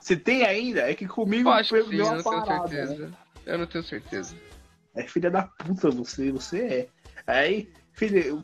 Você 0.00 0.16
tem 0.16 0.44
ainda? 0.44 0.90
É 0.90 0.94
que 0.94 1.06
comigo 1.06 1.48
Eu 1.48 1.52
acho 1.52 1.72
que 1.74 1.82
sim, 1.84 1.96
eu 1.96 2.04
não 2.16 2.22
tenho 2.22 2.44
parada, 2.44 2.68
né? 2.68 2.86
certeza. 2.86 3.12
Eu 3.46 3.58
não 3.58 3.66
tenho 3.66 3.84
certeza. 3.84 4.34
É 4.96 5.04
filha 5.04 5.30
da 5.30 5.42
puta 5.42 5.90
você, 5.90 6.32
você 6.32 6.60
é. 6.66 6.88
Aí, 7.26 7.72
filha, 7.92 8.34
o 8.34 8.42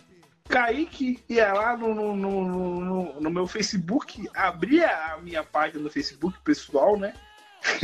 Kaique 0.48 1.18
ia 1.28 1.52
lá 1.52 1.76
no, 1.76 1.92
no- 1.94 2.16
no- 2.16 3.20
no 3.20 3.30
meu 3.30 3.46
Facebook, 3.46 4.28
abria 4.34 4.88
a 5.12 5.18
minha 5.18 5.42
página 5.42 5.82
no 5.82 5.90
Facebook 5.90 6.38
pessoal, 6.44 6.96
né? 6.98 7.12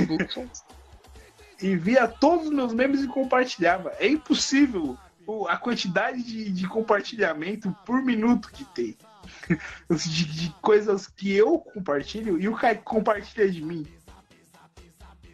Buxon. 0.07 0.49
E 1.61 1.77
via 1.77 2.09
todos 2.09 2.47
os 2.47 2.53
meus 2.53 2.73
memes 2.75 3.03
e 3.03 3.09
compartilhava. 3.09 3.95
É 3.99 4.09
impossível 4.09 4.99
a 5.49 5.57
quantidade 5.57 6.23
de, 6.23 6.51
de 6.51 6.69
compartilhamento 6.69 7.75
por 7.87 8.03
minuto 8.03 8.51
que 8.51 8.65
tem. 8.65 8.97
De, 9.89 10.25
de 10.27 10.51
coisas 10.61 11.07
que 11.07 11.35
eu 11.35 11.59
compartilho 11.59 12.39
e 12.39 12.47
o 12.47 12.55
Kaique 12.55 12.83
compartilha 12.83 13.51
de 13.51 13.63
mim. 13.63 13.87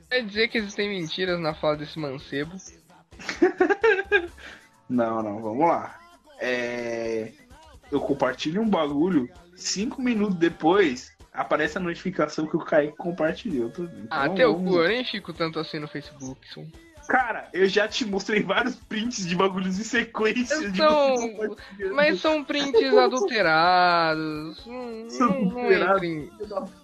Quer 0.09 0.24
dizer 0.24 0.49
que 0.49 0.59
existem 0.59 0.88
mentiras 0.88 1.41
na 1.41 1.55
fala 1.55 1.76
desse 1.76 1.99
mancebo. 1.99 2.57
Não, 4.88 5.22
não, 5.22 5.41
vamos 5.41 5.68
lá. 5.68 6.01
É, 6.41 7.32
Eu 7.93 8.01
compartilho 8.01 8.61
um 8.61 8.68
bagulho, 8.68 9.30
cinco 9.55 10.03
minutos 10.03 10.36
depois 10.36 11.16
aparece 11.41 11.78
a 11.78 11.80
notificação 11.80 12.47
que 12.47 12.57
o 12.57 12.61
Kaique 12.61 12.97
compartilhou. 12.97 13.70
também. 13.70 14.07
Ah, 14.11 14.24
Então, 14.24 14.34
teu 14.34 14.53
vamos- 14.55 14.70
cu, 14.72 14.80
eu 14.82 14.88
nem 14.88 15.05
fico 15.05 15.32
tanto 15.32 15.59
assim 15.59 15.78
no 15.78 15.88
Facebook. 15.88 16.41
Cara, 17.09 17.49
eu 17.53 17.66
já 17.66 17.88
te 17.88 18.05
mostrei 18.05 18.43
vários 18.43 18.76
prints 18.76 19.26
de 19.26 19.34
bagulhos 19.34 19.80
em 19.80 19.82
sequência. 19.82 20.70
de 20.70 20.76
São- 20.76 21.16
compartilhando. 21.16 21.95
Mas 21.97 22.20
são 22.20 22.45
prints 22.45 22.95
adulterados. 22.97 24.64
Não, 24.66 25.11
São 25.11 25.28
não, 25.28 25.41
não 25.41 25.59
adulterados? 25.61 26.28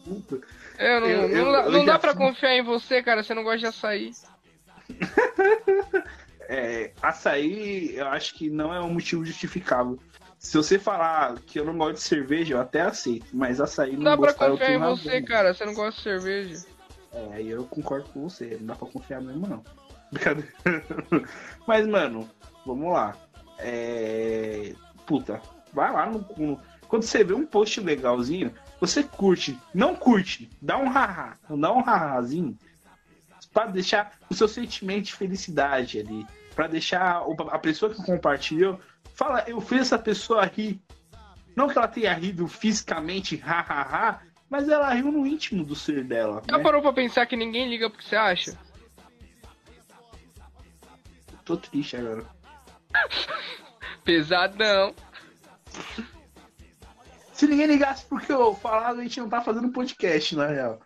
puta. 0.04 0.40
É, 0.78 1.00
não, 1.00 1.06
Eu- 1.06 1.28
não 1.28 1.36
eu- 1.36 1.52
dá, 1.52 1.58
eu 1.66 1.70
não 1.72 1.84
dá 1.84 1.98
pra 1.98 2.10
fiz- 2.10 2.18
confiar 2.18 2.54
em 2.56 2.62
você, 2.62 3.02
cara. 3.02 3.22
Você 3.22 3.34
não 3.34 3.44
gosta 3.44 3.58
de 3.58 3.66
açaí. 3.66 4.10
É, 6.48 6.92
açaí, 7.02 7.96
eu 7.96 8.06
acho 8.06 8.34
que 8.34 8.48
não 8.48 8.72
é 8.72 8.80
um 8.80 8.92
motivo 8.92 9.24
justificável. 9.24 9.98
Se 10.38 10.56
você 10.56 10.78
falar 10.78 11.38
que 11.40 11.58
eu 11.58 11.64
não 11.64 11.76
gosto 11.76 11.94
de 11.94 12.00
cerveja, 12.02 12.54
eu 12.54 12.60
até 12.60 12.82
aceito. 12.82 13.26
Mas 13.32 13.60
açaí 13.60 13.92
não, 13.96 14.02
Não 14.02 14.04
dá 14.12 14.16
pra 14.16 14.32
confiar 14.34 14.52
em 14.54 14.58
tenho 14.68 14.80
razão. 14.80 14.96
você, 14.96 15.22
cara. 15.22 15.54
Você 15.54 15.64
não 15.64 15.74
gosta 15.74 15.96
de 15.96 16.02
cerveja. 16.02 16.64
É, 17.12 17.28
aí 17.34 17.48
eu 17.48 17.64
concordo 17.64 18.08
com 18.10 18.28
você. 18.28 18.56
Não 18.60 18.66
dá 18.66 18.74
pra 18.76 18.88
confiar 18.88 19.20
mesmo, 19.20 19.46
não. 19.46 19.64
Brincadeira. 20.12 20.52
Mas, 21.66 21.86
mano, 21.86 22.28
vamos 22.64 22.92
lá. 22.92 23.16
É... 23.58 24.74
Puta, 25.06 25.40
vai 25.72 25.92
lá 25.92 26.06
no, 26.06 26.24
no- 26.36 26.60
Quando 26.88 27.02
você 27.02 27.24
vê 27.24 27.34
um 27.34 27.46
post 27.46 27.80
legalzinho, 27.80 28.52
você 28.80 29.02
curte. 29.02 29.58
Não 29.74 29.94
curte, 29.96 30.48
dá 30.60 30.76
um 30.78 30.88
haha. 30.88 31.36
Dá 31.48 31.72
um 31.72 31.80
hahazinho. 31.80 32.56
Pra 33.52 33.66
deixar 33.66 34.12
o 34.30 34.34
seu 34.34 34.46
sentimento 34.46 35.06
de 35.06 35.14
felicidade 35.14 35.98
ali. 36.00 36.26
Pra 36.54 36.66
deixar 36.66 37.22
a 37.50 37.58
pessoa 37.58 37.92
que 37.92 38.02
compartilhou. 38.04 38.78
Fala, 39.16 39.42
eu 39.48 39.60
fiz 39.62 39.80
essa 39.80 39.98
pessoa 39.98 40.44
rir. 40.44 40.78
Não 41.56 41.68
que 41.68 41.78
ela 41.78 41.88
tenha 41.88 42.12
rido 42.12 42.46
fisicamente, 42.46 43.34
hahaha, 43.34 44.20
mas 44.48 44.68
ela 44.68 44.92
riu 44.92 45.10
no 45.10 45.26
íntimo 45.26 45.64
do 45.64 45.74
ser 45.74 46.04
dela. 46.04 46.42
Já 46.48 46.58
né? 46.58 46.62
parou 46.62 46.82
pra 46.82 46.92
pensar 46.92 47.24
que 47.24 47.34
ninguém 47.34 47.68
liga 47.68 47.88
pro 47.88 47.98
que 47.98 48.04
você 48.04 48.14
acha? 48.14 48.58
Tô 51.46 51.56
triste 51.56 51.96
agora. 51.96 52.26
Pesadão. 54.04 54.94
Se 57.32 57.46
ninguém 57.46 57.66
ligasse 57.66 58.04
porque 58.04 58.30
eu 58.30 58.54
falava, 58.54 59.00
a 59.00 59.02
gente 59.02 59.18
não 59.18 59.30
tá 59.30 59.40
fazendo 59.40 59.72
podcast, 59.72 60.36
na 60.36 60.46
real. 60.48 60.80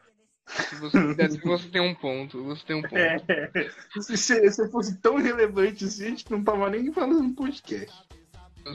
Se 0.47 0.77
você, 0.77 0.99
você 1.43 1.69
tem 1.69 1.81
um 1.81 1.95
ponto, 1.95 2.45
você 2.45 2.65
tem 2.65 2.77
um 2.77 2.83
ponto. 2.83 2.95
É. 2.97 4.01
Se, 4.01 4.17
se, 4.17 4.51
se 4.53 4.69
fosse 4.71 4.97
tão 4.99 5.17
relevante 5.17 5.85
assim, 5.85 6.05
a 6.05 6.09
gente 6.11 6.31
não 6.31 6.45
tava 6.45 6.71
nem 6.71 6.93
falando 6.93 7.35
podcast. 7.35 8.10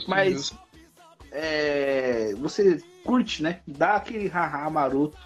Mas 0.08 0.54
é, 1.32 2.34
você 2.36 2.82
curte, 3.04 3.44
né? 3.44 3.62
Dá 3.68 3.96
aquele 3.96 4.28
haha 4.28 4.70
maroto, 4.70 5.18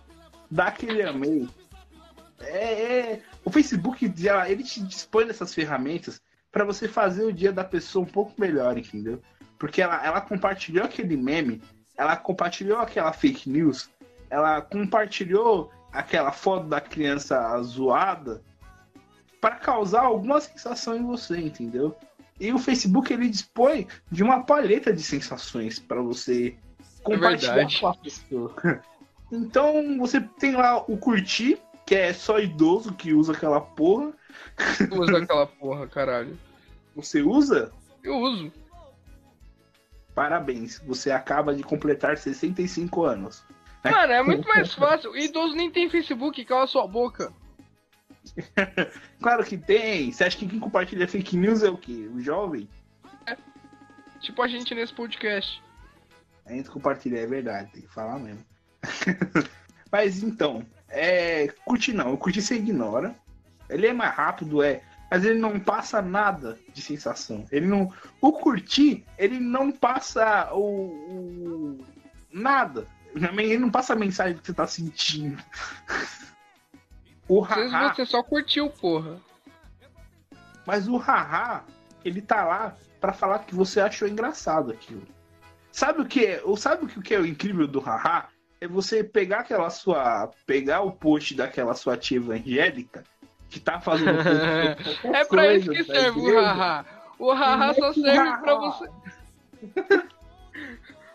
dá 0.50 0.66
aquele 0.66 1.04
amei. 1.04 1.48
É, 2.40 2.64
é, 2.64 3.22
o 3.44 3.52
Facebook 3.52 4.12
ele 4.48 4.64
te 4.64 4.82
dispõe 4.82 5.26
dessas 5.26 5.54
ferramentas 5.54 6.22
para 6.52 6.64
você 6.64 6.88
fazer 6.88 7.26
o 7.26 7.34
dia 7.34 7.52
da 7.52 7.64
pessoa 7.64 8.04
um 8.04 8.08
pouco 8.10 8.34
melhor, 8.40 8.78
entendeu? 8.78 9.22
Porque 9.58 9.82
ela, 9.82 10.04
ela 10.06 10.22
compartilhou 10.22 10.86
aquele 10.86 11.16
meme, 11.16 11.62
ela 11.96 12.16
compartilhou 12.16 12.80
aquela 12.80 13.14
fake 13.14 13.50
news, 13.50 13.90
ela 14.30 14.62
compartilhou 14.62 15.72
aquela 15.92 16.32
foto 16.32 16.68
da 16.68 16.80
criança 16.80 17.62
zoada 17.62 18.42
para 19.42 19.56
causar 19.56 20.04
alguma 20.04 20.40
sensação 20.42 20.96
em 20.96 21.04
você, 21.04 21.40
entendeu? 21.40 21.96
E 22.40 22.52
o 22.54 22.60
Facebook 22.60 23.12
ele 23.12 23.30
dispõe 23.30 23.88
de 24.12 24.24
uma 24.24 24.44
paleta 24.44 24.94
de 24.94 25.04
sensações 25.04 25.78
para 25.78 26.02
você 26.02 26.56
compartilhar 27.04 27.56
verdade. 27.56 27.80
com 27.80 27.88
a 27.88 27.96
pessoa. 27.96 28.56
Então 29.32 30.00
você 30.00 30.20
tem 30.20 30.56
lá 30.56 30.84
o 30.88 30.98
curtir, 30.98 31.60
que 31.86 31.94
é 31.94 32.12
só 32.12 32.40
idoso 32.40 32.94
que 32.94 33.14
usa 33.14 33.34
aquela 33.34 33.62
porra. 33.62 34.12
Usa 34.92 35.20
aquela 35.22 35.46
porra, 35.46 35.88
caralho. 35.88 36.36
Você 36.96 37.22
usa? 37.22 37.72
Eu 38.04 38.18
uso. 38.18 38.52
Parabéns, 40.16 40.80
você 40.80 41.12
acaba 41.12 41.54
de 41.54 41.62
completar 41.62 42.18
65 42.18 43.04
anos. 43.04 43.44
Mano, 43.84 44.12
é 44.12 44.24
muito 44.24 44.48
mais 44.48 44.74
fácil. 44.74 45.16
Idoso 45.16 45.56
nem 45.56 45.72
tem 45.72 45.90
Facebook, 45.90 46.44
cala 46.44 46.68
sua 46.68 46.88
boca. 46.88 47.32
Claro 49.22 49.44
que 49.44 49.58
tem. 49.58 50.12
Você 50.12 50.24
acha 50.24 50.38
que 50.38 50.48
quem 50.48 50.60
compartilha 50.60 51.08
fake 51.08 51.36
news 51.36 51.64
é 51.64 51.70
o 51.70 51.78
quê? 51.78 52.10
O 52.14 52.20
jovem? 52.22 52.68
Tipo 54.22 54.42
a 54.42 54.48
gente 54.48 54.76
nesse 54.76 54.94
podcast. 54.94 55.62
A 56.46 56.52
gente 56.52 56.70
compartilha, 56.70 57.20
é 57.20 57.26
verdade, 57.28 57.72
tem 57.72 57.82
que 57.84 57.94
falar 57.94 58.20
mesmo. 58.20 58.44
Mas 59.92 60.24
então, 60.24 60.66
é. 60.90 61.48
Curtir 61.66 61.94
não, 61.94 62.14
o 62.14 62.18
curtir 62.18 62.42
você 62.42 62.56
ignora. 62.56 63.16
Ele 63.70 63.88
é 63.88 63.94
mais 63.94 64.14
rápido, 64.14 64.62
é. 64.64 64.82
Mas 65.10 65.26
ele 65.26 65.40
não 65.40 65.60
passa 65.60 66.02
nada 66.02 66.58
de 66.74 66.82
sensação. 66.82 67.46
Ele 67.52 67.66
não. 67.66 67.92
O 68.22 68.32
curtir, 68.34 69.06
ele 69.18 69.40
não 69.40 69.72
passa 69.72 70.54
o. 70.54 70.60
o- 70.60 71.86
nada. 72.32 72.86
Ele 73.16 73.58
não 73.58 73.72
passa 73.72 73.94
a 73.94 73.96
mensagem 73.96 74.38
que 74.38 74.46
você 74.46 74.54
tá 74.54 74.68
sentindo. 74.68 75.42
O 77.30 77.44
Às 77.46 77.56
vezes 77.56 77.72
haha, 77.72 77.94
você 77.94 78.06
só 78.06 78.24
curtiu, 78.24 78.70
porra. 78.70 79.18
mas 80.66 80.88
o 80.88 80.98
haha, 80.98 81.64
ele 82.04 82.22
tá 82.22 82.44
lá 82.44 82.76
pra 83.00 83.14
falar 83.14 83.40
que 83.40 83.54
você 83.56 83.80
achou 83.80 84.08
engraçado 84.08 84.72
aquilo. 84.72 85.04
Sabe 85.72 86.02
o 86.02 86.06
que 86.06 86.26
é, 86.26 86.42
ou 86.44 86.58
sabe 86.58 86.86
o 86.86 87.02
que 87.02 87.14
é 87.14 87.20
o 87.20 87.26
incrível 87.26 87.68
do 87.68 87.80
haha? 87.80 88.28
É 88.60 88.68
você 88.68 89.04
pegar 89.04 89.42
aquela 89.42 89.70
sua, 89.70 90.30
pegar 90.46 90.82
o 90.82 90.92
post 90.92 91.36
daquela 91.36 91.74
sua 91.76 91.96
tia 91.96 92.18
evangélica 92.18 93.04
que 93.48 93.60
tá 93.60 93.80
fazendo 93.80 94.20
É 95.16 95.24
pra 95.26 95.54
isso 95.54 95.72
que 95.72 95.84
da 95.84 95.94
serve 95.94 96.20
o 96.20 96.42
haha. 96.42 96.86
O 97.20 97.34
haha 97.34 97.74
só 97.74 97.92
serve 97.92 98.38
pra 98.38 98.56
você. 98.56 98.90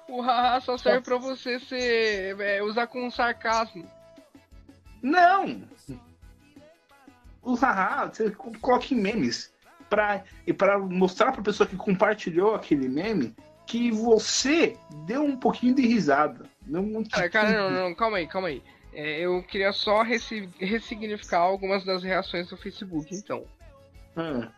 O 0.07 0.21
haha 0.21 0.61
só 0.61 0.77
serve 0.77 1.01
pra 1.01 1.17
você 1.17 1.59
ser. 1.61 2.39
é, 2.39 2.63
usar 2.63 2.87
com 2.87 3.11
sarcasmo. 3.11 3.91
Não! 5.05 5.61
O 7.43 7.55
haha, 7.57 8.07
você 8.07 8.31
coloca 8.31 8.95
em 8.95 8.97
memes 8.97 9.53
pra, 9.91 10.25
e 10.47 10.53
para 10.53 10.79
mostrar 10.79 11.31
pra 11.31 11.43
pessoa 11.43 11.67
que 11.69 11.77
compartilhou 11.77 12.55
aquele 12.55 12.89
meme 12.89 13.37
que 13.67 13.91
você 13.91 14.79
deu 15.05 15.23
um 15.23 15.37
pouquinho 15.37 15.75
de 15.75 15.87
risada. 15.87 16.47
Não, 16.67 17.05
Cara, 17.05 17.29
cara, 17.29 17.53
não, 17.53 17.71
não, 17.71 17.95
calma 17.95 18.17
aí, 18.17 18.27
calma 18.27 18.49
aí. 18.49 18.63
É, 18.95 19.21
eu 19.21 19.43
queria 19.43 19.73
só 19.73 20.03
ressignificar 20.03 21.41
algumas 21.41 21.85
das 21.85 22.03
reações 22.03 22.49
do 22.49 22.57
Facebook, 22.57 23.15
então. 23.15 23.45
Ah, 24.17 24.49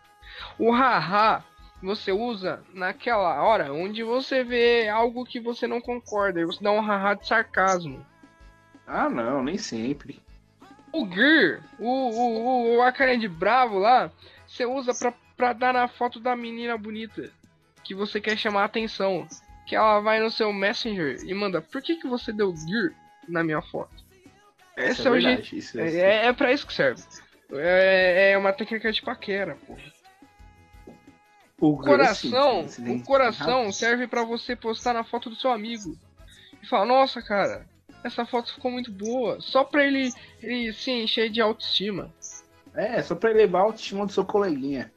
O 0.56 0.70
haha 0.70 1.42
você 1.82 2.12
usa 2.12 2.62
naquela 2.72 3.42
hora 3.42 3.72
onde 3.72 4.04
você 4.04 4.44
vê 4.44 4.88
algo 4.88 5.24
que 5.24 5.40
você 5.40 5.66
não 5.66 5.80
concorda, 5.80 6.40
e 6.40 6.44
você 6.44 6.62
dá 6.62 6.70
um 6.70 6.80
haha 6.80 7.14
de 7.14 7.26
sarcasmo. 7.26 8.06
Ah, 8.86 9.08
não, 9.08 9.42
nem 9.42 9.58
sempre. 9.58 10.24
O 10.96 11.08
Gear, 11.12 11.62
o, 11.78 11.88
o, 11.88 12.80
o, 12.80 12.92
carinha 12.92 13.18
de 13.18 13.28
bravo 13.28 13.78
lá, 13.78 14.10
você 14.46 14.64
usa 14.64 14.94
pra, 14.94 15.12
pra 15.36 15.52
dar 15.52 15.74
na 15.74 15.88
foto 15.88 16.18
da 16.18 16.34
menina 16.34 16.76
bonita 16.78 17.30
que 17.84 17.94
você 17.94 18.20
quer 18.20 18.36
chamar 18.36 18.62
a 18.62 18.66
atenção. 18.66 19.26
Que 19.66 19.74
ela 19.74 20.00
vai 20.00 20.20
no 20.20 20.30
seu 20.30 20.52
Messenger 20.52 21.18
e 21.24 21.34
manda, 21.34 21.60
por 21.60 21.82
que, 21.82 21.96
que 21.96 22.06
você 22.06 22.32
deu 22.32 22.54
Gear 22.56 22.92
na 23.28 23.42
minha 23.42 23.60
foto? 23.60 24.06
Esse 24.76 25.00
Isso 25.00 25.08
é 25.08 25.10
o 25.10 25.14
verdade, 25.14 25.42
jeito. 25.42 25.56
Isso 25.56 25.80
é, 25.80 25.96
É, 25.96 26.26
é 26.26 26.32
pra 26.32 26.52
isso 26.52 26.66
que 26.66 26.74
serve. 26.74 27.02
É, 27.52 28.32
é 28.32 28.38
uma 28.38 28.52
técnica 28.52 28.92
de 28.92 29.02
paquera, 29.02 29.56
pô. 29.66 29.76
o 31.60 31.74
O 31.74 31.76
coração, 31.78 32.66
o 32.88 33.02
coração 33.02 33.72
serve 33.72 34.06
pra 34.06 34.22
você 34.22 34.54
postar 34.54 34.92
na 34.92 35.04
foto 35.04 35.30
do 35.30 35.36
seu 35.36 35.50
amigo. 35.50 35.96
E 36.62 36.66
falar, 36.66 36.86
nossa, 36.86 37.22
cara, 37.22 37.66
essa 38.06 38.24
foto 38.26 38.52
ficou 38.54 38.70
muito 38.70 38.90
boa. 38.90 39.40
Só 39.40 39.64
pra 39.64 39.84
ele, 39.84 40.12
ele 40.42 40.72
se 40.72 40.90
encher 40.90 41.28
de 41.30 41.40
autoestima. 41.40 42.12
É, 42.74 43.02
só 43.02 43.14
pra 43.14 43.30
elevar 43.30 43.62
a 43.62 43.64
autoestima 43.66 44.06
do 44.06 44.12
seu 44.12 44.24
coleguinha. 44.24 44.92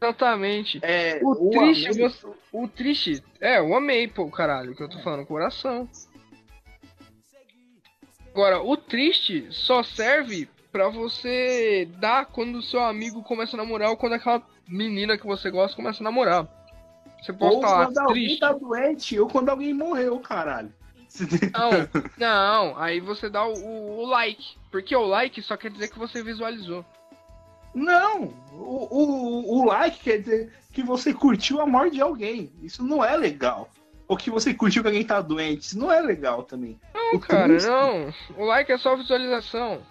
Exatamente. 0.00 0.78
É, 0.82 1.20
O 1.24 1.50
triste, 1.50 1.88
amigo- 1.88 2.08
você- 2.10 2.26
o 2.52 2.68
triste, 2.68 3.24
é, 3.40 3.58
eu 3.58 3.74
amei, 3.74 4.06
pô, 4.06 4.30
caralho, 4.30 4.74
que 4.74 4.82
eu 4.82 4.88
tô 4.88 4.98
falando, 5.00 5.26
coração. 5.26 5.88
Agora, 8.32 8.60
o 8.62 8.76
triste 8.76 9.46
só 9.50 9.82
serve 9.82 10.48
pra 10.70 10.88
você 10.90 11.88
dar 11.98 12.26
quando 12.26 12.56
o 12.56 12.62
seu 12.62 12.80
amigo 12.80 13.22
começa 13.22 13.56
a 13.56 13.58
namorar 13.58 13.88
ou 13.90 13.96
quando 13.96 14.12
aquela 14.12 14.42
menina 14.68 15.16
que 15.16 15.26
você 15.26 15.50
gosta 15.50 15.74
começa 15.74 16.02
a 16.02 16.04
namorar. 16.04 16.46
Você 17.22 17.32
Ou 17.32 17.38
posta 17.38 17.66
lá, 17.66 17.84
quando 17.86 17.98
alguém 17.98 18.24
triste. 18.26 18.40
tá 18.40 18.52
doente, 18.52 19.18
ou 19.18 19.26
quando 19.26 19.48
alguém 19.48 19.72
morreu, 19.72 20.20
caralho. 20.20 20.72
Não, 21.24 21.70
não, 22.18 22.78
aí 22.78 23.00
você 23.00 23.28
dá 23.30 23.44
o, 23.46 23.52
o- 23.52 23.98
o 24.02 24.06
like. 24.06 24.56
Porque 24.70 24.94
o 24.94 25.06
like 25.06 25.40
só 25.42 25.56
quer 25.56 25.70
dizer 25.70 25.88
que 25.88 25.98
você 25.98 26.22
visualizou. 26.22 26.84
Não, 27.74 28.32
o, 28.52 29.60
o, 29.60 29.66
like 29.66 29.98
quer 30.00 30.18
dizer 30.18 30.52
que 30.72 30.82
você 30.82 31.12
curtiu 31.12 31.60
a 31.60 31.66
morte 31.66 31.94
de 31.94 32.00
alguém. 32.00 32.50
Isso 32.62 32.82
não 32.82 33.04
é 33.04 33.14
legal. 33.16 33.68
Ou 34.08 34.16
que 34.16 34.30
você 34.30 34.54
curtiu 34.54 34.82
que 34.82 34.88
alguém 34.88 35.04
tá 35.04 35.20
doente. 35.20 35.62
Isso 35.62 35.78
não 35.78 35.92
é 35.92 36.00
legal 36.00 36.42
também. 36.42 36.80
Não, 36.94 37.14
O 37.16 37.20
cara, 37.20 37.48
triste- 37.48 37.68
não. 37.68 38.14
O 38.36 38.44
like 38.46 38.70
é 38.72 38.78
só 38.78 38.96
visualização. 38.96 39.82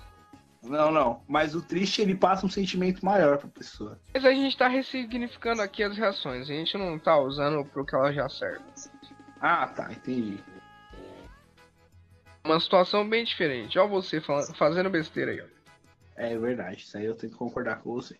Não, 0.63 0.91
não. 0.91 1.21
Mas 1.27 1.53
o 1.53 1.61
triste, 1.61 2.01
ele 2.01 2.15
passa 2.15 2.43
um 2.45 2.49
sentimento 2.49 3.05
maior 3.05 3.37
pra 3.37 3.47
pessoa. 3.49 3.99
Mas 4.13 4.25
a 4.25 4.31
gente 4.31 4.57
tá 4.57 4.67
ressignificando 4.67 5.61
aqui 5.61 5.83
as 5.83 5.95
reações. 5.95 6.49
A 6.49 6.53
gente 6.53 6.75
não 6.77 6.97
tá 6.97 7.19
usando 7.19 7.63
pro 7.65 7.85
que 7.85 7.93
ela 7.95 8.11
já 8.11 8.27
serve. 8.29 8.63
Ah, 9.39 9.67
tá, 9.67 9.91
entendi. 9.91 10.39
Uma 12.45 12.59
situação 12.59 13.07
bem 13.07 13.23
diferente. 13.23 13.77
Ó 13.79 13.87
você 13.87 14.21
falando, 14.21 14.53
fazendo 14.55 14.89
besteira 14.89 15.31
aí, 15.31 15.41
ó. 15.41 15.45
É 16.15 16.37
verdade, 16.37 16.77
isso 16.81 16.95
aí 16.97 17.05
eu 17.05 17.15
tenho 17.15 17.31
que 17.33 17.37
concordar 17.37 17.81
com 17.81 17.91
você. 17.93 18.17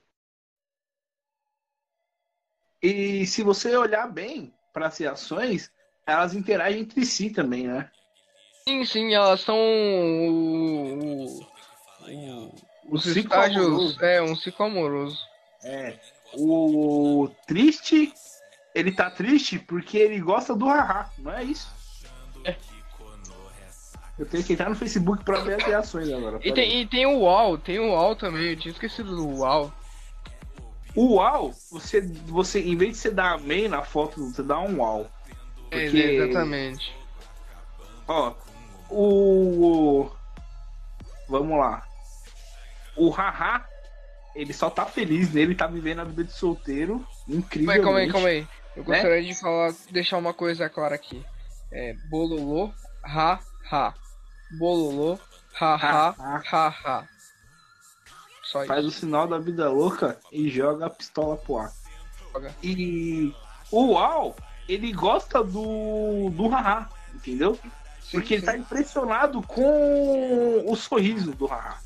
E 2.81 3.25
se 3.27 3.41
você 3.43 3.75
olhar 3.77 4.07
bem 4.11 4.53
para 4.73 4.87
as 4.87 4.97
reações, 4.97 5.71
elas 6.05 6.33
interagem 6.33 6.81
entre 6.81 7.05
si 7.05 7.29
também, 7.29 7.67
né? 7.67 7.89
Sim, 8.67 8.83
sim, 8.83 9.13
elas 9.13 9.41
são 9.41 9.55
o, 9.57 10.29
o- 10.99 11.39
o- 12.07 12.55
O 12.87 12.95
os 12.95 13.03
ciclo 13.03 13.19
estágios. 13.21 13.65
amoroso. 13.65 14.03
É, 14.03 14.21
um 14.21 14.35
ciclo 14.35 14.65
amoroso. 14.65 15.19
É. 15.63 15.97
O 16.33 17.29
triste, 17.47 18.11
ele 18.73 18.91
tá 18.91 19.09
triste 19.09 19.57
porque 19.57 19.97
ele 19.97 20.19
gosta 20.19 20.55
do 20.55 20.65
haha, 20.65 21.09
não 21.19 21.31
é 21.31 21.43
isso? 21.43 21.71
É. 22.43 22.55
Eu 24.17 24.25
tenho 24.25 24.43
que 24.43 24.53
entrar 24.53 24.69
no 24.69 24.75
Facebook 24.75 25.23
pra 25.25 25.41
ver 25.41 25.55
as 25.55 25.63
reações 25.63 26.09
agora. 26.11 26.39
E 26.43 26.53
tem, 26.53 26.81
e 26.81 26.87
tem 26.87 27.05
o 27.05 27.19
UOL, 27.19 27.57
tem 27.57 27.79
o 27.79 27.89
UOL 27.91 28.15
também, 28.15 28.51
eu 28.51 28.55
tinha 28.57 28.71
esquecido 28.71 29.15
do 29.15 29.27
UOL. 29.27 29.71
O 30.95 31.15
uau, 31.15 31.53
você, 31.69 31.99
você, 32.25 32.61
em 32.61 32.77
vez 32.77 32.91
de 32.93 32.97
você 32.99 33.11
dar 33.11 33.33
amém 33.33 33.67
na 33.67 33.81
foto, 33.83 34.31
você 34.31 34.41
dá 34.41 34.57
um 34.59 34.79
uau. 34.79 35.09
É, 35.69 35.83
Porque- 35.83 35.97
exatamente. 35.97 36.95
Ó, 38.07 38.33
o. 38.89 40.09
Vamos 41.27 41.57
lá. 41.57 41.83
O 42.95 43.09
haha, 43.09 43.65
ele 44.33 44.53
só 44.53 44.69
tá 44.69 44.85
feliz 44.85 45.33
nele, 45.33 45.55
tá 45.55 45.67
vivendo 45.67 45.99
a 45.99 46.03
vida 46.05 46.23
de 46.23 46.31
solteiro. 46.31 47.05
Incrível. 47.27 47.83
Calma 47.83 47.99
aí, 47.99 48.09
calma 48.11 48.27
aí. 48.29 48.47
Eu 48.77 48.83
Né? 48.83 49.01
gostaria 49.01 49.23
de 49.23 49.35
falar, 49.39 49.73
deixar 49.91 50.17
uma 50.17 50.33
coisa 50.33 50.69
clara 50.69 50.95
aqui. 50.95 51.25
É 51.71 51.93
bololô, 52.09 52.71
ha, 53.03 53.39
ha. 53.69 53.93
Bololô, 54.51 55.19
ha, 55.59 55.75
ha, 55.75 56.15
Ha, 56.17 56.43
ha, 56.51 56.67
ha. 56.67 57.07
Só 58.43 58.59
isso. 58.59 58.67
Faz 58.67 58.85
o 58.85 58.91
sinal 58.91 59.27
da 59.27 59.39
vida 59.39 59.69
louca 59.69 60.17
e 60.31 60.49
joga 60.49 60.85
a 60.85 60.89
pistola 60.89 61.35
pro 61.37 61.57
ar. 61.57 61.71
Joga. 62.31 62.55
E 62.61 63.33
o 63.71 63.93
uau, 63.93 64.35
ele 64.67 64.91
gosta 64.91 65.43
do. 65.43 66.29
do 66.29 66.47
haha, 66.47 66.87
entendeu? 67.13 67.57
Sim, 68.01 68.11
Porque 68.11 68.35
ele 68.35 68.41
sim. 68.41 68.45
tá 68.45 68.57
impressionado 68.57 69.41
com 69.41 70.63
o 70.67 70.75
sorriso 70.75 71.31
do 71.31 71.47
haha. 71.47 71.77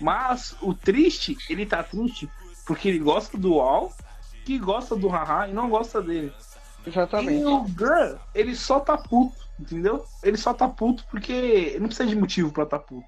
Mas 0.00 0.54
o 0.60 0.74
triste, 0.74 1.36
ele 1.48 1.66
tá 1.66 1.82
triste 1.82 2.30
porque 2.66 2.88
ele 2.88 2.98
gosta 2.98 3.38
do 3.38 3.60
Al, 3.60 3.92
que 4.44 4.58
gosta 4.58 4.96
do 4.96 5.08
haha 5.08 5.48
e 5.48 5.52
não 5.52 5.70
gosta 5.70 6.02
dele. 6.02 6.32
Exatamente. 6.84 7.40
E 7.40 7.44
o 7.44 7.66
Girl, 7.66 8.16
ele 8.34 8.54
só 8.54 8.80
tá 8.80 8.98
puto, 8.98 9.45
entendeu? 9.58 10.04
Ele 10.22 10.36
só 10.36 10.52
tá 10.54 10.68
puto 10.68 11.04
porque 11.10 11.76
não 11.78 11.86
precisa 11.86 12.08
de 12.08 12.16
motivo 12.16 12.52
pra 12.52 12.66
tá 12.66 12.78
puto. 12.78 13.06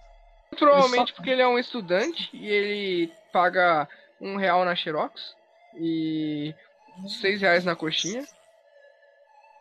Provavelmente 0.59 1.11
só- 1.11 1.15
porque 1.17 1.31
ele 1.31 1.43
é 1.43 1.47
um 1.49 1.59
estudante 1.59 2.31
e 2.33 2.47
ele 2.49 3.13
paga 3.33 3.89
um 4.21 4.37
real 4.37 4.65
na 4.65 4.75
Xerox 4.75 5.35
e 5.77 6.55
seis 7.21 7.41
reais 7.41 7.65
na 7.65 7.77
coxinha. 7.77 8.25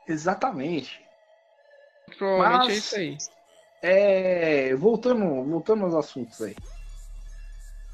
Exatamente. 0.08 1.06
Provavelmente 2.18 2.68
Mas- 2.68 2.74
é 2.74 2.78
isso 2.78 2.96
aí. 2.96 3.18
É, 3.82 4.76
voltando, 4.76 5.44
voltando 5.46 5.84
aos 5.86 5.94
assuntos 5.94 6.42
aí. 6.42 6.56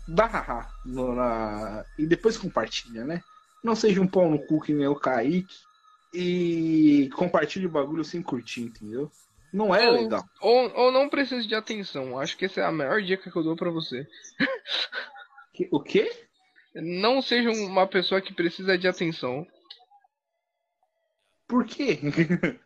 Dá 0.07 0.25
haha 0.25 0.69
no- 0.85 1.13
na, 1.13 1.83
e 1.97 2.05
depois 2.05 2.37
compartilha, 2.37 3.03
né? 3.05 3.21
Não 3.63 3.75
seja 3.75 4.01
um 4.01 4.07
pau 4.07 4.29
no 4.29 4.39
cu 4.45 4.61
que 4.61 4.73
nem 4.73 4.87
o 4.87 4.95
Kaique 4.95 5.53
e 6.14 7.09
compartilhe 7.16 7.66
o 7.66 7.72
bagulho 7.72 8.03
sem 8.03 8.22
curtir, 8.22 8.61
entendeu? 8.61 9.11
Não 9.51 9.74
é 9.74 9.88
Ou- 9.89 9.93
legal. 9.93 10.24
Ou, 10.41 10.72
ou 10.76 10.91
não 10.91 11.09
precisa 11.09 11.47
de 11.47 11.53
atenção. 11.55 12.18
Acho 12.20 12.36
que 12.38 12.45
essa 12.45 12.61
é 12.61 12.64
a 12.66 12.72
melhor 12.72 13.01
dica 13.01 13.30
que 13.32 13.36
eu 13.38 13.43
dou 13.43 13.55
pra 13.55 13.70
você. 13.70 14.07
Que- 15.53 15.70
O 15.72 15.80
quê? 15.82 16.11
Não 16.76 17.22
seja 17.22 17.51
uma 17.51 17.86
pessoa 17.86 18.20
que 18.22 18.34
precisa 18.34 18.78
de 18.78 18.88
atenção. 18.88 19.45
Por 21.47 21.66
quê? 21.66 21.99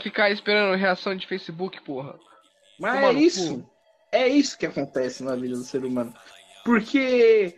Ficar 0.00 0.30
esperando 0.30 0.76
reação 0.76 1.16
de 1.16 1.26
Facebook, 1.26 1.80
porra. 1.82 2.18
Mas 2.78 3.02
é 3.02 3.12
isso. 3.12 3.60
cu. 3.62 3.70
É 4.12 4.28
isso 4.28 4.58
que 4.58 4.66
acontece 4.66 5.22
na 5.22 5.34
vida 5.36 5.54
do 5.56 5.62
ser 5.64 5.84
humano. 5.84 6.12
Porque 6.64 7.56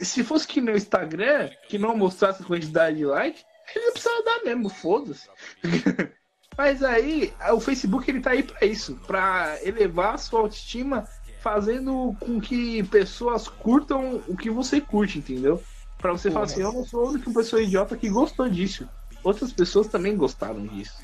se 0.00 0.24
fosse 0.24 0.46
que 0.46 0.60
no 0.60 0.72
Instagram, 0.72 1.50
que 1.68 1.78
não 1.78 1.96
mostrasse 1.96 2.42
a 2.42 2.46
quantidade 2.46 2.96
de 2.96 3.04
like, 3.04 3.44
ele 3.74 3.86
não 3.86 3.92
precisava 3.92 4.24
dar 4.24 4.44
mesmo, 4.44 4.68
foda-se. 4.68 5.28
Mas 6.56 6.82
aí, 6.82 7.32
o 7.52 7.60
Facebook 7.60 8.10
ele 8.10 8.20
tá 8.20 8.30
aí 8.30 8.42
pra 8.42 8.66
isso, 8.66 8.96
pra 9.06 9.58
elevar 9.62 10.14
a 10.14 10.18
sua 10.18 10.40
autoestima, 10.40 11.08
fazendo 11.40 12.14
com 12.20 12.40
que 12.40 12.82
pessoas 12.84 13.48
curtam 13.48 14.22
o 14.28 14.36
que 14.36 14.50
você 14.50 14.80
curte, 14.80 15.18
entendeu? 15.18 15.62
Pra 15.98 16.12
você 16.12 16.30
falar 16.30 16.46
Porra. 16.46 16.52
assim, 16.52 16.62
eu 16.62 16.72
não 16.72 16.84
sou 16.84 17.06
a 17.06 17.10
única 17.10 17.30
pessoa 17.30 17.62
idiota 17.62 17.96
que 17.96 18.08
gostou 18.08 18.48
disso. 18.48 18.88
Outras 19.24 19.52
pessoas 19.52 19.86
também 19.86 20.16
gostaram 20.16 20.66
disso. 20.66 21.02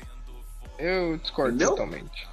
Eu 0.77 1.17
discordo 1.17 1.55
Entendeu? 1.55 1.71
totalmente. 1.71 2.27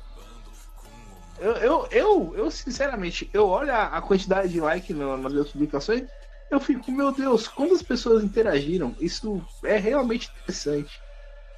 Eu, 1.39 1.53
eu, 1.53 1.89
eu, 1.91 2.35
eu, 2.37 2.51
sinceramente, 2.51 3.29
eu 3.33 3.47
olho 3.47 3.75
a 3.75 4.01
quantidade 4.01 4.49
de 4.49 4.61
like 4.61 4.93
nas 4.93 5.33
minhas 5.33 5.51
publicações, 5.51 6.05
eu 6.51 6.61
fico, 6.61 6.93
meu 6.93 7.13
Deus, 7.13 7.49
quantas 7.49 7.83
pessoas 7.83 8.23
interagiram? 8.23 8.95
Isso 9.01 9.45
é 9.65 9.77
realmente 9.77 10.31
interessante. 10.31 11.01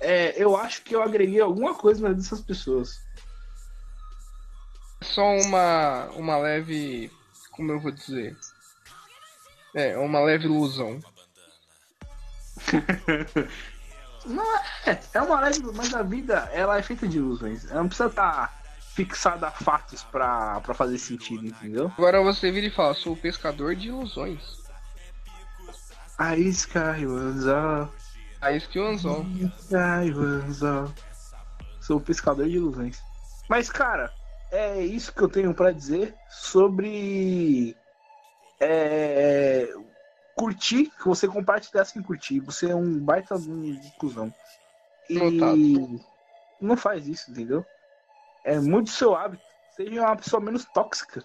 É, 0.01 0.34
eu 0.43 0.57
acho 0.57 0.82
que 0.82 0.95
eu 0.95 1.03
agreguei 1.03 1.41
alguma 1.41 1.74
coisa 1.74 2.03
na 2.03 2.09
vida 2.09 2.20
dessas 2.20 2.41
pessoas. 2.41 3.01
Só 5.03 5.22
uma, 5.36 6.07
uma 6.16 6.39
leve. 6.39 7.11
Como 7.51 7.72
eu 7.72 7.80
vou 7.80 7.91
dizer? 7.91 8.36
É, 9.74 9.97
uma 9.99 10.20
leve 10.20 10.47
ilusão. 10.47 11.01
Não 14.24 14.45
é, 14.86 15.01
é 15.14 15.22
uma 15.22 15.41
leve, 15.41 15.62
mas 15.74 15.95
a 15.95 16.03
vida 16.03 16.51
ela 16.53 16.76
é 16.78 16.82
feita 16.82 17.07
de 17.07 17.18
ilusões. 17.18 17.64
Ela 17.70 17.80
não 17.80 17.89
precisa 17.89 18.09
estar 18.09 18.62
fixada 18.95 19.47
a 19.47 19.51
fatos 19.51 20.03
pra, 20.03 20.61
pra 20.61 20.74
fazer 20.74 20.99
sentido, 20.99 21.47
entendeu? 21.47 21.91
Agora 21.97 22.20
você 22.20 22.51
vira 22.51 22.66
e 22.66 22.70
fala, 22.70 22.95
sou 22.95 23.16
pescador 23.16 23.74
de 23.74 23.89
ilusões. 23.89 24.68
A 26.19 26.37
Sky 26.37 27.07
was 27.07 27.47
all, 27.47 27.93
A 28.41 28.53
skill 28.57 28.89
anzol. 28.89 29.25
Sky 29.61 30.12
was 30.12 30.62
all. 30.62 30.93
Sou 31.81 32.01
pescador 32.01 32.47
de 32.49 32.57
ilusões. 32.57 33.01
Mas, 33.49 33.71
cara, 33.71 34.12
é 34.51 34.81
isso 34.83 35.12
que 35.12 35.23
eu 35.23 35.29
tenho 35.29 35.55
pra 35.55 35.71
dizer 35.73 36.14
sobre 36.29 37.77
é, 38.61 39.73
curtir, 40.35 40.87
que 40.87 41.05
você 41.05 41.29
compartilhar 41.29 41.85
sem 41.85 42.03
curtir. 42.03 42.41
Você 42.41 42.71
é 42.71 42.75
um 42.75 42.99
baita 42.99 43.39
de 43.39 43.93
cuzão. 43.99 44.33
E 45.09 45.19
Notado. 45.19 46.05
não 46.61 46.77
faz 46.77 47.07
isso, 47.07 47.31
entendeu? 47.31 47.64
É 48.45 48.59
muito 48.59 48.91
seu 48.91 49.14
hábito. 49.14 49.43
Seja 49.77 50.01
uma 50.01 50.16
pessoa 50.16 50.43
menos 50.43 50.64
tóxica. 50.75 51.25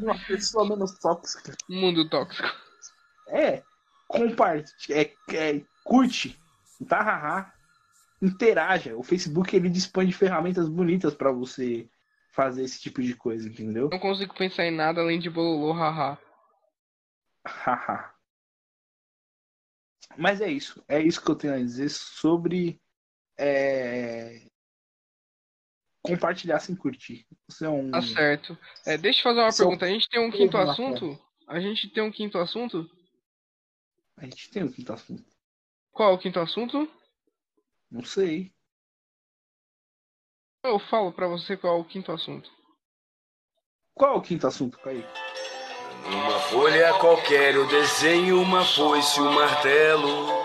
Uma 0.00 0.18
pessoa 0.26 0.68
menos 0.68 0.98
tóxica. 0.98 1.54
Mundo 1.68 2.08
tóxico. 2.08 2.48
É, 3.28 3.62
compartilha, 4.06 5.02
é, 5.02 5.14
é, 5.34 5.62
curte, 5.84 6.38
tá, 6.88 7.02
haha, 7.02 7.52
interaja. 8.20 8.96
O 8.96 9.02
Facebook 9.02 9.54
ele 9.54 9.70
dispõe 9.70 10.06
de 10.06 10.12
ferramentas 10.12 10.68
bonitas 10.68 11.14
pra 11.14 11.30
você 11.32 11.88
fazer 12.32 12.64
esse 12.64 12.80
tipo 12.80 13.02
de 13.02 13.14
coisa, 13.14 13.48
entendeu? 13.48 13.88
Não 13.90 13.98
consigo 13.98 14.34
pensar 14.34 14.64
em 14.64 14.74
nada 14.74 15.00
além 15.00 15.18
de 15.18 15.30
bololô, 15.30 15.72
haha. 15.72 16.18
Haha. 17.46 18.14
Mas 20.16 20.40
é 20.40 20.50
isso, 20.50 20.82
é 20.88 21.00
isso 21.00 21.22
que 21.22 21.30
eu 21.30 21.36
tenho 21.36 21.54
a 21.54 21.58
dizer 21.58 21.88
sobre 21.88 22.80
é, 23.38 24.49
compartilhar 26.02 26.60
sem 26.60 26.74
curtir. 26.74 27.26
Você 27.48 27.66
é 27.66 27.68
um. 27.68 27.90
Tá 27.90 28.02
certo. 28.02 28.56
É, 28.86 28.96
deixa 28.96 29.20
eu 29.20 29.22
fazer 29.24 29.40
uma 29.40 29.52
pergunta. 29.52 29.84
A 29.84 29.88
gente 29.88 30.08
tem 30.08 30.20
um 30.20 30.30
quinto 30.30 30.56
Uma 30.56 30.70
assunto? 30.70 31.18
A 31.46 31.60
gente 31.60 31.88
tem 31.88 32.02
um 32.02 32.10
quinto 32.10 32.38
assunto? 32.38 32.90
A 34.16 34.24
gente 34.24 34.50
tem 34.50 34.62
o 34.62 34.72
quinto 34.72 34.92
assunto. 34.92 35.24
Qual 35.90 36.10
é 36.10 36.14
o 36.14 36.18
quinto 36.18 36.38
assunto? 36.40 36.90
Não 37.90 38.04
sei. 38.04 38.52
Eu 40.62 40.78
falo 40.78 41.12
pra 41.12 41.26
você 41.26 41.56
qual 41.56 41.78
é 41.78 41.80
o 41.80 41.84
quinto 41.84 42.12
assunto. 42.12 42.50
Qual 43.94 44.14
é 44.14 44.16
o 44.16 44.22
quinto 44.22 44.46
assunto, 44.46 44.78
Kaique? 44.78 45.08
Numa 46.04 46.38
folha 46.40 46.94
qualquer 46.98 47.54
eu 47.54 47.66
desenho 47.66 48.40
uma 48.40 48.64
foice 48.64 49.20
um 49.20 49.32
martelo. 49.32 50.39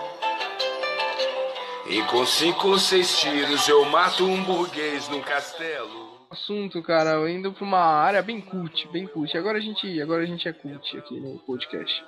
E 1.88 2.02
com 2.10 2.26
cinco 2.26 2.68
ou 2.68 2.78
seis 2.78 3.20
tiros 3.20 3.68
eu 3.68 3.84
mato 3.84 4.24
um 4.24 4.42
burguês 4.42 5.08
num 5.08 5.20
castelo. 5.20 6.26
Assunto, 6.28 6.82
cara, 6.82 7.30
indo 7.30 7.52
pra 7.52 7.64
uma 7.64 7.78
área 7.78 8.20
bem 8.20 8.40
cult, 8.40 8.88
bem 8.88 9.06
cult. 9.06 9.36
Agora 9.38 9.58
a 9.58 9.60
gente, 9.60 10.00
agora 10.00 10.24
a 10.24 10.26
gente 10.26 10.48
é 10.48 10.52
cult 10.52 10.98
aqui 10.98 11.20
no 11.20 11.38
podcast. 11.40 12.04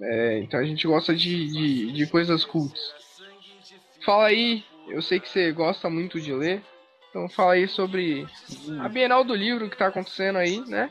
É, 0.00 0.40
então 0.40 0.58
a 0.58 0.64
gente 0.64 0.86
gosta 0.86 1.14
de, 1.14 1.46
de, 1.46 1.92
de 1.92 2.06
coisas 2.08 2.44
cults. 2.44 2.92
Fala 4.04 4.26
aí, 4.26 4.64
eu 4.88 5.00
sei 5.00 5.20
que 5.20 5.28
você 5.28 5.52
gosta 5.52 5.88
muito 5.88 6.20
de 6.20 6.32
ler. 6.32 6.60
Então 7.08 7.28
fala 7.28 7.52
aí 7.52 7.68
sobre 7.68 8.26
a 8.80 8.88
Bienal 8.88 9.22
do 9.22 9.34
Livro 9.36 9.70
que 9.70 9.76
tá 9.76 9.86
acontecendo 9.86 10.36
aí, 10.36 10.58
né? 10.66 10.90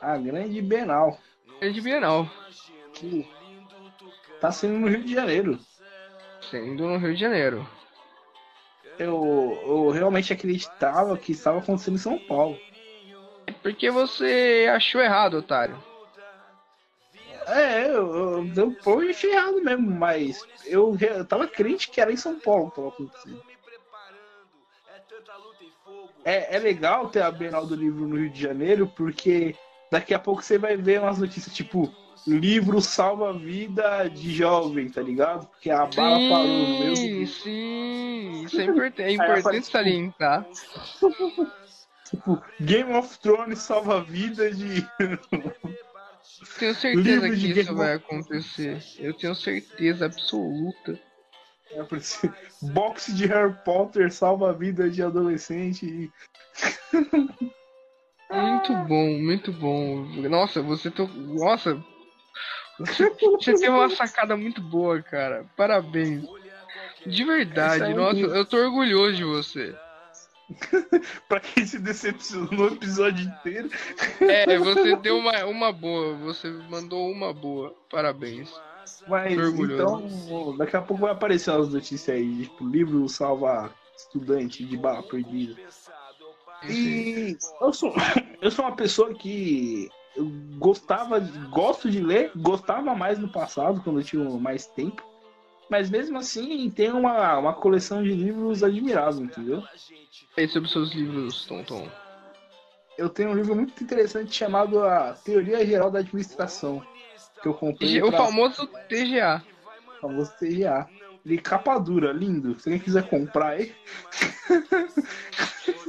A 0.00 0.16
grande 0.16 0.62
Bienal. 0.62 1.18
Grande 1.60 1.80
Bienal. 1.82 2.30
Que 2.94 3.28
tá 4.40 4.50
sendo 4.50 4.78
no 4.78 4.88
Rio 4.88 5.04
de 5.04 5.12
Janeiro. 5.12 5.60
Sendo 6.50 6.86
no 6.86 6.98
Rio 6.98 7.14
de 7.14 7.20
Janeiro. 7.20 7.68
Eu, 8.98 9.60
eu 9.66 9.90
realmente 9.90 10.32
acreditava 10.32 11.18
que 11.18 11.32
estava 11.32 11.58
acontecendo 11.58 11.96
em 11.96 11.98
São 11.98 12.18
Paulo. 12.18 12.58
Porque 13.62 13.90
você 13.90 14.66
achou 14.70 15.00
errado, 15.00 15.38
otário. 15.38 15.76
É, 17.46 17.86
eu, 17.86 18.14
eu, 18.14 18.52
eu 18.56 18.72
provavelmente 18.72 19.26
errado 19.26 19.62
mesmo, 19.62 19.90
mas 19.90 20.44
eu, 20.64 20.96
eu 21.00 21.24
tava 21.24 21.46
crente 21.46 21.90
que 21.90 22.00
era 22.00 22.12
em 22.12 22.16
São 22.16 22.40
Paulo 22.40 22.70
que 22.70 22.76
tava 22.76 22.88
acontecendo. 22.88 23.42
É, 26.24 26.56
é 26.56 26.58
legal 26.58 27.08
ter 27.08 27.22
a 27.22 27.30
Bienal 27.30 27.66
do 27.66 27.76
Livro 27.76 28.08
no 28.08 28.16
Rio 28.16 28.30
de 28.30 28.40
Janeiro, 28.40 28.88
porque 28.96 29.54
daqui 29.92 30.12
a 30.12 30.18
pouco 30.18 30.42
você 30.42 30.58
vai 30.58 30.76
ver 30.76 31.00
umas 31.00 31.18
notícias 31.18 31.54
tipo 31.54 31.92
livro 32.26 32.80
salva 32.80 33.30
a 33.30 33.32
vida 33.32 34.08
de 34.08 34.32
jovem, 34.34 34.88
tá 34.90 35.00
ligado? 35.00 35.46
Porque 35.46 35.70
a 35.70 35.86
bala 35.86 36.18
parou 36.28 36.46
no 36.46 36.78
meio 36.78 36.90
do 36.90 36.96
Sim, 36.96 37.26
sim. 37.26 38.44
Isso 38.44 38.60
é 38.60 38.64
importante, 38.64 39.02
é 39.02 39.12
importante 39.12 39.66
salientar. 39.66 40.46
tipo 42.08 42.42
Game 42.60 42.92
of 42.92 43.18
Thrones 43.20 43.58
salva 43.60 44.02
vida 44.02 44.50
de 44.52 44.82
Tenho 46.58 46.74
certeza 46.74 47.28
Livro 47.28 47.30
que 47.30 47.46
isso 47.48 47.54
Game 47.54 47.78
vai 47.78 47.96
of- 47.96 48.04
acontecer. 48.04 48.82
Eu 48.98 49.14
tenho 49.14 49.34
certeza 49.34 50.06
absoluta. 50.06 50.98
É, 51.72 51.82
boxe 52.72 53.12
de 53.12 53.26
Harry 53.26 53.54
Potter 53.64 54.12
salva 54.12 54.50
a 54.50 54.52
vida 54.52 54.88
de 54.88 55.02
adolescente 55.02 56.10
Muito 58.32 58.74
bom, 58.86 59.18
muito 59.20 59.52
bom. 59.52 60.04
Nossa, 60.28 60.62
você 60.62 60.90
to... 60.90 61.06
Nossa. 61.08 61.82
Você, 62.86 63.08
você 63.08 63.54
teve 63.54 63.70
uma 63.70 63.88
sacada 63.88 64.36
muito 64.36 64.60
boa, 64.60 65.00
cara. 65.00 65.46
Parabéns. 65.56 66.24
De 67.06 67.24
verdade, 67.24 67.84
é 67.84 67.94
nossa, 67.94 68.18
eu 68.18 68.44
tô 68.44 68.58
orgulhoso 68.58 69.16
de 69.16 69.24
você. 69.24 69.74
pra 71.28 71.40
quem 71.40 71.66
se 71.66 71.78
decepcionou 71.78 72.70
o 72.70 72.74
episódio 72.74 73.26
inteiro. 73.26 73.70
É, 74.20 74.58
você 74.58 74.94
deu 74.96 75.18
uma, 75.18 75.44
uma 75.46 75.72
boa, 75.72 76.14
você 76.16 76.50
mandou 76.68 77.10
uma 77.10 77.32
boa. 77.32 77.74
Parabéns. 77.90 78.52
Mas 79.08 79.32
então, 79.32 80.56
daqui 80.56 80.76
a 80.76 80.82
pouco 80.82 81.02
vai 81.02 81.12
aparecer 81.12 81.50
umas 81.50 81.72
notícias 81.72 82.16
aí, 82.16 82.42
tipo, 82.42 82.66
livro 82.66 83.08
salva 83.08 83.72
estudante 83.96 84.64
de 84.64 84.76
bala 84.76 85.02
perdida. 85.02 85.56
E 86.68 87.36
eu 87.60 87.72
sou, 87.72 87.94
eu 88.40 88.50
sou 88.50 88.64
uma 88.64 88.76
pessoa 88.76 89.14
que 89.14 89.88
eu 90.16 90.24
gostava, 90.58 91.20
gosto 91.50 91.90
de 91.90 92.00
ler, 92.00 92.32
gostava 92.36 92.94
mais 92.94 93.18
no 93.18 93.28
passado, 93.28 93.80
quando 93.82 94.00
eu 94.00 94.04
tinha 94.04 94.24
mais 94.38 94.66
tempo. 94.66 95.02
Mas 95.68 95.90
mesmo 95.90 96.16
assim, 96.18 96.70
tem 96.70 96.92
uma, 96.92 97.38
uma 97.38 97.52
coleção 97.52 98.02
de 98.02 98.14
livros 98.14 98.62
admirável, 98.62 99.24
entendeu? 99.24 99.62
E 100.36 100.48
sobre 100.48 100.68
seus 100.70 100.92
livros, 100.92 101.44
Tonton? 101.46 101.88
Eu 102.96 103.08
tenho 103.10 103.30
um 103.30 103.34
livro 103.34 103.54
muito 103.54 103.82
interessante 103.82 104.34
chamado 104.34 104.82
A 104.82 105.12
Teoria 105.12 105.66
Geral 105.66 105.90
da 105.90 105.98
Administração, 105.98 106.82
que 107.42 107.48
eu 107.48 107.54
comprei 107.54 108.00
O 108.02 108.08
pra- 108.08 108.24
famoso 108.24 108.66
TGA. 108.88 109.42
famoso 110.00 110.32
TGA. 110.38 110.88
Ele 111.26 111.38
capa 111.38 111.76
dura, 111.78 112.12
lindo. 112.12 112.58
Se 112.60 112.68
alguém 112.68 112.80
quiser 112.82 113.08
comprar 113.08 113.48
aí. 113.50 113.74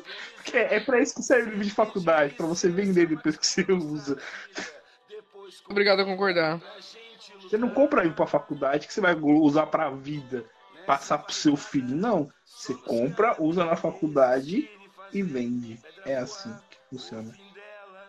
Porque 0.48 0.58
é 0.58 0.80
pra 0.80 1.02
isso 1.02 1.14
que 1.14 1.22
serve 1.22 1.48
o 1.48 1.52
livro 1.52 1.66
de 1.66 1.72
faculdade, 1.72 2.34
pra 2.34 2.46
você 2.46 2.70
vender 2.70 3.06
depois 3.08 3.36
que 3.36 3.46
você 3.46 3.66
usa. 3.70 4.18
Obrigado 5.70 6.00
a 6.02 6.06
concordar. 6.06 6.62
Você 7.42 7.58
não 7.58 7.70
compra 7.70 8.02
livro 8.02 8.16
pra 8.16 8.26
faculdade 8.28 8.88
que 8.88 8.94
você 8.94 9.02
vai 9.02 9.14
usar 9.14 9.68
pra 9.68 9.90
vida, 9.90 10.46
passar 10.86 11.18
pro 11.18 11.34
seu 11.34 11.58
filho. 11.58 11.96
Não. 11.96 12.30
Você 12.46 12.74
compra, 12.74 13.36
usa 13.42 13.66
na 13.66 13.76
faculdade 13.76 14.70
e 15.14 15.22
vende. 15.22 15.78
É 16.06 16.16
assim 16.16 16.54
que 16.70 16.78
funciona. 16.90 17.34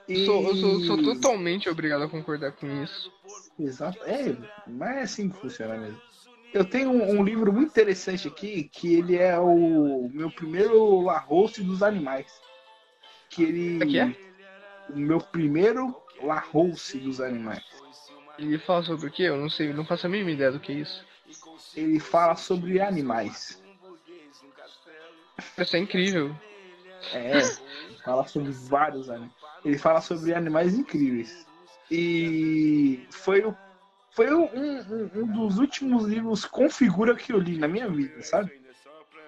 E- 0.08 0.24
Sou, 0.24 0.42
eu 0.48 0.54
sou, 0.54 0.80
sou 0.80 1.02
totalmente 1.02 1.68
obrigado 1.68 2.04
a 2.04 2.08
concordar 2.08 2.52
com 2.52 2.66
isso. 2.84 3.12
Exato. 3.58 3.98
É, 4.04 4.34
mas 4.66 4.96
é 4.96 5.00
assim 5.02 5.28
que 5.28 5.36
funciona 5.40 5.76
mesmo. 5.76 6.00
Eu 6.52 6.64
tenho 6.64 6.90
um, 6.90 7.18
um 7.18 7.22
livro 7.24 7.52
muito 7.52 7.68
interessante 7.70 8.26
aqui, 8.28 8.64
que 8.64 8.94
ele 8.94 9.16
é 9.16 9.38
o 9.38 10.08
meu 10.12 10.30
primeiro 10.30 11.00
Larousse 11.00 11.62
dos 11.62 11.82
animais. 11.82 12.40
Que 13.30 13.42
ele. 13.44 13.82
Aqui 13.82 13.98
é? 14.00 14.16
O 14.88 14.98
meu 14.98 15.20
primeiro 15.20 15.94
Larousse 16.22 16.98
dos 16.98 17.20
animais. 17.20 17.62
Ele 18.38 18.58
fala 18.58 18.82
sobre 18.82 19.08
o 19.08 19.10
quê? 19.10 19.24
Eu 19.24 19.36
não 19.36 19.50
sei, 19.50 19.72
não 19.72 19.84
faço 19.84 20.06
a 20.06 20.10
mínima 20.10 20.30
ideia 20.30 20.52
do 20.52 20.60
que 20.60 20.72
é 20.72 20.76
isso. 20.76 21.04
Ele 21.76 22.00
fala 22.00 22.34
sobre 22.36 22.80
animais. 22.80 23.62
Isso 25.58 25.76
é 25.76 25.78
incrível. 25.78 26.34
É, 27.12 27.40
fala 28.04 28.26
sobre 28.26 28.50
vários 28.52 29.10
animais. 29.10 29.32
Ele 29.64 29.78
fala 29.78 30.00
sobre 30.00 30.32
animais 30.34 30.74
incríveis. 30.74 31.46
E 31.90 33.06
foi, 33.10 33.44
o- 33.44 33.56
foi 34.12 34.32
um, 34.34 34.44
um- 34.44 35.10
um 35.22 35.26
dos 35.32 35.58
últimos 35.58 36.04
livros 36.04 36.44
com 36.44 36.68
figura 36.70 37.14
que 37.14 37.32
eu 37.32 37.38
li 37.38 37.56
na 37.58 37.68
minha 37.68 37.88
vida, 37.88 38.22
sabe? 38.22 38.50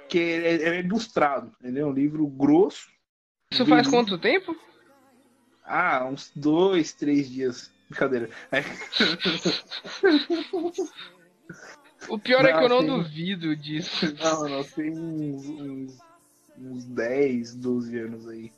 Que 0.09 0.19
é, 0.19 0.53
ele 0.55 0.65
é 0.65 0.81
ilustrado, 0.81 1.53
é 1.63 1.85
um 1.85 1.93
livro 1.93 2.27
grosso. 2.27 2.89
Isso 3.53 3.65
faz 3.67 3.87
Beleza. 3.87 3.91
quanto 3.91 4.19
tempo? 4.19 4.57
Ah, 5.65 6.05
uns 6.07 6.33
dois, 6.35 6.93
três 6.93 7.29
dias. 7.31 7.71
Brincadeira. 7.89 8.31
É, 8.53 8.61
O 12.09 12.19
pior 12.19 12.45
é 12.45 12.53
que 12.57 12.65
eu 12.65 12.69
não 12.69 12.83
Não, 12.83 12.97
sim. 12.99 13.03
duvido 13.03 13.55
disso. 13.57 14.15
não, 14.23 14.49
não, 14.49 14.65
tem 14.65 14.91
uns, 14.91 15.47
uns, 15.47 15.99
uns 16.59 16.85
10, 16.87 17.55
12 17.57 17.99
anos 17.99 18.29
aí. 18.29 18.53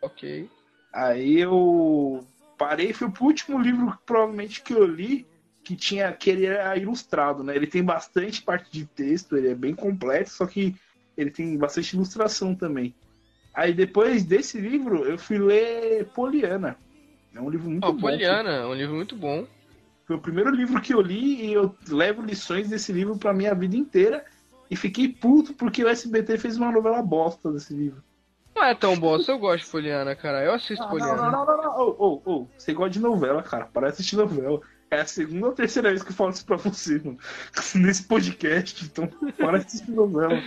Ok. 0.00 0.48
Aí 0.92 1.38
eu 1.38 2.26
parei 2.56 2.92
fui 2.92 3.10
pro 3.10 3.24
último 3.24 3.58
livro 3.60 3.96
provavelmente 4.06 4.62
que 4.62 4.72
eu 4.72 4.84
li, 4.84 5.26
que 5.70 5.76
tinha 5.76 6.12
que 6.12 6.28
ele 6.28 6.46
era 6.46 6.76
ilustrado, 6.76 7.44
né? 7.44 7.54
Ele 7.54 7.66
tem 7.68 7.84
bastante 7.84 8.42
parte 8.42 8.72
de 8.72 8.84
texto, 8.86 9.36
ele 9.36 9.50
é 9.50 9.54
bem 9.54 9.72
completo, 9.72 10.30
só 10.30 10.44
que 10.44 10.74
ele 11.16 11.30
tem 11.30 11.56
bastante 11.56 11.94
ilustração 11.94 12.56
também. 12.56 12.92
Aí 13.54 13.72
depois 13.72 14.24
desse 14.24 14.60
livro 14.60 15.04
eu 15.04 15.16
fui 15.16 15.38
ler 15.38 16.06
Poliana. 16.06 16.76
É 17.32 17.40
um 17.40 17.48
livro 17.48 17.70
muito 17.70 17.84
Ó, 17.84 17.92
bom. 17.92 18.00
Poliana, 18.00 18.66
um 18.66 18.74
livro 18.74 18.96
muito 18.96 19.14
bom. 19.14 19.46
Foi 20.08 20.16
o 20.16 20.20
primeiro 20.20 20.50
livro 20.50 20.80
que 20.82 20.92
eu 20.92 21.00
li 21.00 21.46
e 21.46 21.52
eu 21.52 21.72
levo 21.88 22.20
lições 22.20 22.68
desse 22.68 22.92
livro 22.92 23.16
pra 23.16 23.32
minha 23.32 23.54
vida 23.54 23.76
inteira. 23.76 24.24
E 24.68 24.74
fiquei 24.74 25.08
puto 25.08 25.54
porque 25.54 25.84
o 25.84 25.88
SBT 25.88 26.36
fez 26.36 26.56
uma 26.56 26.72
novela 26.72 27.00
bosta 27.00 27.52
desse 27.52 27.72
livro. 27.72 28.02
Não 28.56 28.64
é 28.64 28.74
tão 28.74 28.98
bosta, 28.98 29.30
eu 29.30 29.38
gosto 29.38 29.66
de 29.66 29.70
Poliana, 29.70 30.16
cara. 30.16 30.44
Eu 30.44 30.52
assisto 30.52 30.82
Ah, 30.82 30.86
não, 30.86 30.90
Poliana. 30.90 31.22
não, 31.22 31.30
não, 31.30 31.46
não, 31.46 31.62
não. 31.62 31.78
Ô, 31.78 31.96
ô, 31.96 32.22
ô, 32.24 32.46
você 32.58 32.72
gosta 32.72 32.90
de 32.90 32.98
novela, 32.98 33.40
cara. 33.40 33.66
Para 33.66 33.86
de 33.86 33.92
assistir 33.92 34.16
novela. 34.16 34.60
É 34.90 35.02
a 35.02 35.06
segunda 35.06 35.46
ou 35.46 35.52
terceira 35.52 35.90
vez 35.90 36.02
que 36.02 36.10
eu 36.10 36.14
falo 36.16 36.30
isso 36.30 36.44
pra 36.44 36.56
você, 36.56 36.98
mano. 36.98 37.16
Nesse 37.76 38.02
podcast, 38.02 38.84
então 38.84 39.06
para 39.38 39.58
de 39.58 39.66
assistir 39.66 39.92
novela. 39.92 40.42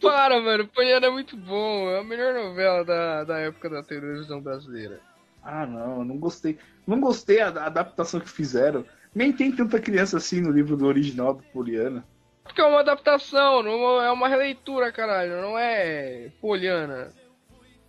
Para, 0.00 0.40
mano, 0.40 0.68
Poliana 0.68 1.08
é 1.08 1.10
muito 1.10 1.36
bom. 1.36 1.90
É 1.90 1.98
a 1.98 2.04
melhor 2.04 2.32
novela 2.32 2.84
da, 2.84 3.24
da 3.24 3.38
época 3.40 3.68
da 3.68 3.82
televisão 3.82 4.40
brasileira. 4.40 5.00
Ah, 5.42 5.66
não, 5.66 5.98
eu 5.98 6.04
não 6.04 6.16
gostei. 6.16 6.56
Não 6.86 7.00
gostei 7.00 7.38
da 7.38 7.50
da 7.50 7.66
adaptação 7.66 8.20
que 8.20 8.30
fizeram. 8.30 8.84
Nem 9.12 9.32
tem 9.32 9.50
tanta 9.50 9.80
criança 9.80 10.16
assim 10.16 10.40
no 10.40 10.52
livro 10.52 10.76
do 10.76 10.86
original 10.86 11.34
do 11.34 11.42
Poliana. 11.42 12.04
Porque 12.44 12.60
é 12.60 12.64
uma 12.64 12.80
adaptação, 12.80 13.64
não 13.64 14.00
é 14.00 14.12
uma 14.12 14.28
releitura, 14.28 14.92
caralho. 14.92 15.42
Não 15.42 15.58
é 15.58 16.30
Poliana. 16.40 17.08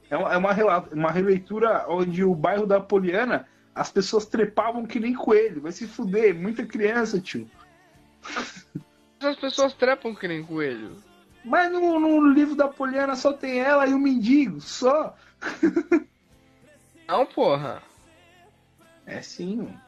É 0.09 0.17
uma, 0.17 0.33
é 0.33 0.37
uma, 0.37 0.79
uma 0.91 1.11
releitura 1.11 1.85
onde 1.87 2.23
o 2.23 2.33
bairro 2.33 2.65
da 2.65 2.79
Poliana 2.79 3.47
as 3.75 3.91
pessoas 3.91 4.25
trepavam 4.25 4.85
que 4.85 4.99
nem 4.99 5.13
coelho. 5.13 5.61
Vai 5.61 5.71
se 5.71 5.87
fuder, 5.87 6.35
muita 6.35 6.65
criança, 6.65 7.19
tio. 7.19 7.49
Essas 9.19 9.37
pessoas 9.37 9.73
trepam 9.73 10.13
que 10.13 10.27
nem 10.27 10.43
coelho. 10.43 10.95
Mas 11.43 11.71
no, 11.71 11.99
no 11.99 12.31
livro 12.31 12.55
da 12.55 12.67
Poliana 12.67 13.15
só 13.15 13.33
tem 13.33 13.59
ela 13.59 13.87
e 13.87 13.93
o 13.93 13.99
mendigo, 13.99 14.61
só. 14.61 15.15
Não, 17.07 17.25
porra. 17.25 17.81
É 19.05 19.21
sim, 19.21 19.57
mano. 19.57 19.81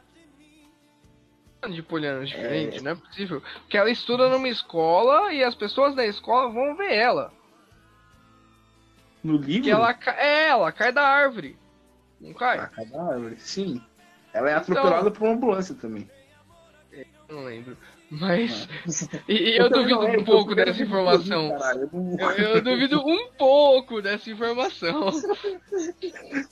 de 1.74 1.82
polianas 1.82 2.28
diferentes, 2.28 2.82
não 2.82 2.92
é 2.92 2.94
possível. 2.94 3.42
Porque 3.62 3.78
ela 3.78 3.90
estuda 3.90 4.28
numa 4.28 4.48
escola 4.48 5.32
e 5.32 5.42
as 5.42 5.54
pessoas 5.54 5.94
da 5.94 6.04
escola 6.04 6.52
vão 6.52 6.76
ver 6.76 6.92
ela. 6.92 7.32
No 9.24 9.38
livro? 9.38 9.62
Que 9.62 9.70
ela 9.70 9.98
é, 10.18 10.48
ela 10.48 10.70
cai 10.70 10.92
da 10.92 11.02
árvore. 11.02 11.58
Não 12.20 12.32
cai? 12.32 12.68
Sim. 13.38 13.80
Ela 14.32 14.50
é 14.50 14.58
Então- 14.58 14.74
atropelada 14.74 15.10
por 15.10 15.22
uma 15.24 15.34
ambulância 15.34 15.74
também. 15.74 16.08
Não 17.28 17.44
lembro. 17.44 17.76
Mas. 18.10 18.68
E, 19.28 19.32
e 19.34 19.56
eu, 19.58 19.68
também 19.68 19.88
duvido 19.88 20.20
um 20.20 20.24
pouco 20.24 20.54
dessa 20.54 20.80
eu 20.80 20.86
informação. 20.86 21.58
eu 21.74 22.16
Eu, 22.38 22.44
eu 22.54 22.62
duvido 22.62 23.00
um 23.04 23.32
pouco 23.32 24.00
dessa 24.00 24.30
informação. 24.30 25.10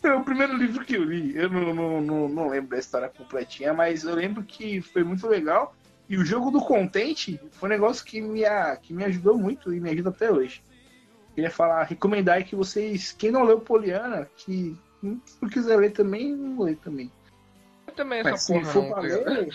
Foi 0.00 0.10
o 0.16 0.24
primeiro 0.24 0.56
livro 0.56 0.84
que 0.84 0.96
eu 0.96 1.04
li. 1.04 1.36
Eu 1.36 1.48
não, 1.48 1.72
não, 1.72 2.00
não, 2.00 2.28
não 2.28 2.48
lembro 2.48 2.70
da 2.70 2.78
história 2.78 3.08
completinha, 3.08 3.72
mas 3.72 4.02
eu 4.02 4.14
lembro 4.16 4.42
que 4.42 4.80
foi 4.80 5.04
muito 5.04 5.26
legal. 5.28 5.76
E 6.08 6.16
o 6.18 6.24
jogo 6.24 6.50
do 6.50 6.60
Contente 6.60 7.40
foi 7.52 7.68
um 7.68 7.72
negócio 7.72 8.04
que 8.04 8.20
me, 8.20 8.42
que 8.82 8.92
me 8.92 9.04
ajudou 9.04 9.38
muito 9.38 9.72
e 9.72 9.80
me 9.80 9.90
ajuda 9.90 10.10
até 10.10 10.30
hoje. 10.32 10.62
Queria 11.34 11.50
falar, 11.50 11.84
recomendar 11.84 12.42
que 12.44 12.56
vocês, 12.56 13.12
quem 13.12 13.30
não 13.30 13.44
leu 13.44 13.60
Poliana, 13.60 14.28
que 14.36 14.76
se 15.24 15.38
não 15.42 15.48
quiser 15.48 15.76
ler 15.76 15.90
também, 15.92 16.34
não 16.34 16.62
lê 16.62 16.74
também. 16.76 17.10
Eu 17.86 17.94
também 17.94 18.22
Mas 18.22 18.34
essa 18.34 18.42
se 18.46 18.52
porra 18.52 18.72
for 18.72 18.82
não. 18.82 18.90
pra 18.92 19.00
ler, 19.02 19.48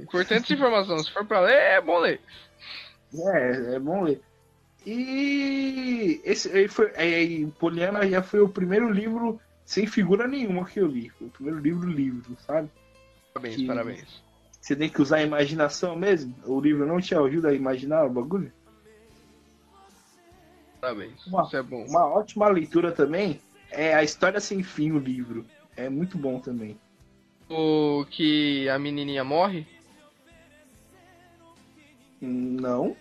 Importante 0.00 0.44
essa 0.44 0.54
informação. 0.54 0.98
Se 0.98 1.12
for 1.12 1.24
pra 1.24 1.40
ler, 1.40 1.54
é 1.54 1.80
bom 1.80 1.98
ler. 1.98 2.20
é, 3.14 3.74
é 3.76 3.78
bom 3.78 4.02
ler. 4.02 4.20
E 4.86 6.20
esse 6.24 6.50
aí 6.50 6.66
foi, 6.68 6.92
aí, 6.96 7.46
Poliana 7.58 8.08
já 8.08 8.22
foi 8.22 8.40
o 8.40 8.48
primeiro 8.48 8.90
livro 8.90 9.40
sem 9.64 9.86
figura 9.86 10.26
nenhuma 10.26 10.64
que 10.64 10.80
eu 10.80 10.86
li. 10.86 11.10
Foi 11.10 11.26
o 11.26 11.30
primeiro 11.30 11.58
livro 11.60 11.88
livro, 11.90 12.36
sabe? 12.46 12.68
Parabéns, 13.34 13.56
Que- 13.56 13.66
parabéns. 13.66 14.22
Você 14.60 14.74
tem 14.74 14.88
que 14.88 15.00
usar 15.00 15.18
a 15.18 15.22
imaginação 15.22 15.94
mesmo? 15.96 16.34
O 16.44 16.60
livro 16.60 16.84
não 16.86 17.00
te 17.00 17.14
ajuda 17.14 17.48
a 17.50 17.54
imaginar 17.54 18.04
o 18.06 18.10
bagulho? 18.10 18.52
Parabéns. 20.80 21.26
Uma- 21.26 21.42
Isso 21.44 21.56
é 21.56 21.62
bom. 21.62 21.84
Uma 21.86 22.06
ótima 22.06 22.48
leitura 22.48 22.92
também 22.92 23.40
é 23.70 23.94
A 23.94 24.02
História 24.02 24.40
Sem 24.40 24.62
Fim, 24.62 24.92
o 24.92 24.98
livro. 24.98 25.44
É 25.76 25.88
muito 25.88 26.16
bom 26.18 26.40
também. 26.40 26.78
O 27.48 28.04
que 28.10 28.68
a 28.68 28.78
menininha 28.78 29.24
morre? 29.24 29.66
Não? 32.20 32.96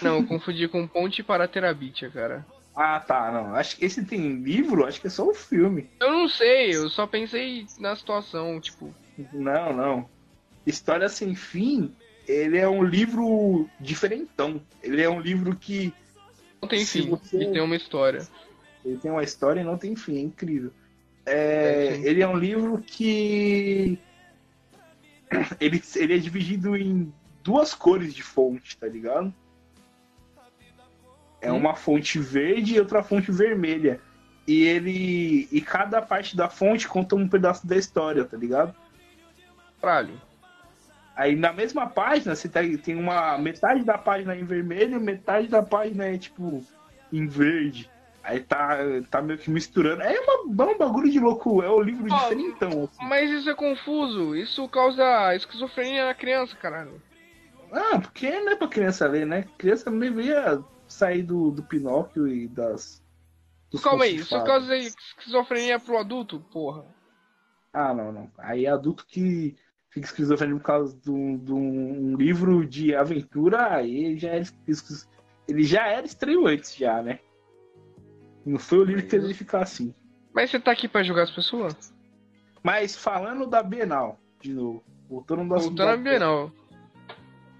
Não, 0.00 0.16
eu 0.18 0.26
confundi 0.26 0.68
com 0.68 0.86
Ponte 0.86 1.22
para 1.22 1.48
Terabitia, 1.48 2.10
cara. 2.10 2.46
Ah, 2.74 3.00
tá, 3.00 3.30
não. 3.32 3.54
Acho 3.54 3.76
que 3.76 3.84
esse 3.84 4.04
tem 4.04 4.36
livro, 4.42 4.86
acho 4.86 5.00
que 5.00 5.06
é 5.08 5.10
só 5.10 5.26
o 5.28 5.34
filme. 5.34 5.88
Eu 6.00 6.10
não 6.10 6.28
sei, 6.28 6.74
eu 6.74 6.88
só 6.88 7.06
pensei 7.06 7.66
na 7.78 7.94
situação, 7.96 8.60
tipo, 8.60 8.94
Não, 9.32 9.74
não. 9.74 10.08
História 10.66 11.08
Sem 11.08 11.34
Fim, 11.34 11.94
ele 12.26 12.56
é 12.58 12.68
um 12.68 12.82
livro 12.82 13.68
diferentão. 13.78 14.62
Ele 14.82 15.02
é 15.02 15.08
um 15.10 15.20
livro 15.20 15.56
que 15.56 15.92
não 16.62 16.68
tem 16.68 16.84
fim 16.84 17.08
você- 17.10 17.42
e 17.42 17.52
tem 17.52 17.60
uma 17.60 17.76
história. 17.76 18.26
Ele 18.84 18.98
tem 18.98 19.10
uma 19.10 19.22
história 19.22 19.60
e 19.60 19.64
não 19.64 19.76
tem 19.76 19.94
fim, 19.94 20.16
é 20.16 20.20
incrível. 20.20 20.72
É, 21.26 22.00
ele 22.02 22.22
é 22.22 22.28
um 22.28 22.36
livro 22.36 22.78
que. 22.78 23.98
Ele, 25.60 25.80
ele 25.94 26.14
é 26.14 26.18
dividido 26.18 26.76
em 26.76 27.12
duas 27.44 27.72
cores 27.72 28.12
de 28.12 28.20
fonte, 28.22 28.76
tá 28.76 28.88
ligado? 28.88 29.32
É 31.40 31.52
Hum. 31.52 31.56
uma 31.56 31.76
fonte 31.76 32.18
verde 32.18 32.74
e 32.74 32.80
outra 32.80 33.00
fonte 33.02 33.30
vermelha. 33.30 34.00
E 34.46 34.62
ele. 34.64 35.48
E 35.52 35.60
cada 35.60 36.02
parte 36.02 36.36
da 36.36 36.48
fonte 36.48 36.88
conta 36.88 37.14
um 37.14 37.28
pedaço 37.28 37.64
da 37.66 37.76
história, 37.76 38.24
tá 38.24 38.36
ligado? 38.36 38.74
Caralho. 39.80 40.20
Aí 41.14 41.36
na 41.36 41.52
mesma 41.52 41.86
página 41.86 42.34
você 42.34 42.48
tá- 42.48 42.60
tem 42.82 42.96
uma. 42.96 43.38
Metade 43.38 43.84
da 43.84 43.96
página 43.96 44.34
é 44.34 44.40
em 44.40 44.44
vermelho, 44.44 45.00
metade 45.00 45.46
da 45.46 45.62
página 45.62 46.06
é 46.06 46.18
tipo 46.18 46.64
em 47.12 47.26
verde. 47.28 47.88
Aí 48.22 48.40
tá, 48.40 48.76
tá 49.10 49.22
meio 49.22 49.38
que 49.38 49.50
misturando. 49.50 50.02
É, 50.02 50.20
uma, 50.20 50.64
é 50.64 50.74
um 50.74 50.78
bagulho 50.78 51.10
de 51.10 51.18
louco, 51.18 51.62
é 51.62 51.70
o 51.70 51.80
livro 51.80 52.04
Ó, 52.12 52.16
diferentão. 52.16 52.84
Assim. 52.84 53.04
Mas 53.06 53.30
isso 53.30 53.48
é 53.48 53.54
confuso, 53.54 54.36
isso 54.36 54.68
causa 54.68 55.34
esquizofrenia 55.34 56.06
na 56.06 56.14
criança, 56.14 56.54
caralho. 56.56 57.00
Ah, 57.72 57.98
porque 57.98 58.28
não 58.40 58.52
é 58.52 58.56
pra 58.56 58.68
criança 58.68 59.06
ler, 59.06 59.26
né? 59.26 59.44
Criança 59.56 59.90
não 59.90 59.98
deveria 59.98 60.62
sair 60.86 61.22
do, 61.22 61.50
do 61.50 61.62
Pinóquio 61.62 62.26
e 62.28 62.48
das. 62.48 63.02
Calma 63.82 64.04
aí, 64.04 64.16
de 64.16 64.22
isso 64.22 64.42
causa 64.42 64.76
esquizofrenia 64.76 65.78
pro 65.78 65.96
adulto, 65.96 66.40
porra. 66.52 66.84
Ah, 67.72 67.94
não, 67.94 68.12
não. 68.12 68.30
Aí 68.38 68.66
é 68.66 68.70
adulto 68.70 69.06
que 69.06 69.56
fica 69.88 70.06
esquizofrênico 70.06 70.58
por 70.60 70.66
causa 70.66 70.96
de 70.98 71.10
um, 71.10 71.38
de 71.38 71.52
um 71.52 72.16
livro 72.16 72.66
de 72.66 72.94
aventura, 72.94 73.72
aí 73.76 74.18
já 74.18 74.30
era, 74.30 74.40
esquiz- 74.40 75.08
ele 75.48 75.62
já 75.62 75.86
era 75.86 76.04
estranho 76.04 76.46
antes, 76.46 76.74
já, 76.74 77.00
né? 77.00 77.20
Não 78.50 78.58
foi 78.58 78.78
o 78.78 78.84
livro 78.84 79.02
que 79.04 79.08
fez 79.10 79.22
ele 79.24 79.34
ficar 79.34 79.62
assim. 79.62 79.94
Mas 80.34 80.50
você 80.50 80.58
tá 80.58 80.72
aqui 80.72 80.88
pra 80.88 81.02
julgar 81.04 81.22
as 81.22 81.30
pessoas? 81.30 81.94
Mas 82.62 82.96
falando 82.96 83.46
da 83.46 83.62
Bienal, 83.62 84.18
de 84.40 84.52
novo, 84.52 84.82
voltando 85.08 85.44
no 85.44 85.54
assunto 85.54 85.76
Voltando 85.76 85.88
a 85.90 85.96
Bienal. 85.96 86.52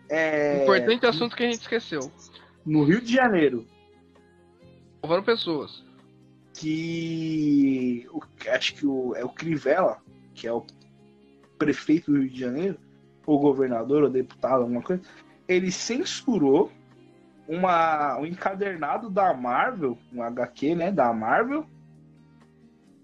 É, 0.09 0.63
Importante 0.65 1.07
assunto 1.07 1.37
que 1.37 1.45
a 1.45 1.47
gente 1.47 1.61
esqueceu. 1.61 2.11
no 2.67 2.83
Rio 2.85 3.01
de 3.01 3.15
Janeiro, 3.15 3.65
Salvando 5.01 5.23
pessoas. 5.25 5.85
que 6.53 8.07
o- 8.13 8.21
acho 8.51 8.75
que 8.75 8.87
o, 8.87 9.15
é 9.15 9.25
o 9.25 9.29
Crivella, 9.29 9.99
que 10.35 10.47
é 10.47 10.53
o 10.53 10.65
prefeito 11.57 12.11
do 12.11 12.19
Rio 12.21 12.29
de 12.31 12.41
Janeiro, 12.41 12.79
ou 13.27 13.39
governador, 13.39 14.03
ou 14.03 14.11
deputado, 14.11 14.63
alguma 14.63 14.83
coisa, 14.83 15.03
ele 15.47 15.71
censurou 15.71 16.71
uma, 17.51 18.17
um 18.17 18.25
encadernado 18.25 19.11
da 19.11 19.35
Marvel, 19.35 19.99
um 20.15 20.23
HQ, 20.23 20.77
né, 20.77 20.93
da 20.93 21.13
Marvel. 21.13 21.67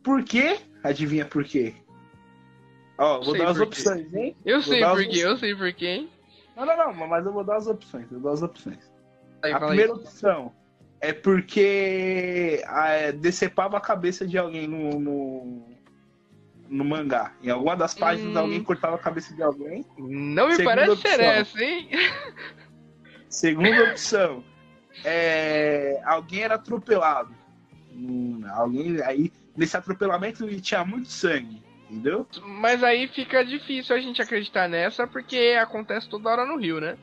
Por 0.05 0.22
quê? 0.22 0.61
Adivinha 0.84 1.24
por 1.24 1.42
quê? 1.42 1.74
Ó, 2.97 3.16
vou 3.20 3.32
Sei 3.34 3.40
dar 3.40 3.49
as 3.51 3.57
por 3.59 3.66
quê. 3.66 3.80
opções, 3.80 4.14
hein? 4.14 4.36
Eu 4.44 4.61
Vou 4.62 4.72
sei 4.72 4.84
por 4.84 5.05
quê, 5.05 5.18
eu 5.18 5.36
sei 5.36 5.55
por 5.55 5.72
quê, 5.72 5.86
hein? 5.86 6.11
Não, 6.57 6.64
não, 6.64 6.76
não, 6.76 7.09
mas 7.09 7.26
eu 7.26 7.32
vou 7.32 7.42
dar 7.42 7.57
as 7.57 7.66
opções, 7.66 8.07
eu 8.11 8.20
dar 8.20 8.30
as 8.30 8.42
opções. 8.42 8.78
Aí, 9.42 9.53
a 9.53 9.59
primeira 9.59 9.92
opção 9.92 10.53
é 11.01 11.12
porque 11.12 12.62
ah, 12.66 13.11
decepava 13.16 13.76
a 13.76 13.80
cabeça 13.80 14.24
de 14.24 14.38
alguém 14.38 14.68
no, 14.68 15.01
no, 15.01 15.64
no 16.68 16.84
mangá. 16.84 17.32
Em 17.42 17.51
alguma 17.51 17.76
das 17.76 17.94
páginas 17.94 18.34
Hum. 18.36 18.38
alguém 18.38 18.62
cortava 18.62 18.94
a 18.94 19.01
cabeça 19.01 19.34
de 19.34 19.42
alguém. 19.42 19.84
Não 19.99 20.47
me 20.49 20.55
Segunda 20.55 20.76
parece 20.76 21.03
ser 21.03 21.20
essa, 21.20 21.62
hein? 21.62 21.88
Segunda 23.29 23.91
opção 23.91 24.45
é 25.05 26.01
alguém 26.05 26.43
era 26.43 26.55
atropelado. 26.55 27.35
Hum, 27.93 28.43
alguém 28.51 29.01
aí 29.03 29.33
nesse 29.57 29.77
atropelamento 29.77 30.49
tinha 30.61 30.85
muito 30.85 31.09
sangue, 31.09 31.62
entendeu? 31.89 32.27
Mas 32.43 32.83
aí 32.83 33.09
fica 33.09 33.45
difícil 33.45 33.97
a 33.97 34.01
gente 34.01 34.20
acreditar 34.20 34.68
nessa 34.68 35.07
porque 35.07 35.57
acontece 35.61 36.09
toda 36.09 36.31
hora 36.31 36.47
no 36.47 36.57
Rio, 36.57 36.81
né? 36.81 36.97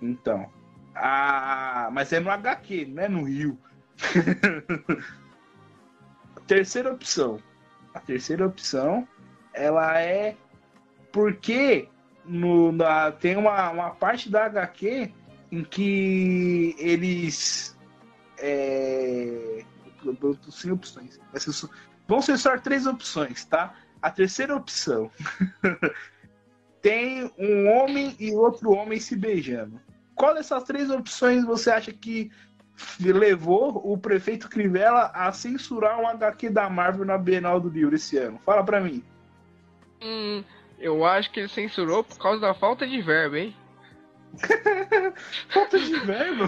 Então. 0.00 0.50
Ah, 0.94 1.88
mas 1.92 2.12
é 2.12 2.20
no 2.20 2.30
HQ, 2.30 2.86
não 2.86 3.02
é 3.02 3.08
no 3.08 3.24
Rio. 3.24 3.58
a 6.36 6.40
terceira 6.46 6.92
opção. 6.92 7.40
A 7.94 8.00
terceira 8.00 8.46
opção, 8.46 9.06
ela 9.52 10.00
é 10.00 10.36
porque 11.12 11.88
no, 12.28 12.70
na, 12.72 13.10
tem 13.10 13.36
uma, 13.36 13.70
uma 13.70 13.90
parte 13.90 14.30
da 14.30 14.44
HQ 14.44 15.12
em 15.50 15.64
que 15.64 16.76
eles. 16.78 17.76
É, 18.38 19.64
sem 20.50 20.70
opções. 20.70 21.18
Vão 22.06 22.22
ser 22.22 22.38
só 22.38 22.56
três 22.58 22.86
opções, 22.86 23.44
tá? 23.44 23.74
A 24.00 24.10
terceira 24.10 24.54
opção. 24.54 25.10
tem 26.80 27.30
um 27.36 27.68
homem 27.68 28.14
e 28.20 28.32
outro 28.32 28.70
homem 28.70 29.00
se 29.00 29.16
beijando. 29.16 29.80
Qual 30.14 30.34
dessas 30.34 30.62
três 30.64 30.90
opções 30.90 31.44
você 31.44 31.70
acha 31.70 31.92
que 31.92 32.30
levou 33.00 33.80
o 33.84 33.98
prefeito 33.98 34.48
Crivella 34.48 35.10
a 35.14 35.32
censurar 35.32 35.98
um 35.98 36.06
HQ 36.06 36.50
da 36.50 36.70
Marvel 36.70 37.04
na 37.04 37.18
Bienal 37.18 37.60
do 37.60 37.68
Livro 37.68 37.96
esse 37.96 38.16
ano? 38.16 38.38
Fala 38.44 38.64
pra 38.64 38.80
mim. 38.80 39.02
Hum, 40.00 40.44
eu 40.78 41.04
acho 41.04 41.30
que 41.30 41.40
ele 41.40 41.48
censurou 41.48 42.04
por 42.04 42.18
causa 42.18 42.40
da 42.40 42.54
falta 42.54 42.86
de 42.86 43.00
verbo, 43.00 43.36
hein? 43.36 43.54
Falta 45.48 45.78
de 45.78 45.94
verbo. 46.00 46.44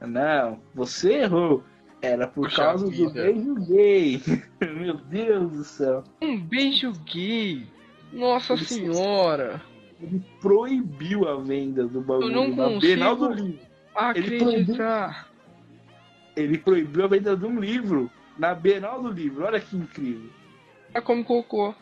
Não, 0.00 0.60
você 0.74 1.14
errou. 1.22 1.64
Era 2.02 2.26
por 2.28 2.44
Puxa 2.48 2.62
causa 2.62 2.84
do 2.84 2.90
vida. 2.90 3.12
beijo 3.22 3.54
gay. 3.66 4.20
Meu 4.60 4.94
Deus 4.98 5.50
do 5.52 5.64
céu. 5.64 6.04
Um 6.20 6.38
beijo 6.38 6.92
gay. 7.06 7.66
Nossa 8.12 8.52
Ele 8.52 8.64
senhora. 8.66 9.62
Ele 10.00 10.22
proibiu 10.40 11.26
a 11.26 11.36
venda 11.40 11.86
do 11.86 12.02
bagulho 12.02 12.28
Eu 12.28 12.54
não 12.54 12.78
Bienal 12.78 13.16
do 13.16 13.28
consigo 13.28 13.42
Livro. 13.46 13.66
Acreditar. 13.94 15.28
ele 16.36 16.58
proibiu 16.58 17.04
a 17.04 17.08
venda 17.08 17.34
de 17.36 17.46
um 17.46 17.58
livro 17.58 18.10
na 18.38 18.54
Bienal 18.54 19.02
do 19.02 19.08
Livro. 19.10 19.44
Olha 19.44 19.60
que 19.60 19.76
incrível. 19.76 20.30
É 20.92 21.00
como 21.00 21.24
cocô. 21.24 21.74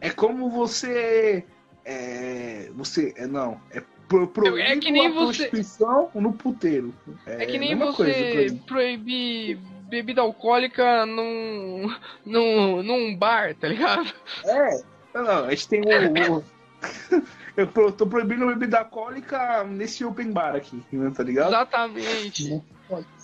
É 0.00 0.10
como 0.10 0.50
você. 0.50 1.44
É, 1.84 2.70
você. 2.74 3.12
É, 3.16 3.26
não. 3.26 3.60
É 3.70 3.82
pro, 4.08 4.26
É 4.58 4.76
que 4.76 4.90
nem 4.90 5.10
você- 5.12 5.44
prostituição 5.48 6.10
no 6.14 6.32
puteiro. 6.32 6.92
É, 7.26 7.46
que 7.46 7.58
nem 7.58 7.76
coisa, 7.78 8.12
você 8.12 8.58
proibir 8.66 9.56
bebida 9.88 10.20
alcoólica 10.20 11.04
num, 11.06 11.94
num, 12.24 12.82
num 12.82 13.16
bar, 13.16 13.54
tá 13.54 13.68
ligado? 13.68 14.12
É. 14.44 14.82
Não, 15.14 15.24
não, 15.24 15.44
a 15.44 15.50
gente 15.50 15.68
tem 15.68 15.80
o. 15.80 16.36
o- 16.38 16.44
Eu 17.56 17.66
tô 17.92 18.06
proibindo 18.06 18.46
bebida 18.46 18.78
alcoólica 18.78 19.64
nesse 19.64 20.02
open 20.04 20.32
bar 20.32 20.54
aqui, 20.56 20.82
tá 21.14 21.22
ligado? 21.22 21.48
Exatamente. 21.48 22.62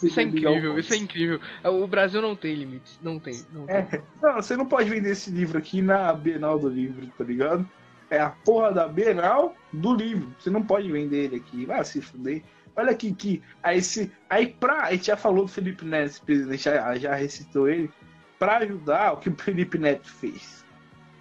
Isso 0.02 0.20
é 0.20 0.22
incrível, 0.22 0.78
isso 0.78 0.94
é 0.94 0.96
incrível. 0.96 1.40
O 1.64 1.86
Brasil 1.86 2.22
não 2.22 2.36
tem 2.36 2.54
limites, 2.54 2.98
não 3.02 3.18
tem. 3.18 3.42
Não 3.52 3.66
tem. 3.66 3.76
É, 3.76 4.02
não, 4.22 4.34
você 4.34 4.56
não 4.56 4.66
pode 4.66 4.88
vender 4.88 5.10
esse 5.10 5.30
livro 5.30 5.58
aqui 5.58 5.82
na 5.82 6.12
Bienal 6.12 6.58
do 6.58 6.68
Livro, 6.68 7.06
tá 7.18 7.24
ligado? 7.24 7.68
É 8.08 8.20
a 8.20 8.30
porra 8.30 8.72
da 8.72 8.86
Bienal 8.86 9.56
do 9.72 9.94
livro. 9.94 10.32
Você 10.38 10.50
não 10.50 10.62
pode 10.62 10.90
vender 10.90 11.24
ele 11.24 11.36
aqui. 11.36 11.64
Vai 11.64 11.84
se 11.84 12.00
fuder. 12.00 12.42
Olha 12.76 12.90
aqui 12.90 13.12
que. 13.12 13.42
Aí, 13.62 13.82
se, 13.82 14.12
aí 14.28 14.46
pra. 14.46 14.84
A 14.84 14.92
gente 14.92 15.06
já 15.06 15.16
falou 15.16 15.46
do 15.46 15.50
Felipe 15.50 15.84
Neto, 15.84 16.10
esse 16.10 16.20
presidente 16.20 16.62
já, 16.62 16.94
já 16.96 17.14
recitou 17.14 17.68
ele. 17.68 17.90
Pra 18.38 18.58
ajudar, 18.58 19.14
o 19.14 19.16
que 19.16 19.30
o 19.30 19.34
Felipe 19.36 19.78
Neto 19.78 20.08
fez? 20.08 20.64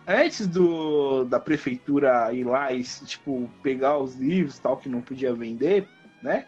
Antes 0.07 0.45
do, 0.45 1.23
da 1.23 1.39
prefeitura 1.39 2.31
ir 2.33 2.43
lá 2.43 2.71
e, 2.71 2.83
tipo, 2.83 3.49
pegar 3.63 3.97
os 3.97 4.15
livros 4.15 4.59
tal 4.59 4.77
que 4.77 4.89
não 4.89 5.01
podia 5.01 5.33
vender, 5.33 5.87
né? 6.21 6.45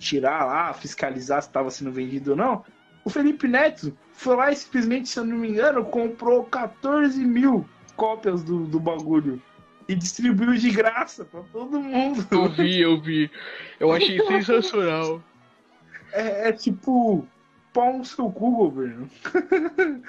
Tirar 0.00 0.44
lá, 0.46 0.72
fiscalizar 0.72 1.40
se 1.42 1.48
estava 1.48 1.70
sendo 1.70 1.92
vendido 1.92 2.32
ou 2.32 2.36
não. 2.36 2.64
O 3.04 3.10
Felipe 3.10 3.46
Neto 3.46 3.96
foi 4.12 4.34
lá 4.34 4.50
e 4.50 4.56
simplesmente, 4.56 5.08
se 5.08 5.18
eu 5.18 5.24
não 5.24 5.36
me 5.36 5.48
engano, 5.48 5.84
comprou 5.84 6.44
14 6.44 7.24
mil 7.24 7.68
cópias 7.96 8.42
do, 8.42 8.64
do 8.64 8.80
bagulho. 8.80 9.40
E 9.88 9.94
distribuiu 9.94 10.54
de 10.54 10.70
graça 10.70 11.24
pra 11.24 11.42
todo 11.52 11.80
mundo. 11.80 12.26
Eu 12.30 12.48
vi, 12.48 12.80
eu 12.80 13.00
vi. 13.00 13.30
Eu 13.78 13.90
achei 13.92 14.18
sensacional. 14.26 15.22
É, 16.12 16.48
é 16.48 16.52
tipo, 16.52 17.26
pau 17.72 17.98
no 17.98 18.04
seu 18.04 18.30
cu, 18.30 18.56
governo. 18.56 19.10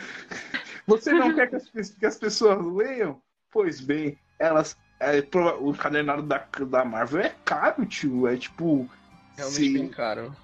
Você 0.88 1.14
não 1.14 1.34
quer 1.34 1.50
que 1.50 1.56
as, 1.56 1.89
que 1.89 2.06
as 2.06 2.18
pessoas 2.18 2.66
leiam? 2.66 3.22
Pois 3.52 3.82
bem, 3.82 4.18
elas. 4.39 4.78
é, 5.00 5.24
o 5.60 5.74
cadernado 5.74 6.24
da, 6.24 6.46
da 6.68 6.86
Marvel 6.86 7.22
é 7.22 7.36
caro, 7.44 7.86
tio. 7.86 8.28
É 8.28 8.38
tipo. 8.38 8.89
Realmente 9.38 9.58
se- 9.60 9.74
bem 9.74 9.88
caro. 9.90 10.36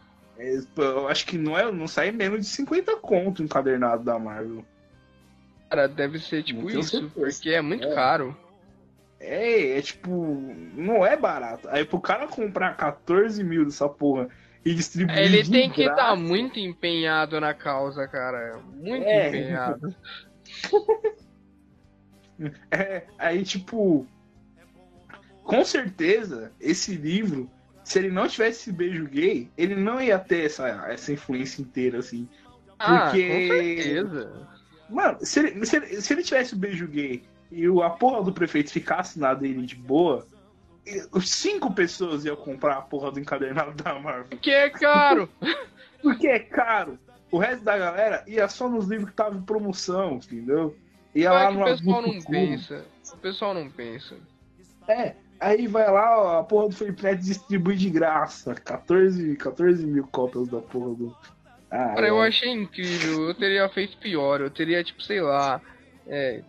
eu 0.77 1.07
acho 1.07 1.25
que 1.25 1.37
não, 1.37 1.57
é, 1.57 1.71
não 1.71 1.87
sai 1.87 2.11
menos 2.11 2.41
de 2.41 2.45
50 2.47 2.95
conto 2.97 3.41
encadernado 3.43 4.03
da 4.03 4.17
Marvel. 4.19 4.63
Cara, 5.69 5.87
deve 5.87 6.19
ser 6.19 6.43
tipo 6.43 6.61
Não 6.61 6.79
isso, 6.79 7.09
porque 7.13 7.49
é 7.49 7.61
muito 7.61 7.87
É. 7.87 7.93
caro. 7.93 8.37
É, 9.19 9.77
é 9.77 9.81
tipo, 9.81 10.09
não 10.75 11.05
é 11.05 11.17
barato. 11.17 11.67
Aí 11.69 11.83
pro 11.83 11.99
cara 11.99 12.27
comprar 12.27 12.77
14 12.77 13.43
mil 13.43 13.65
dessa 13.65 13.89
porra 13.89 14.29
e 14.63 14.73
distribuir. 14.75 15.17
Ele 15.17 15.43
tem 15.43 15.71
que 15.71 15.81
estar 15.81 15.95
graça, 15.95 16.15
muito 16.15 16.59
empenhado 16.59 17.39
na 17.41 17.53
causa, 17.53 18.07
cara. 18.07 18.59
Muito 18.75 19.03
É. 19.05 19.27
empenhado. 19.29 19.95
É, 22.71 23.03
aí 23.17 23.43
tipo. 23.43 24.05
Com 25.43 25.63
certeza, 25.63 26.51
esse 26.59 26.93
livro, 26.95 27.49
se 27.87 27.99
ele 27.99 28.09
não 28.09 28.27
tivesse 28.27 28.59
esse 28.63 28.71
beijo 28.73 29.05
gay, 29.05 29.49
ele 29.57 29.73
não 29.73 30.01
ia 30.01 30.19
ter 30.19 30.47
essa, 30.47 30.67
essa 30.91 31.13
influência 31.13 31.61
inteira, 31.61 31.99
assim. 31.99 32.27
Ah, 32.77 33.05
Porque- 33.05 33.29
com 33.29 33.55
certeza. 33.55 34.47
Mano, 34.89 35.17
se 35.21 35.39
ele, 35.39 35.65
se 35.65 35.75
ele, 35.77 36.01
se 36.01 36.13
ele 36.13 36.21
tivesse 36.21 36.53
o 36.53 36.57
beijo 36.57 36.85
gay 36.85 37.23
e 37.49 37.69
o, 37.69 37.81
a 37.81 37.89
porra 37.89 38.21
do 38.21 38.33
prefeito 38.33 38.71
ficasse 38.73 39.17
na 39.17 39.33
dele 39.33 39.65
de 39.65 39.75
boa, 39.75 40.27
cinco 41.21 41.73
pessoas 41.73 42.25
iam 42.25 42.35
comprar 42.35 42.75
a 42.75 42.81
porra 42.81 43.09
do 43.09 43.21
encadernado 43.21 43.71
da 43.81 43.97
Marvel. 43.97 44.25
Porque 44.31 44.51
é 44.51 44.69
caro. 44.69 45.29
Porque 46.03 46.27
é 46.27 46.39
caro. 46.39 46.99
O 47.31 47.37
resto 47.37 47.63
da 47.63 47.77
galera 47.77 48.21
ia 48.27 48.49
só 48.49 48.67
nos 48.67 48.85
livros 48.85 49.05
que 49.05 49.13
estavam 49.13 49.39
em 49.39 49.43
promoção, 49.43 50.15
entendeu? 50.15 50.75
Ia 51.15 51.29
Mas 51.29 51.39
lá 51.39 51.43
é 51.45 51.47
que 51.47 51.55
no 51.55 51.61
o 51.61 51.65
pessoal 51.65 52.01
não 52.01 52.21
pensa. 52.21 52.85
O 53.13 53.17
pessoal 53.17 53.53
não 53.53 53.69
pensa. 53.69 54.15
É, 54.89 55.15
aí 55.39 55.67
vai 55.67 55.89
lá, 55.91 56.19
ó, 56.19 56.39
a 56.39 56.43
porra 56.43 56.69
do 56.69 56.75
Felipe 56.75 57.03
Neto 57.03 57.21
distribui 57.21 57.75
de 57.75 57.89
graça. 57.89 58.55
14, 58.55 59.35
14 59.35 59.85
mil 59.85 60.07
cópias 60.07 60.47
da 60.47 60.59
porra 60.59 60.95
do. 60.95 61.17
Ah, 61.69 61.95
Cara, 61.95 62.07
eu 62.07 62.23
é. 62.23 62.27
achei 62.27 62.49
incrível. 62.49 63.27
Eu 63.27 63.33
teria 63.35 63.67
feito 63.69 63.97
pior. 63.97 64.41
Eu 64.41 64.49
teria, 64.49 64.83
tipo, 64.83 65.01
sei 65.01 65.21
lá. 65.21 65.61
É. 66.07 66.41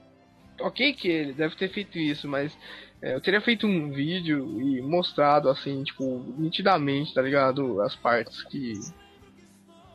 Ok 0.60 0.92
que 0.94 1.08
ele 1.08 1.32
deve 1.32 1.56
ter 1.56 1.68
feito 1.68 1.98
isso, 1.98 2.28
mas. 2.28 2.56
é, 3.02 3.14
eu 3.14 3.20
teria 3.20 3.40
feito 3.40 3.66
um 3.66 3.90
vídeo 3.90 4.60
e 4.60 4.80
mostrado, 4.82 5.48
assim, 5.48 5.82
tipo, 5.84 6.24
nitidamente, 6.36 7.14
tá 7.14 7.22
ligado? 7.22 7.80
As 7.82 7.94
partes 7.94 8.42
que. 8.44 8.74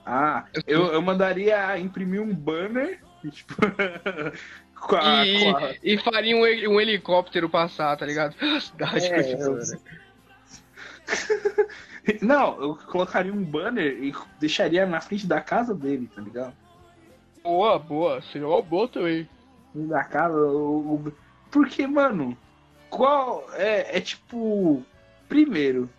Ah, 0.05 0.45
eu, 0.67 0.87
eu 0.87 1.01
mandaria 1.01 1.77
imprimir 1.79 2.21
um 2.21 2.33
banner, 2.33 2.99
e, 3.23 3.29
tipo. 3.31 3.55
Com 4.87 4.95
a. 4.95 5.25
E, 5.25 5.51
com 5.51 5.57
a- 5.57 5.73
e 5.83 5.97
faria 5.97 6.35
um, 6.35 6.41
um 6.41 6.79
helicóptero 6.81 7.49
passar, 7.49 7.95
tá 7.97 8.05
ligado? 8.05 8.35
A 8.41 8.59
cidade 8.59 9.05
É, 9.07 9.33
eu- 9.41 9.57
esse 9.59 9.77
Não, 12.21 12.61
eu 12.61 12.75
colocaria 12.87 13.33
um 13.33 13.43
banner 13.43 14.03
e 14.03 14.13
deixaria 14.39 14.85
na 14.85 14.99
frente 14.99 15.25
da 15.25 15.39
casa 15.39 15.73
dele, 15.73 16.09
tá 16.13 16.21
ligado? 16.21 16.53
Boa, 17.41 17.79
boa. 17.79 18.21
Seria 18.21 18.47
uma 18.47 18.61
boa 18.61 18.87
também. 18.87 19.27
Da 19.73 20.03
casa. 20.03 20.35
o- 20.37 20.95
o- 21.07 21.13
Porque, 21.49 21.87
mano, 21.87 22.37
qual. 22.89 23.45
É, 23.53 23.97
é 23.97 24.01
tipo. 24.01 24.83
Primeiro, 25.29 25.89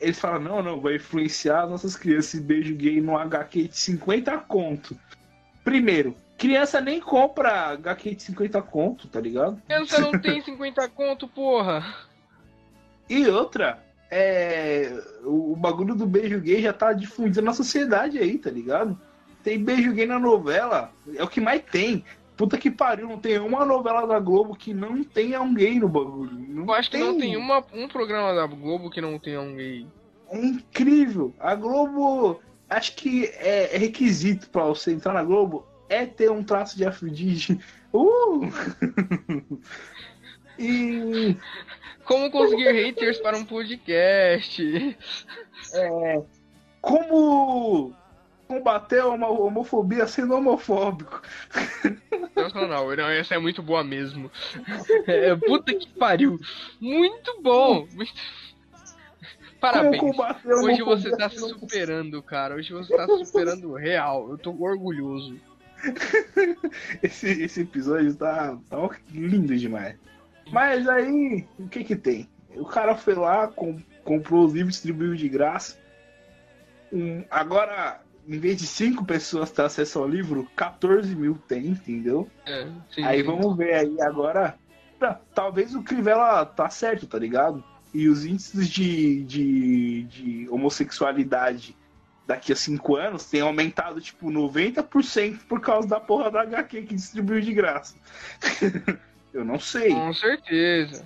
eles 0.00 0.18
falam, 0.18 0.40
não, 0.40 0.62
não, 0.62 0.80
vai 0.80 0.96
influenciar 0.96 1.64
as 1.64 1.70
nossas 1.70 1.94
crianças 1.96 2.34
esse 2.34 2.40
beijo 2.42 2.74
gay 2.74 3.00
no 3.00 3.16
HQ 3.16 3.68
de 3.68 3.76
50 3.78 4.36
conto. 4.38 4.98
Primeiro, 5.62 6.16
criança 6.42 6.80
nem 6.80 6.98
compra 6.98 7.72
HQ 7.74 8.16
de 8.16 8.22
50 8.24 8.60
conto, 8.62 9.06
tá 9.06 9.20
ligado? 9.20 9.62
Criança 9.64 10.00
não 10.00 10.10
tem 10.20 10.42
50 10.42 10.88
conto, 10.88 11.28
porra. 11.28 11.84
E 13.08 13.28
outra, 13.28 13.80
é. 14.10 14.92
O, 15.22 15.54
bagulho 15.54 15.94
do 15.94 16.04
beijo 16.04 16.40
gay 16.40 16.60
já 16.60 16.72
tá 16.72 16.92
difundido 16.92 17.42
na 17.42 17.52
sociedade 17.52 18.18
aí, 18.18 18.38
tá 18.38 18.50
ligado? 18.50 18.98
Tem 19.44 19.62
beijo 19.62 19.92
gay 19.92 20.04
na 20.04 20.18
novela, 20.18 20.92
é 21.14 21.22
o 21.22 21.28
que 21.28 21.40
mais 21.40 21.62
tem. 21.62 22.04
Puta 22.36 22.58
que 22.58 22.72
pariu, 22.72 23.06
não 23.06 23.18
tem 23.18 23.38
uma 23.38 23.64
novela 23.64 24.04
da 24.04 24.18
Globo 24.18 24.56
que 24.56 24.74
não 24.74 25.04
tenha 25.04 25.40
um 25.40 25.54
gay 25.54 25.78
no 25.78 25.88
bagulho. 25.88 26.32
Não 26.32 26.64
Eu 26.64 26.74
acho 26.74 26.90
que 26.90 26.98
não 26.98 27.16
tem 27.18 27.36
uma, 27.36 27.64
um 27.72 27.86
programa 27.86 28.34
da 28.34 28.48
Globo 28.48 28.90
que 28.90 29.00
não 29.00 29.16
tenha 29.16 29.40
um 29.40 29.54
gay. 29.54 29.86
É 30.28 30.44
incrível. 30.44 31.32
A 31.38 31.54
Globo, 31.54 32.40
acho 32.68 32.96
que 32.96 33.26
é, 33.26 33.76
é 33.76 33.78
requisito 33.78 34.50
pra 34.50 34.64
você 34.64 34.90
entrar 34.90 35.12
na 35.12 35.22
Globo 35.22 35.70
é 35.92 36.06
ter 36.06 36.30
um 36.30 36.42
traço 36.42 36.76
de 36.76 36.84
afrodite. 36.84 37.58
Uh! 37.92 38.48
e 40.58 41.36
Como 42.04 42.30
conseguir 42.30 42.72
haters 42.72 43.18
para 43.18 43.36
um 43.36 43.44
podcast? 43.44 44.96
é, 45.74 46.22
como 46.80 47.94
combater 48.48 49.00
a 49.00 49.06
homo- 49.06 49.42
homofobia 49.46 50.06
sendo 50.06 50.34
homofóbico. 50.34 51.22
Sensacional, 52.34 52.94
não, 52.96 53.08
essa 53.08 53.34
é 53.34 53.38
muito 53.38 53.62
boa 53.62 53.84
mesmo. 53.84 54.30
É, 55.06 55.34
puta 55.36 55.74
que 55.74 55.88
pariu. 55.90 56.38
Muito 56.80 57.40
bom. 57.42 57.86
Muito... 57.94 58.12
Parabéns. 59.60 60.02
Hoje 60.44 60.82
você 60.82 61.16
tá 61.16 61.30
se 61.30 61.38
superando, 61.38 62.20
cara. 62.22 62.56
Hoje 62.56 62.72
você 62.72 62.96
tá 62.96 63.06
se 63.06 63.24
superando 63.26 63.74
real. 63.74 64.28
Eu 64.30 64.36
tô 64.36 64.50
orgulhoso. 64.60 65.38
Esse, 67.02 67.28
esse 67.42 67.60
episódio 67.62 68.14
tá, 68.14 68.56
tá 68.70 68.76
lindo 69.10 69.56
demais. 69.56 69.96
Mas 70.50 70.88
aí, 70.88 71.46
o 71.58 71.68
que 71.68 71.84
que 71.84 71.96
tem? 71.96 72.28
O 72.54 72.64
cara 72.64 72.94
foi 72.96 73.14
lá, 73.14 73.48
com- 73.48 73.80
comprou 74.04 74.44
os 74.46 74.52
livros, 74.52 74.74
distribuiu 74.74 75.14
de 75.14 75.28
graça. 75.28 75.78
Um, 76.92 77.24
agora, 77.30 78.00
em 78.28 78.38
vez 78.38 78.58
de 78.58 78.66
5 78.66 79.04
pessoas 79.04 79.50
ter 79.50 79.62
acesso 79.62 79.98
ao 79.98 80.08
livro, 80.08 80.48
14 80.54 81.14
mil 81.16 81.38
tem, 81.48 81.68
entendeu? 81.68 82.28
É, 82.46 82.68
sim, 82.94 83.02
Aí 83.04 83.20
sim. 83.20 83.26
vamos 83.26 83.56
ver 83.56 83.74
aí 83.74 84.00
agora. 84.02 84.54
tá, 84.98 85.18
talvez 85.34 85.74
o 85.74 85.82
Crivella 85.82 86.44
tá 86.44 86.68
certo, 86.68 87.06
tá 87.06 87.18
ligado? 87.18 87.64
E 87.94 88.08
os 88.08 88.24
índices 88.24 88.68
de, 88.68 89.22
de, 89.24 90.02
de 90.04 90.48
homossexualidade 90.50 91.76
daqui 92.26 92.52
a 92.52 92.56
5 92.56 92.96
anos 92.96 93.24
tem 93.26 93.40
aumentado 93.40 94.00
tipo 94.00 94.30
90% 94.30 95.40
por 95.48 95.60
causa 95.60 95.88
da 95.88 96.00
porra 96.00 96.30
da 96.30 96.42
HQ 96.42 96.82
que 96.82 96.94
distribuiu 96.94 97.40
de 97.40 97.52
graça. 97.52 97.94
Eu 99.32 99.44
não 99.44 99.58
sei, 99.58 99.90
Com 99.90 100.12
certeza. 100.12 101.04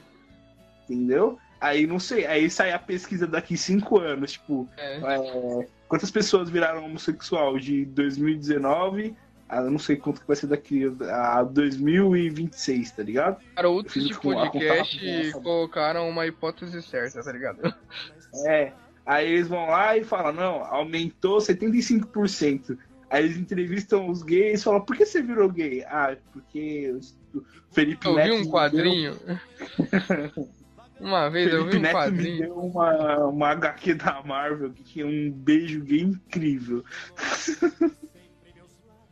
entendeu? 0.85 1.39
Aí 1.61 1.87
não 1.87 1.99
sei, 1.99 2.27
aí 2.27 2.51
sai 2.51 2.73
a 2.73 2.79
pesquisa 2.79 3.27
daqui 3.27 3.57
5 3.57 3.99
anos, 3.99 4.33
tipo, 4.33 4.69
É. 4.77 4.97
é, 4.99 5.67
quantas 5.89 6.11
pessoas 6.11 6.51
viraram 6.51 6.85
homossexual 6.85 7.59
de 7.59 7.85
2019 7.87 9.15
a 9.49 9.61
não 9.63 9.79
sei 9.79 9.95
quanto 9.97 10.21
que 10.21 10.27
vai 10.27 10.35
ser 10.35 10.49
daqui 10.49 10.85
a 11.09 11.43
2026, 11.45 12.91
tá 12.91 13.03
ligado? 13.03 13.41
Cara, 13.55 13.69
outros 13.69 14.07
de 14.09 14.19
podcast 14.19 15.33
colocaram 15.35 16.09
uma 16.09 16.27
hipótese 16.27 16.83
certa, 16.83 17.23
tá 17.23 17.33
ligado? 17.33 17.75
É. 18.47 18.73
Aí 19.07 19.29
eles 19.33 19.47
vão 19.49 19.67
lá 19.69 19.97
e 19.97 20.03
falam, 20.05 20.33
não, 20.33 20.65
aumentou 20.65 21.39
75%. 21.39 22.77
Aí 23.09 23.25
eles 23.25 23.37
entrevistam 23.39 24.09
os 24.11 24.21
gays 24.23 24.61
e 24.61 24.65
falam, 24.65 24.81
por 24.85 24.97
que 24.97 25.07
você 25.07 25.23
virou 25.23 25.49
gay? 25.49 25.85
Ah, 25.85 26.17
porque 26.33 26.93
o 27.33 27.41
Felipe 27.71 28.05
Eu 28.07 28.15
Neto 28.17 28.27
vi 28.27 28.35
me 28.35 28.39
um 28.41 28.43
deu- 28.43 28.51
quadrinho. 28.51 29.17
Uma 30.99 31.29
vez 31.29 31.53
eu 31.53 31.65
vi 31.67 31.73
Felipe 31.73 31.77
um 31.77 31.81
Neto 31.83 31.95
me 31.95 32.01
quadrinho. 32.03 32.39
deu 32.41 32.55
uma, 32.59 33.19
uma 33.27 33.49
HQ 33.51 33.95
da 33.95 34.23
Marvel 34.25 34.71
que 34.73 34.83
tinha 34.83 35.07
um 35.07 35.31
beijo 35.31 35.83
gay 35.83 36.01
incrível. 36.01 36.83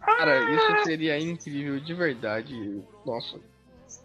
Cara, 0.01 0.51
isso 0.51 0.85
seria 0.85 1.19
incrível, 1.19 1.81
de 1.81 1.95
verdade. 1.95 2.83
Nossa, 3.07 3.39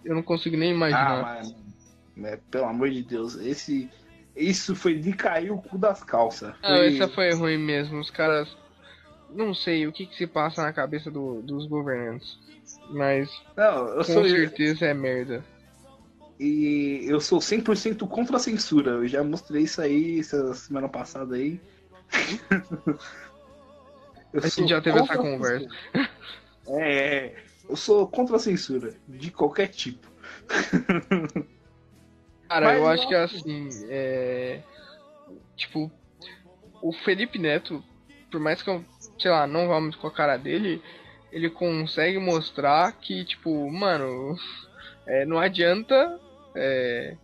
eu 0.05 0.15
não 0.15 0.23
consigo 0.23 0.55
nem 0.55 0.71
Ah, 0.71 0.75
imaginar. 0.75 1.21
mano. 1.43 1.55
né, 2.15 2.39
pelo 2.51 2.65
amor 2.65 2.89
de 2.89 3.03
Deus, 3.03 3.35
esse. 3.35 3.89
Isso 4.39 4.75
foi 4.75 4.95
de 4.97 5.11
cair 5.13 5.51
o 5.51 5.57
cu 5.61 5.77
das 5.77 6.03
calças. 6.03 6.53
Não, 6.63 6.75
Foi- 6.77 6.95
essa 6.95 7.07
foi 7.09 7.33
ruim 7.33 7.57
mesmo. 7.57 7.99
Os 7.99 8.09
caras. 8.09 8.47
Não 9.29 9.53
sei 9.53 9.85
o 9.85 9.91
que, 9.91 10.05
que 10.07 10.15
se 10.15 10.25
passa 10.25 10.63
na 10.63 10.73
cabeça 10.73 11.11
do- 11.11 11.41
dos 11.41 11.67
governantes. 11.67 12.37
Mas 12.89 13.29
Não, 13.55 13.87
eu 13.89 13.97
com 13.97 14.03
sou. 14.03 14.27
certeza 14.27 14.85
é 14.85 14.93
merda. 14.93 15.43
E 16.39 17.01
eu 17.05 17.19
sou 17.19 17.39
100% 17.41 18.07
contra 18.07 18.37
a 18.37 18.39
censura. 18.39 18.91
Eu 18.91 19.07
já 19.07 19.23
mostrei 19.23 19.63
isso 19.63 19.81
aí 19.81 20.19
essa 20.19 20.53
semana 20.55 20.87
passada 20.87 21.35
aí. 21.35 21.59
Eu 24.31 24.39
A 24.39 24.43
gente 24.43 24.51
sou 24.53 24.67
já 24.67 24.79
teve 24.79 24.99
essa 24.99 25.17
conversa. 25.17 25.67
É, 26.67 27.25
é, 27.27 27.35
eu 27.67 27.75
sou 27.75 28.07
contra 28.07 28.35
a 28.35 28.39
censura, 28.39 28.93
de 29.07 29.31
qualquer 29.31 29.67
tipo. 29.69 30.07
Cara, 32.49 32.65
Mas 32.65 32.77
eu 32.77 32.87
acho 32.87 33.07
que 33.07 33.13
assim, 33.15 33.69
é. 33.89 34.59
Tipo, 35.55 35.91
o 36.81 36.91
Felipe 36.91 37.37
Neto, 37.37 37.83
por 38.31 38.39
mais 38.39 38.63
que 38.63 38.69
eu, 38.69 38.83
sei 39.19 39.29
lá, 39.29 39.45
não 39.45 39.67
vá 39.67 39.79
muito 39.79 39.99
com 39.99 40.07
a 40.07 40.11
cara 40.11 40.35
dele, 40.35 40.81
ele 41.31 41.49
consegue 41.49 42.17
mostrar 42.17 42.91
que, 42.93 43.23
tipo, 43.23 43.69
mano, 43.71 44.35
é, 45.05 45.25
não 45.25 45.37
adianta, 45.37 46.19
é, 46.55 47.15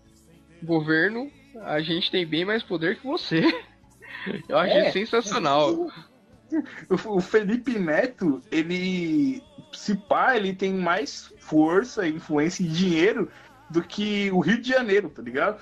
governo, 0.62 1.32
a 1.64 1.82
gente 1.82 2.12
tem 2.12 2.26
bem 2.26 2.46
mais 2.46 2.62
poder 2.62 2.98
que 3.00 3.08
você. 3.08 3.42
Eu 4.48 4.58
acho 4.58 4.74
É. 4.74 4.92
sensacional. 4.92 5.74
O, 5.74 7.18
o 7.18 7.20
Felipe 7.20 7.78
Neto, 7.80 8.42
ele. 8.52 9.42
Se 9.74 9.96
pá, 9.96 10.38
ele 10.38 10.54
tem 10.54 10.74
mais 10.74 11.34
força, 11.40 12.08
influência 12.08 12.64
e 12.64 12.68
dinheiro 12.68 13.30
do 13.70 13.82
que 13.84 14.30
o 14.32 14.40
Rio 14.40 14.62
de 14.62 14.70
Janeiro, 14.70 15.10
tá 15.10 15.22
ligado? 15.22 15.60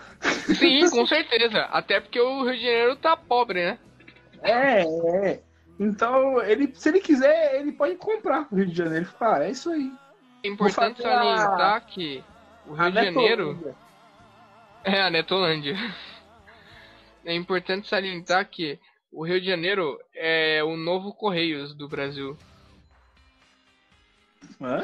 Sim, 0.57 0.87
com 0.91 1.05
certeza. 1.07 1.61
Até 1.71 1.99
porque 1.99 2.19
o 2.19 2.43
Rio 2.43 2.55
de 2.57 2.61
Janeiro 2.63 2.95
tá 2.97 3.15
pobre, 3.15 3.63
né? 3.65 3.79
É, 4.41 4.81
é. 5.27 5.43
Então, 5.79 6.41
ele, 6.43 6.71
se 6.75 6.89
ele 6.89 6.99
quiser, 6.99 7.59
ele 7.59 7.71
pode 7.71 7.95
comprar 7.95 8.47
o 8.51 8.55
Rio 8.55 8.67
de 8.67 8.75
Janeiro 8.75 9.05
falar, 9.05 9.39
ah, 9.41 9.45
é 9.45 9.51
isso 9.51 9.69
aí. 9.71 9.91
É 10.43 10.47
importante 10.47 11.01
fazer 11.01 11.15
a- 11.15 11.37
salientar 11.37 11.85
que 11.85 12.23
o 12.67 12.73
Rio 12.73 12.83
A 12.85 12.89
de 12.89 12.95
Janeiro. 12.95 13.47
Netolândia. 13.53 13.75
É, 14.83 15.01
a 15.01 15.09
Netolândia. 15.09 15.77
É 17.25 17.33
importante 17.33 17.87
salientar 17.87 18.47
que 18.49 18.77
o 19.11 19.25
Rio 19.25 19.39
de 19.39 19.47
Janeiro 19.47 19.97
é 20.13 20.61
o 20.63 20.75
novo 20.75 21.13
Correios 21.13 21.73
do 21.73 21.87
Brasil. 21.87 22.37
Hã? 24.61 24.83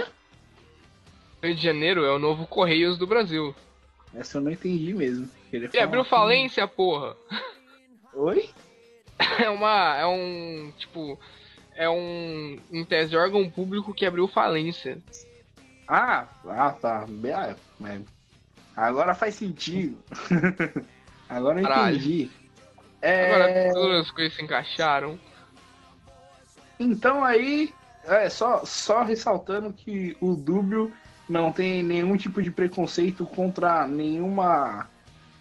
Rio 1.42 1.56
de 1.56 1.62
Janeiro 1.62 2.04
é 2.04 2.12
o 2.12 2.20
novo 2.20 2.46
Correios 2.48 2.98
do 2.98 3.08
Brasil. 3.08 3.56
Essa 4.14 4.38
eu 4.38 4.42
não 4.42 4.52
entendi 4.52 4.94
mesmo. 4.94 5.30
Ele 5.52 5.70
Ele 5.72 5.84
abriu 5.84 6.04
falência, 6.04 6.68
porra. 6.68 7.16
Oi? 8.14 8.50
É 9.38 9.50
uma. 9.50 9.98
É 9.98 10.06
um. 10.06 10.72
Tipo. 10.78 11.20
É 11.76 11.90
um. 11.90 12.58
Em 12.72 12.86
tese, 12.86 13.18
órgão 13.18 13.50
público 13.50 13.94
que 13.94 14.06
abriu 14.06 14.30
falência. 14.30 14.98
Ah, 15.86 16.26
ah 16.48 16.72
tá. 16.72 17.06
Ah, 17.06 17.56
mas 17.78 18.02
Agora 18.80 19.14
faz 19.14 19.36
sentido. 19.36 19.98
Agora 21.28 21.60
eu 21.60 21.68
Caralho. 21.68 21.98
entendi. 21.98 22.32
Agora 23.02 23.50
É, 23.50 23.74
todas 23.74 24.06
as 24.06 24.12
coisas 24.12 24.34
se 24.34 24.42
encaixaram. 24.42 25.20
Então 26.80 27.22
aí, 27.22 27.74
é, 28.06 28.30
só, 28.30 28.64
só 28.64 29.04
ressaltando 29.04 29.74
que 29.74 30.16
o 30.22 30.34
Dúbio 30.34 30.94
não 31.30 31.52
tem 31.52 31.84
nenhum 31.84 32.18
tipo 32.18 32.42
de 32.42 32.50
preconceito 32.52 33.26
contra 33.26 33.88
nenhuma. 33.88 34.90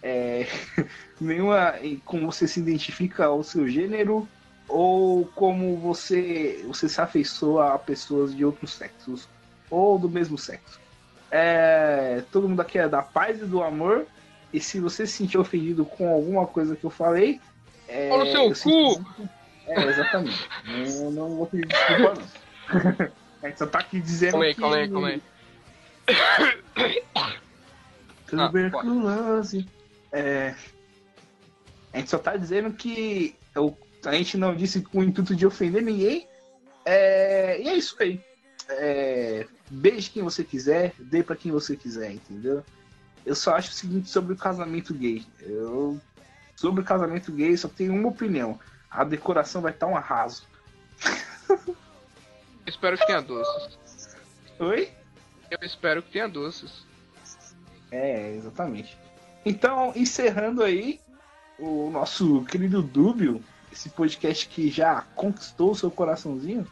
é, 0.03 0.47
nenhuma. 1.19 1.73
como 2.05 2.31
você 2.31 2.47
se 2.47 2.59
identifica 2.59 3.25
ao 3.25 3.43
seu 3.43 3.67
gênero 3.67 4.27
ou 4.67 5.25
como 5.35 5.75
você, 5.77 6.63
você 6.67 6.87
se 6.87 7.01
afeiçoa 7.01 7.73
a 7.73 7.79
pessoas 7.79 8.35
de 8.35 8.45
outros 8.45 8.71
sexos 8.73 9.27
ou 9.69 9.97
do 9.97 10.07
mesmo 10.07 10.37
sexo. 10.37 10.79
É, 11.31 12.23
todo 12.31 12.47
mundo 12.47 12.61
aqui 12.61 12.77
é 12.77 12.87
da 12.87 13.01
paz 13.01 13.41
e 13.41 13.45
do 13.45 13.61
amor. 13.63 14.05
E 14.53 14.59
se 14.59 14.79
você 14.79 15.05
se 15.05 15.13
sentir 15.13 15.37
ofendido 15.37 15.85
com 15.85 16.09
alguma 16.11 16.45
coisa 16.47 16.75
que 16.75 16.83
eu 16.83 16.89
falei. 16.89 17.39
É, 17.87 18.09
Pau 18.09 18.19
no 18.19 18.25
seu 18.25 18.41
eu 18.43 18.49
cu! 18.49 18.55
sinto- 18.55 19.29
É, 19.67 19.83
exatamente. 19.85 20.49
eu 21.01 21.11
não 21.11 21.35
vou 21.35 21.45
pedir 21.45 21.67
desculpa, 21.67 22.13
não. 22.15 23.11
A 23.43 23.47
gente 23.49 23.59
só 23.59 23.67
tá 23.67 23.79
aqui 23.79 23.99
dizendo 24.01 24.31
Calma 24.31 24.45
aí, 24.45 24.53
que... 24.55 24.61
calma 24.61 24.75
aí, 24.77 24.89
calma 24.89 25.07
aí. 25.09 25.21
Tuberculose. 28.27 29.67
é, 30.11 30.55
a 31.93 31.97
gente 31.97 32.09
só 32.09 32.17
tá 32.19 32.35
dizendo 32.37 32.71
que 32.73 33.35
eu- 33.55 33.77
a 34.05 34.13
gente 34.13 34.37
não 34.37 34.55
disse 34.55 34.81
com 34.81 34.99
o 34.99 35.03
intuito 35.03 35.35
de 35.35 35.45
ofender 35.45 35.81
ninguém. 35.81 36.27
É, 36.85 37.61
e 37.61 37.67
é 37.67 37.73
isso 37.75 37.95
aí. 37.99 38.21
É, 38.69 39.47
beije 39.69 40.09
quem 40.11 40.23
você 40.23 40.43
quiser, 40.43 40.93
dê 40.99 41.23
pra 41.23 41.35
quem 41.35 41.51
você 41.51 41.75
quiser, 41.75 42.11
entendeu? 42.11 42.63
Eu 43.25 43.35
só 43.35 43.55
acho 43.55 43.71
o 43.71 43.73
seguinte 43.73 44.09
sobre 44.09 44.33
o 44.33 44.37
casamento 44.37 44.93
gay. 44.93 45.25
Eu, 45.41 45.99
sobre 46.55 46.81
o 46.81 46.85
casamento 46.85 47.31
gay, 47.31 47.57
só 47.57 47.67
tenho 47.67 47.93
uma 47.93 48.09
opinião. 48.09 48.59
A 48.89 49.03
decoração 49.03 49.61
vai 49.61 49.71
estar 49.71 49.87
um 49.87 49.97
arraso. 49.97 50.43
Espero 52.65 52.97
que 52.97 53.05
tenha 53.07 53.21
doces. 53.21 53.77
Oi? 54.59 54.89
Eu 55.49 55.59
espero 55.61 56.01
que 56.03 56.11
tenha 56.11 56.27
doces. 56.27 56.85
É, 57.91 58.35
exatamente. 58.35 58.97
Então, 59.45 59.91
encerrando 59.95 60.63
aí 60.63 60.99
o 61.57 61.89
nosso 61.89 62.43
querido 62.45 62.81
Dúbio, 62.81 63.43
esse 63.71 63.89
podcast 63.89 64.47
que 64.47 64.69
já 64.69 65.03
conquistou 65.15 65.71
o 65.71 65.75
seu 65.75 65.91
coraçãozinho. 65.91 66.67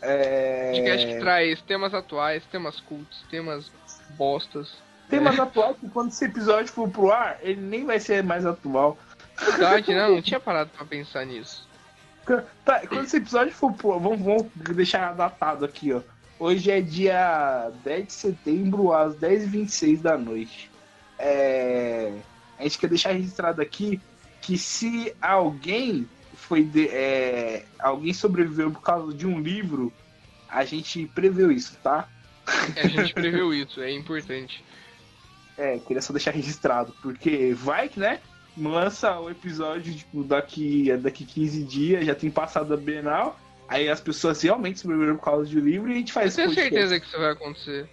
É... 0.00 0.72
Podcast 0.72 1.06
que 1.06 1.18
traz 1.18 1.62
temas 1.62 1.94
atuais, 1.94 2.44
temas 2.46 2.80
cultos, 2.80 3.24
temas 3.30 3.70
bostas. 4.10 4.74
Temas 5.08 5.38
atuais 5.38 5.76
que 5.78 5.88
quando 5.88 6.10
esse 6.10 6.24
episódio 6.24 6.72
for 6.72 6.88
pro 6.88 7.10
ar, 7.10 7.38
ele 7.40 7.60
nem 7.60 7.84
vai 7.84 7.98
ser 7.98 8.22
mais 8.22 8.44
atual. 8.44 8.98
Verdade, 9.38 9.94
não, 9.94 10.16
não 10.16 10.22
tinha 10.22 10.40
parado 10.40 10.70
pra 10.70 10.84
pensar 10.84 11.24
nisso. 11.24 11.66
Tá, 12.64 12.84
quando 12.88 13.04
esse 13.04 13.18
episódio 13.18 13.52
for 13.54 13.72
pro 13.72 13.98
vamos, 14.00 14.20
vamos 14.20 14.46
deixar 14.74 15.14
datado 15.14 15.64
aqui, 15.64 15.92
ó. 15.92 16.00
Hoje 16.38 16.70
é 16.70 16.80
dia 16.80 17.70
10 17.82 18.06
de 18.06 18.12
setembro, 18.12 18.92
às 18.92 19.14
10h26 19.16 20.00
da 20.02 20.18
noite. 20.18 20.70
É, 21.18 22.12
A 22.58 22.62
gente 22.62 22.78
quer 22.78 22.88
deixar 22.88 23.12
registrado 23.12 23.60
aqui 23.62 24.00
que 24.40 24.56
se 24.58 25.14
alguém 25.20 26.06
foi 26.34 26.62
de- 26.62 26.88
é, 26.88 27.64
alguém 27.78 28.12
sobreviveu 28.14 28.70
por 28.70 28.80
causa 28.82 29.12
de 29.14 29.26
um 29.26 29.40
livro, 29.40 29.92
a 30.48 30.64
gente 30.64 31.06
preveu 31.14 31.50
isso, 31.50 31.76
tá? 31.82 32.08
É, 32.76 32.82
a 32.82 32.88
gente 32.88 33.12
previu 33.14 33.52
isso, 33.52 33.80
é 33.80 33.90
importante. 33.92 34.62
É, 35.58 35.78
queria 35.78 36.02
só 36.02 36.12
deixar 36.12 36.32
registrado, 36.32 36.94
porque 37.00 37.54
vai 37.54 37.88
que, 37.88 37.98
né? 37.98 38.20
Lança 38.58 39.18
o 39.18 39.30
episódio 39.30 39.94
tipo, 39.94 40.22
daqui, 40.22 40.94
daqui 40.98 41.24
15 41.24 41.62
dias, 41.64 42.04
já 42.04 42.14
tem 42.14 42.30
passado 42.30 42.74
a 42.74 42.76
Bienal, 42.76 43.40
aí 43.68 43.88
as 43.88 44.00
pessoas 44.00 44.40
realmente 44.42 44.80
sobreviveram 44.80 45.16
por 45.16 45.24
causa 45.24 45.46
de 45.48 45.58
um 45.58 45.62
livro 45.62 45.88
e 45.90 45.92
a 45.92 45.96
gente 45.96 46.08
Eu 46.10 46.14
faz 46.14 46.34
tenho 46.34 46.48
podcast. 46.48 46.70
certeza 46.74 47.00
que 47.00 47.06
isso 47.06 47.18
vai 47.18 47.30
acontecer. 47.32 47.88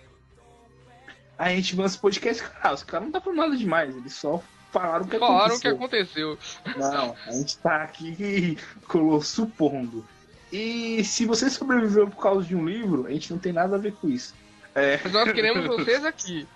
Aí 1.38 1.54
a 1.54 1.56
gente 1.58 1.76
lança 1.76 1.98
podcast, 2.00 2.44
cara, 2.44 2.74
os 2.76 2.84
caras 2.84 3.06
não 3.06 3.12
tá 3.12 3.20
falando 3.22 3.40
nada 3.40 3.58
demais, 3.58 3.96
eles 3.96 4.14
só 4.14 4.42
falaram 4.72 5.06
o 5.06 5.08
que 5.08 5.18
Falaram 5.20 5.56
o 5.56 5.60
que 5.60 5.68
aconteceu. 5.68 6.34
aconteceu. 6.34 6.78
Não, 6.78 7.16
a 7.28 7.32
gente 7.32 7.58
tá 7.58 7.84
aqui 7.84 8.58
colou 8.88 9.22
supondo. 9.22 10.06
E 10.52 11.04
se 11.04 11.26
você 11.26 11.50
sobreviveu 11.50 12.08
por 12.08 12.22
causa 12.22 12.46
de 12.48 12.56
um 12.56 12.64
livro, 12.66 13.08
a 13.08 13.12
gente 13.12 13.32
não 13.32 13.40
tem 13.40 13.52
nada 13.52 13.76
a 13.76 13.80
ver 13.80 13.94
com 13.94 14.08
isso. 14.08 14.36
É, 14.76 15.00
Mas 15.04 15.12
nós 15.12 15.32
queremos 15.32 15.66
vocês 15.66 16.06
aqui. 16.06 16.48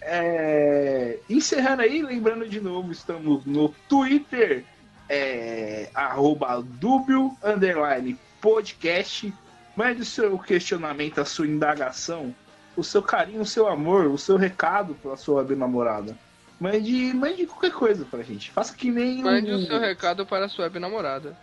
é, 0.00 1.18
encerrando 1.28 1.82
aí, 1.82 2.02
lembrando 2.02 2.48
de 2.48 2.60
novo, 2.60 2.92
estamos 2.92 3.44
no 3.44 3.68
Twitter, 3.88 4.64
é 5.08 5.88
arroba 5.94 6.62
dúbio 6.62 7.36
underline 7.42 8.18
podcast. 8.40 9.32
Mande 9.76 10.02
o 10.02 10.04
seu 10.04 10.38
questionamento, 10.38 11.20
a 11.20 11.24
sua 11.24 11.46
indagação, 11.46 12.34
o 12.76 12.82
seu 12.82 13.00
carinho, 13.02 13.40
o 13.40 13.46
seu 13.46 13.68
amor, 13.68 14.06
o 14.06 14.18
seu 14.18 14.36
recado 14.36 14.94
para 14.94 15.16
sua 15.16 15.42
namorada. 15.44 16.16
Mande, 16.60 17.12
mande 17.14 17.46
qualquer 17.46 17.70
coisa 17.72 18.04
pra 18.04 18.22
gente. 18.22 18.50
Faça 18.50 18.74
que 18.74 18.90
nem 18.90 19.22
Mande 19.22 19.52
um- 19.52 19.56
o 19.56 19.66
seu 19.66 19.78
recado 19.78 20.26
para 20.26 20.46
a 20.46 20.48
sua 20.48 20.64
web 20.64 20.78
namorada. 20.80 21.36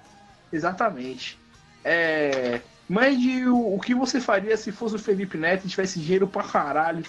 Exatamente. 0.51 1.39
É, 1.83 2.59
mande 2.89 3.47
o, 3.47 3.75
o 3.75 3.79
que 3.79 3.93
você 3.95 4.19
faria 4.19 4.57
se 4.57 4.71
fosse 4.71 4.95
o 4.95 4.99
Felipe 4.99 5.37
Neto 5.37 5.65
e 5.65 5.69
tivesse 5.69 5.99
dinheiro 5.99 6.27
pra 6.27 6.43
caralho. 6.43 7.03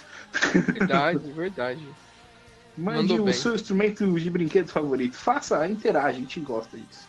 Verdade, 0.53 1.31
verdade. 1.33 1.85
Mande 2.77 2.99
Mandou 2.99 3.21
o 3.21 3.23
bem. 3.25 3.33
seu 3.33 3.55
instrumento 3.55 4.19
de 4.19 4.29
brinquedo 4.29 4.67
favorito. 4.67 5.15
Faça, 5.15 5.67
interage, 5.67 6.17
a 6.17 6.21
gente 6.21 6.39
gosta 6.39 6.77
disso. 6.77 7.07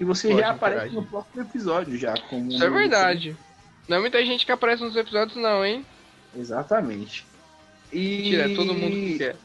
E 0.00 0.04
você 0.04 0.28
Pode 0.28 0.40
já 0.40 0.50
aparece 0.50 0.86
interagir. 0.86 1.00
no 1.00 1.06
próximo 1.06 1.42
episódio 1.42 1.96
já. 1.96 2.14
Como 2.28 2.50
Isso 2.50 2.64
é 2.64 2.70
verdade. 2.70 3.36
Não 3.88 3.98
é 3.98 4.00
muita 4.00 4.24
gente 4.26 4.44
que 4.44 4.50
aparece 4.50 4.82
nos 4.82 4.96
episódios, 4.96 5.36
não, 5.36 5.64
hein? 5.64 5.86
Exatamente. 6.36 7.24
E 7.92 8.22
Tira, 8.24 8.50
é 8.50 8.56
todo 8.56 8.74
mundo 8.74 8.90
que 8.90 9.18
quer. 9.18 9.36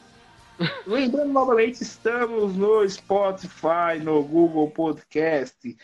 Lembrando 0.86 1.32
novamente, 1.32 1.82
estamos 1.82 2.56
no 2.56 2.86
Spotify, 2.88 3.98
no 4.02 4.22
Google 4.24 4.70
Podcast, 4.70 5.76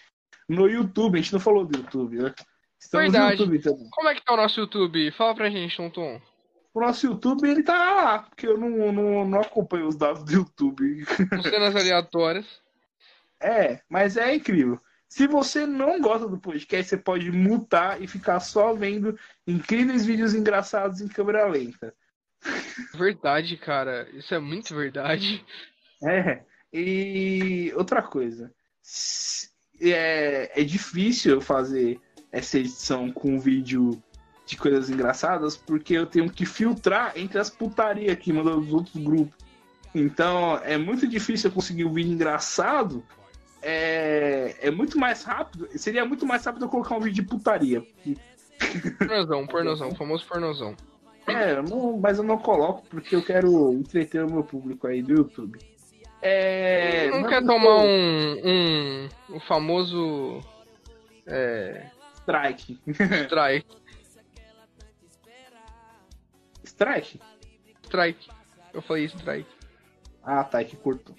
no 0.48 0.68
YouTube. 0.68 1.18
A 1.18 1.22
gente 1.22 1.32
não 1.32 1.40
falou 1.40 1.64
do 1.64 1.78
YouTube, 1.78 2.16
né? 2.16 2.34
Estamos 2.80 3.12
Verdade. 3.12 3.36
no 3.36 3.54
YouTube 3.54 3.58
também. 3.62 3.88
Como 3.90 4.08
é 4.08 4.14
que 4.14 4.24
tá 4.24 4.34
o 4.34 4.36
nosso 4.36 4.58
YouTube? 4.58 5.10
Fala 5.12 5.34
pra 5.34 5.48
gente, 5.48 5.76
Tom 5.76 5.90
Tom. 5.90 6.20
O 6.76 6.80
nosso 6.80 7.06
YouTube, 7.06 7.48
ele 7.48 7.62
tá 7.62 7.72
lá, 7.72 8.18
porque 8.18 8.46
eu 8.46 8.58
não, 8.58 8.92
não, 8.92 9.26
não 9.26 9.40
acompanho 9.40 9.88
os 9.88 9.96
dados 9.96 10.22
do 10.24 10.30
YouTube. 10.30 11.06
Com 11.06 11.42
cenas 11.42 11.74
aleatórias. 11.74 12.46
É, 13.38 13.82
mas 13.86 14.16
é 14.16 14.34
incrível. 14.34 14.80
Se 15.06 15.26
você 15.26 15.66
não 15.66 16.00
gosta 16.00 16.26
do 16.26 16.38
podcast, 16.38 16.88
você 16.88 16.96
pode 16.96 17.30
mutar 17.30 18.00
e 18.00 18.08
ficar 18.08 18.40
só 18.40 18.72
vendo 18.72 19.18
incríveis 19.46 20.06
vídeos 20.06 20.32
engraçados 20.32 21.02
em 21.02 21.06
câmera 21.06 21.46
lenta. 21.46 21.94
Verdade, 22.94 23.58
cara. 23.58 24.08
Isso 24.14 24.34
é 24.34 24.38
muito 24.38 24.74
verdade. 24.74 25.44
É, 26.02 26.42
e 26.72 27.72
outra 27.74 28.02
coisa. 28.02 28.52
É, 29.80 30.62
é 30.62 30.64
difícil 30.64 31.34
eu 31.34 31.40
fazer 31.42 32.00
essa 32.32 32.58
edição 32.58 33.10
com 33.10 33.38
vídeo 33.38 34.02
de 34.46 34.56
coisas 34.56 34.88
engraçadas, 34.88 35.56
porque 35.56 35.92
eu 35.94 36.06
tenho 36.06 36.30
que 36.30 36.46
filtrar 36.46 37.12
entre 37.16 37.38
as 37.38 37.50
putarias 37.50 38.16
que 38.16 38.32
mandam 38.32 38.60
dos 38.60 38.72
outros 38.72 38.96
grupos. 39.02 39.34
Então, 39.94 40.58
é 40.62 40.78
muito 40.78 41.06
difícil 41.06 41.50
eu 41.50 41.54
conseguir 41.54 41.84
um 41.84 41.92
vídeo 41.92 42.12
engraçado. 42.12 43.02
É, 43.62 44.54
é 44.60 44.70
muito 44.70 44.98
mais 44.98 45.24
rápido. 45.24 45.68
Seria 45.76 46.04
muito 46.04 46.24
mais 46.24 46.44
rápido 46.44 46.66
eu 46.66 46.68
colocar 46.68 46.94
um 46.96 47.00
vídeo 47.00 47.22
de 47.24 47.28
putaria. 47.28 47.84
Pornozão, 48.98 49.46
pornozão, 49.48 49.94
famoso 49.94 50.24
pornozão. 50.26 50.76
É, 51.26 51.60
não- 51.60 51.98
mas 51.98 52.18
eu 52.18 52.24
não 52.24 52.38
coloco 52.38 52.84
porque 52.88 53.16
eu 53.16 53.22
quero 53.24 53.72
entreter 53.72 54.24
o 54.24 54.30
meu 54.30 54.44
público 54.44 54.86
aí 54.86 55.02
do 55.02 55.12
YouTube. 55.12 55.58
É, 56.22 57.10
Não 57.10 57.24
quer 57.28 57.42
eu- 57.42 57.46
tomar 57.46 57.78
um. 57.78 58.36
um. 58.44 59.08
o 59.30 59.40
famoso. 59.40 60.40
É. 61.26 61.86
Strike. 62.20 62.78
Strike. 63.24 63.66
Strike? 66.76 67.20
Strike. 67.84 68.28
Eu 68.72 68.82
falei 68.82 69.06
strike. 69.06 69.48
Ah, 70.22 70.44
tá, 70.44 70.62
que 70.62 70.76
curto. 70.76 71.14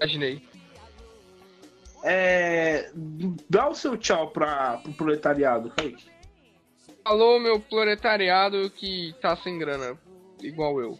Imaginei. 0.00 0.46
É, 2.04 2.92
dá 3.50 3.68
o 3.68 3.74
seu 3.74 3.96
tchau 3.96 4.30
pra, 4.30 4.78
pro 4.78 4.92
proletariado, 4.92 5.68
Kaique. 5.70 6.08
Alô, 7.04 7.40
meu 7.40 7.58
proletariado 7.58 8.70
que 8.70 9.16
tá 9.20 9.36
sem 9.36 9.58
grana. 9.58 9.98
Igual 10.40 10.80
eu. 10.80 10.98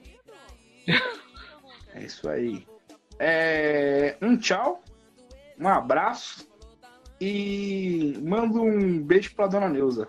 É 1.94 2.02
isso 2.02 2.28
aí. 2.28 2.66
É, 3.16 4.16
um 4.20 4.36
tchau, 4.36 4.82
um 5.58 5.68
abraço 5.68 6.48
e 7.20 8.18
mando 8.22 8.62
um 8.62 9.00
beijo 9.02 9.34
pra 9.34 9.46
dona 9.46 9.68
Neuza. 9.68 10.08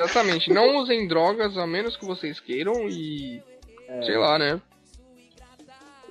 Exatamente. 0.00 0.50
Não 0.52 0.76
usem 0.76 1.06
drogas 1.06 1.56
a 1.58 1.66
menos 1.66 1.96
que 1.96 2.04
vocês 2.04 2.40
queiram 2.40 2.88
e. 2.88 3.42
Sei 4.04 4.16
lá, 4.16 4.38
né? 4.38 4.60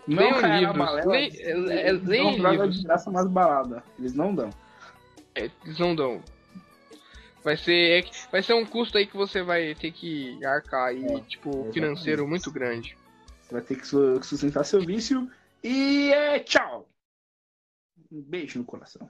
Não 0.07 0.17
Leiam 0.23 0.41
na 0.41 0.59
livros. 0.59 0.77
balela, 0.77 1.11
Le- 1.11 1.27
é- 1.39 1.87
é- 1.89 1.91
leiam 1.91 2.31
livros. 2.51 2.77
de 2.79 2.83
graça 2.85 3.11
nas 3.11 3.27
baladas. 3.27 3.81
Eles 3.97 4.13
não 4.13 4.33
dão. 4.33 4.49
É, 5.35 5.49
eles 5.65 5.77
não 5.79 5.95
dão. 5.95 6.21
Vai 7.43 7.55
ser, 7.55 8.03
é 8.03 8.09
vai 8.31 8.43
ser 8.43 8.53
um 8.53 8.65
custo 8.65 8.97
aí 8.97 9.05
que 9.07 9.15
você 9.15 9.41
vai 9.41 9.73
ter 9.75 9.91
que 9.91 10.43
arcar 10.43 10.87
aí, 10.89 11.05
É, 11.05 11.19
tipo, 11.21 11.71
financeiro 11.71 12.27
muito 12.27 12.51
grande. 12.51 12.97
Você 13.43 13.53
vai 13.53 13.61
ter 13.61 13.75
que 13.77 13.87
su- 13.87 14.21
sustentar 14.23 14.63
seu 14.65 14.81
vício. 14.81 15.29
E 15.63 16.11
é 16.11 16.39
tchau. 16.39 16.87
Um 18.11 18.21
beijo 18.21 18.59
no 18.59 18.65
coração. 18.65 19.09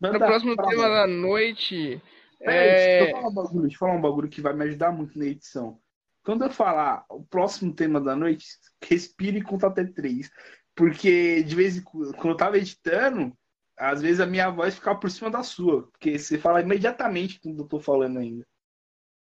No 0.00 0.12
Manda 0.12 0.26
próximo 0.26 0.56
pra 0.56 0.66
tema 0.68 0.88
da 0.88 1.06
noite. 1.06 2.00
Peraí, 2.38 2.56
É... 2.56 2.98
deixa 2.98 3.10
eu 3.10 3.16
falar 3.16 3.28
um 3.28 3.34
bagulho, 3.34 3.60
deixa 3.62 3.74
eu 3.74 3.78
falar 3.78 3.92
um 3.94 4.00
bagulho 4.00 4.28
que 4.28 4.40
vai 4.40 4.54
me 4.54 4.64
ajudar 4.64 4.92
muito 4.92 5.18
na 5.18 5.26
edição. 5.26 5.78
Quando 6.24 6.44
eu 6.44 6.50
falar 6.50 7.04
o 7.10 7.22
próximo 7.24 7.74
tema 7.74 8.00
da 8.00 8.14
noite, 8.16 8.46
respire 8.82 9.38
e 9.38 9.42
conta 9.42 9.66
até 9.66 9.84
três. 9.84 10.30
Porque 10.74 11.42
de 11.42 11.54
vez 11.54 11.76
em 11.76 11.82
quando, 11.82 12.14
quando 12.14 12.30
eu 12.30 12.36
tava 12.36 12.56
editando, 12.58 13.36
às 13.76 14.00
vezes 14.00 14.20
a 14.20 14.26
minha 14.26 14.48
voz 14.50 14.74
ficava 14.74 14.98
por 14.98 15.10
cima 15.10 15.30
da 15.30 15.42
sua. 15.42 15.82
Porque 15.90 16.18
você 16.18 16.38
fala 16.38 16.62
imediatamente 16.62 17.38
quando 17.40 17.62
eu 17.62 17.68
tô 17.68 17.80
falando 17.80 18.18
ainda. 18.18 18.46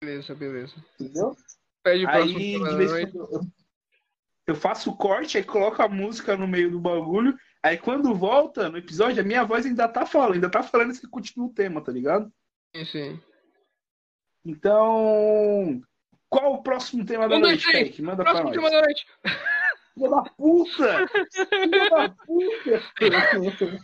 Beleza, 0.02 0.34
beleza. 0.34 0.74
Entendeu? 1.00 1.34
Pede 1.82 2.04
o 2.04 2.08
próximo 2.08 2.38
Aí, 2.38 2.52
tema 2.52 2.64
de 2.66 2.70
da 2.72 2.76
vez 2.76 2.90
em 2.90 2.94
noite. 2.94 3.12
quando 3.12 3.32
eu, 3.34 3.40
eu 4.48 4.54
faço 4.54 4.90
o 4.90 4.96
corte, 4.96 5.38
aí 5.38 5.44
coloco 5.44 5.82
a 5.82 5.88
música 5.88 6.36
no 6.36 6.46
meio 6.48 6.70
do 6.70 6.80
bagulho. 6.80 7.36
Aí 7.62 7.76
quando 7.76 8.14
volta 8.14 8.68
no 8.68 8.78
episódio, 8.78 9.20
a 9.20 9.26
minha 9.26 9.44
voz 9.44 9.66
ainda 9.66 9.88
tá 9.88 10.06
falando, 10.06 10.34
ainda 10.34 10.50
tá 10.50 10.62
falando 10.62 10.92
isso 10.92 11.00
que 11.00 11.08
continua 11.08 11.48
o 11.48 11.52
tema, 11.52 11.82
tá 11.82 11.90
ligado? 11.90 12.32
Sim, 12.74 12.84
sim. 12.84 13.20
Então, 14.44 15.80
qual 16.28 16.54
o 16.54 16.62
próximo 16.62 17.04
tema 17.04 17.28
da 17.28 17.38
dois, 17.38 17.42
noite. 17.62 17.72
Kaique? 17.72 18.02
Manda 18.02 18.22
pra 18.22 18.32
Próximo 18.32 18.50
nós. 18.50 18.56
tema 18.56 18.70
da 18.70 18.80
noite. 18.82 19.06
Filha 19.94 20.10
da 20.10 20.22
puta! 20.22 21.08
Filha 22.96 23.18
da 23.18 23.34
puta! 23.34 23.80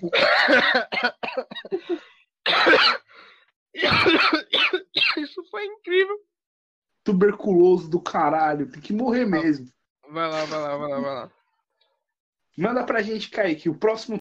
Isso 5.19 5.43
foi 5.51 5.67
incrível. 5.67 6.17
Tuberculoso 7.03 7.91
do 7.91 8.01
caralho, 8.01 8.71
tem 8.71 8.81
que 8.81 8.93
morrer 8.93 9.27
mesmo. 9.27 9.67
Vai 10.11 10.31
lá, 10.31 10.45
vai 10.45 10.61
lá, 10.61 10.77
vai 10.77 10.89
lá, 10.89 11.01
vai 11.01 11.15
lá. 11.15 11.33
Manda 12.57 12.85
pra 12.85 13.03
gente, 13.03 13.31
Kaique, 13.31 13.69
o 13.69 13.75
próximo 13.75 14.13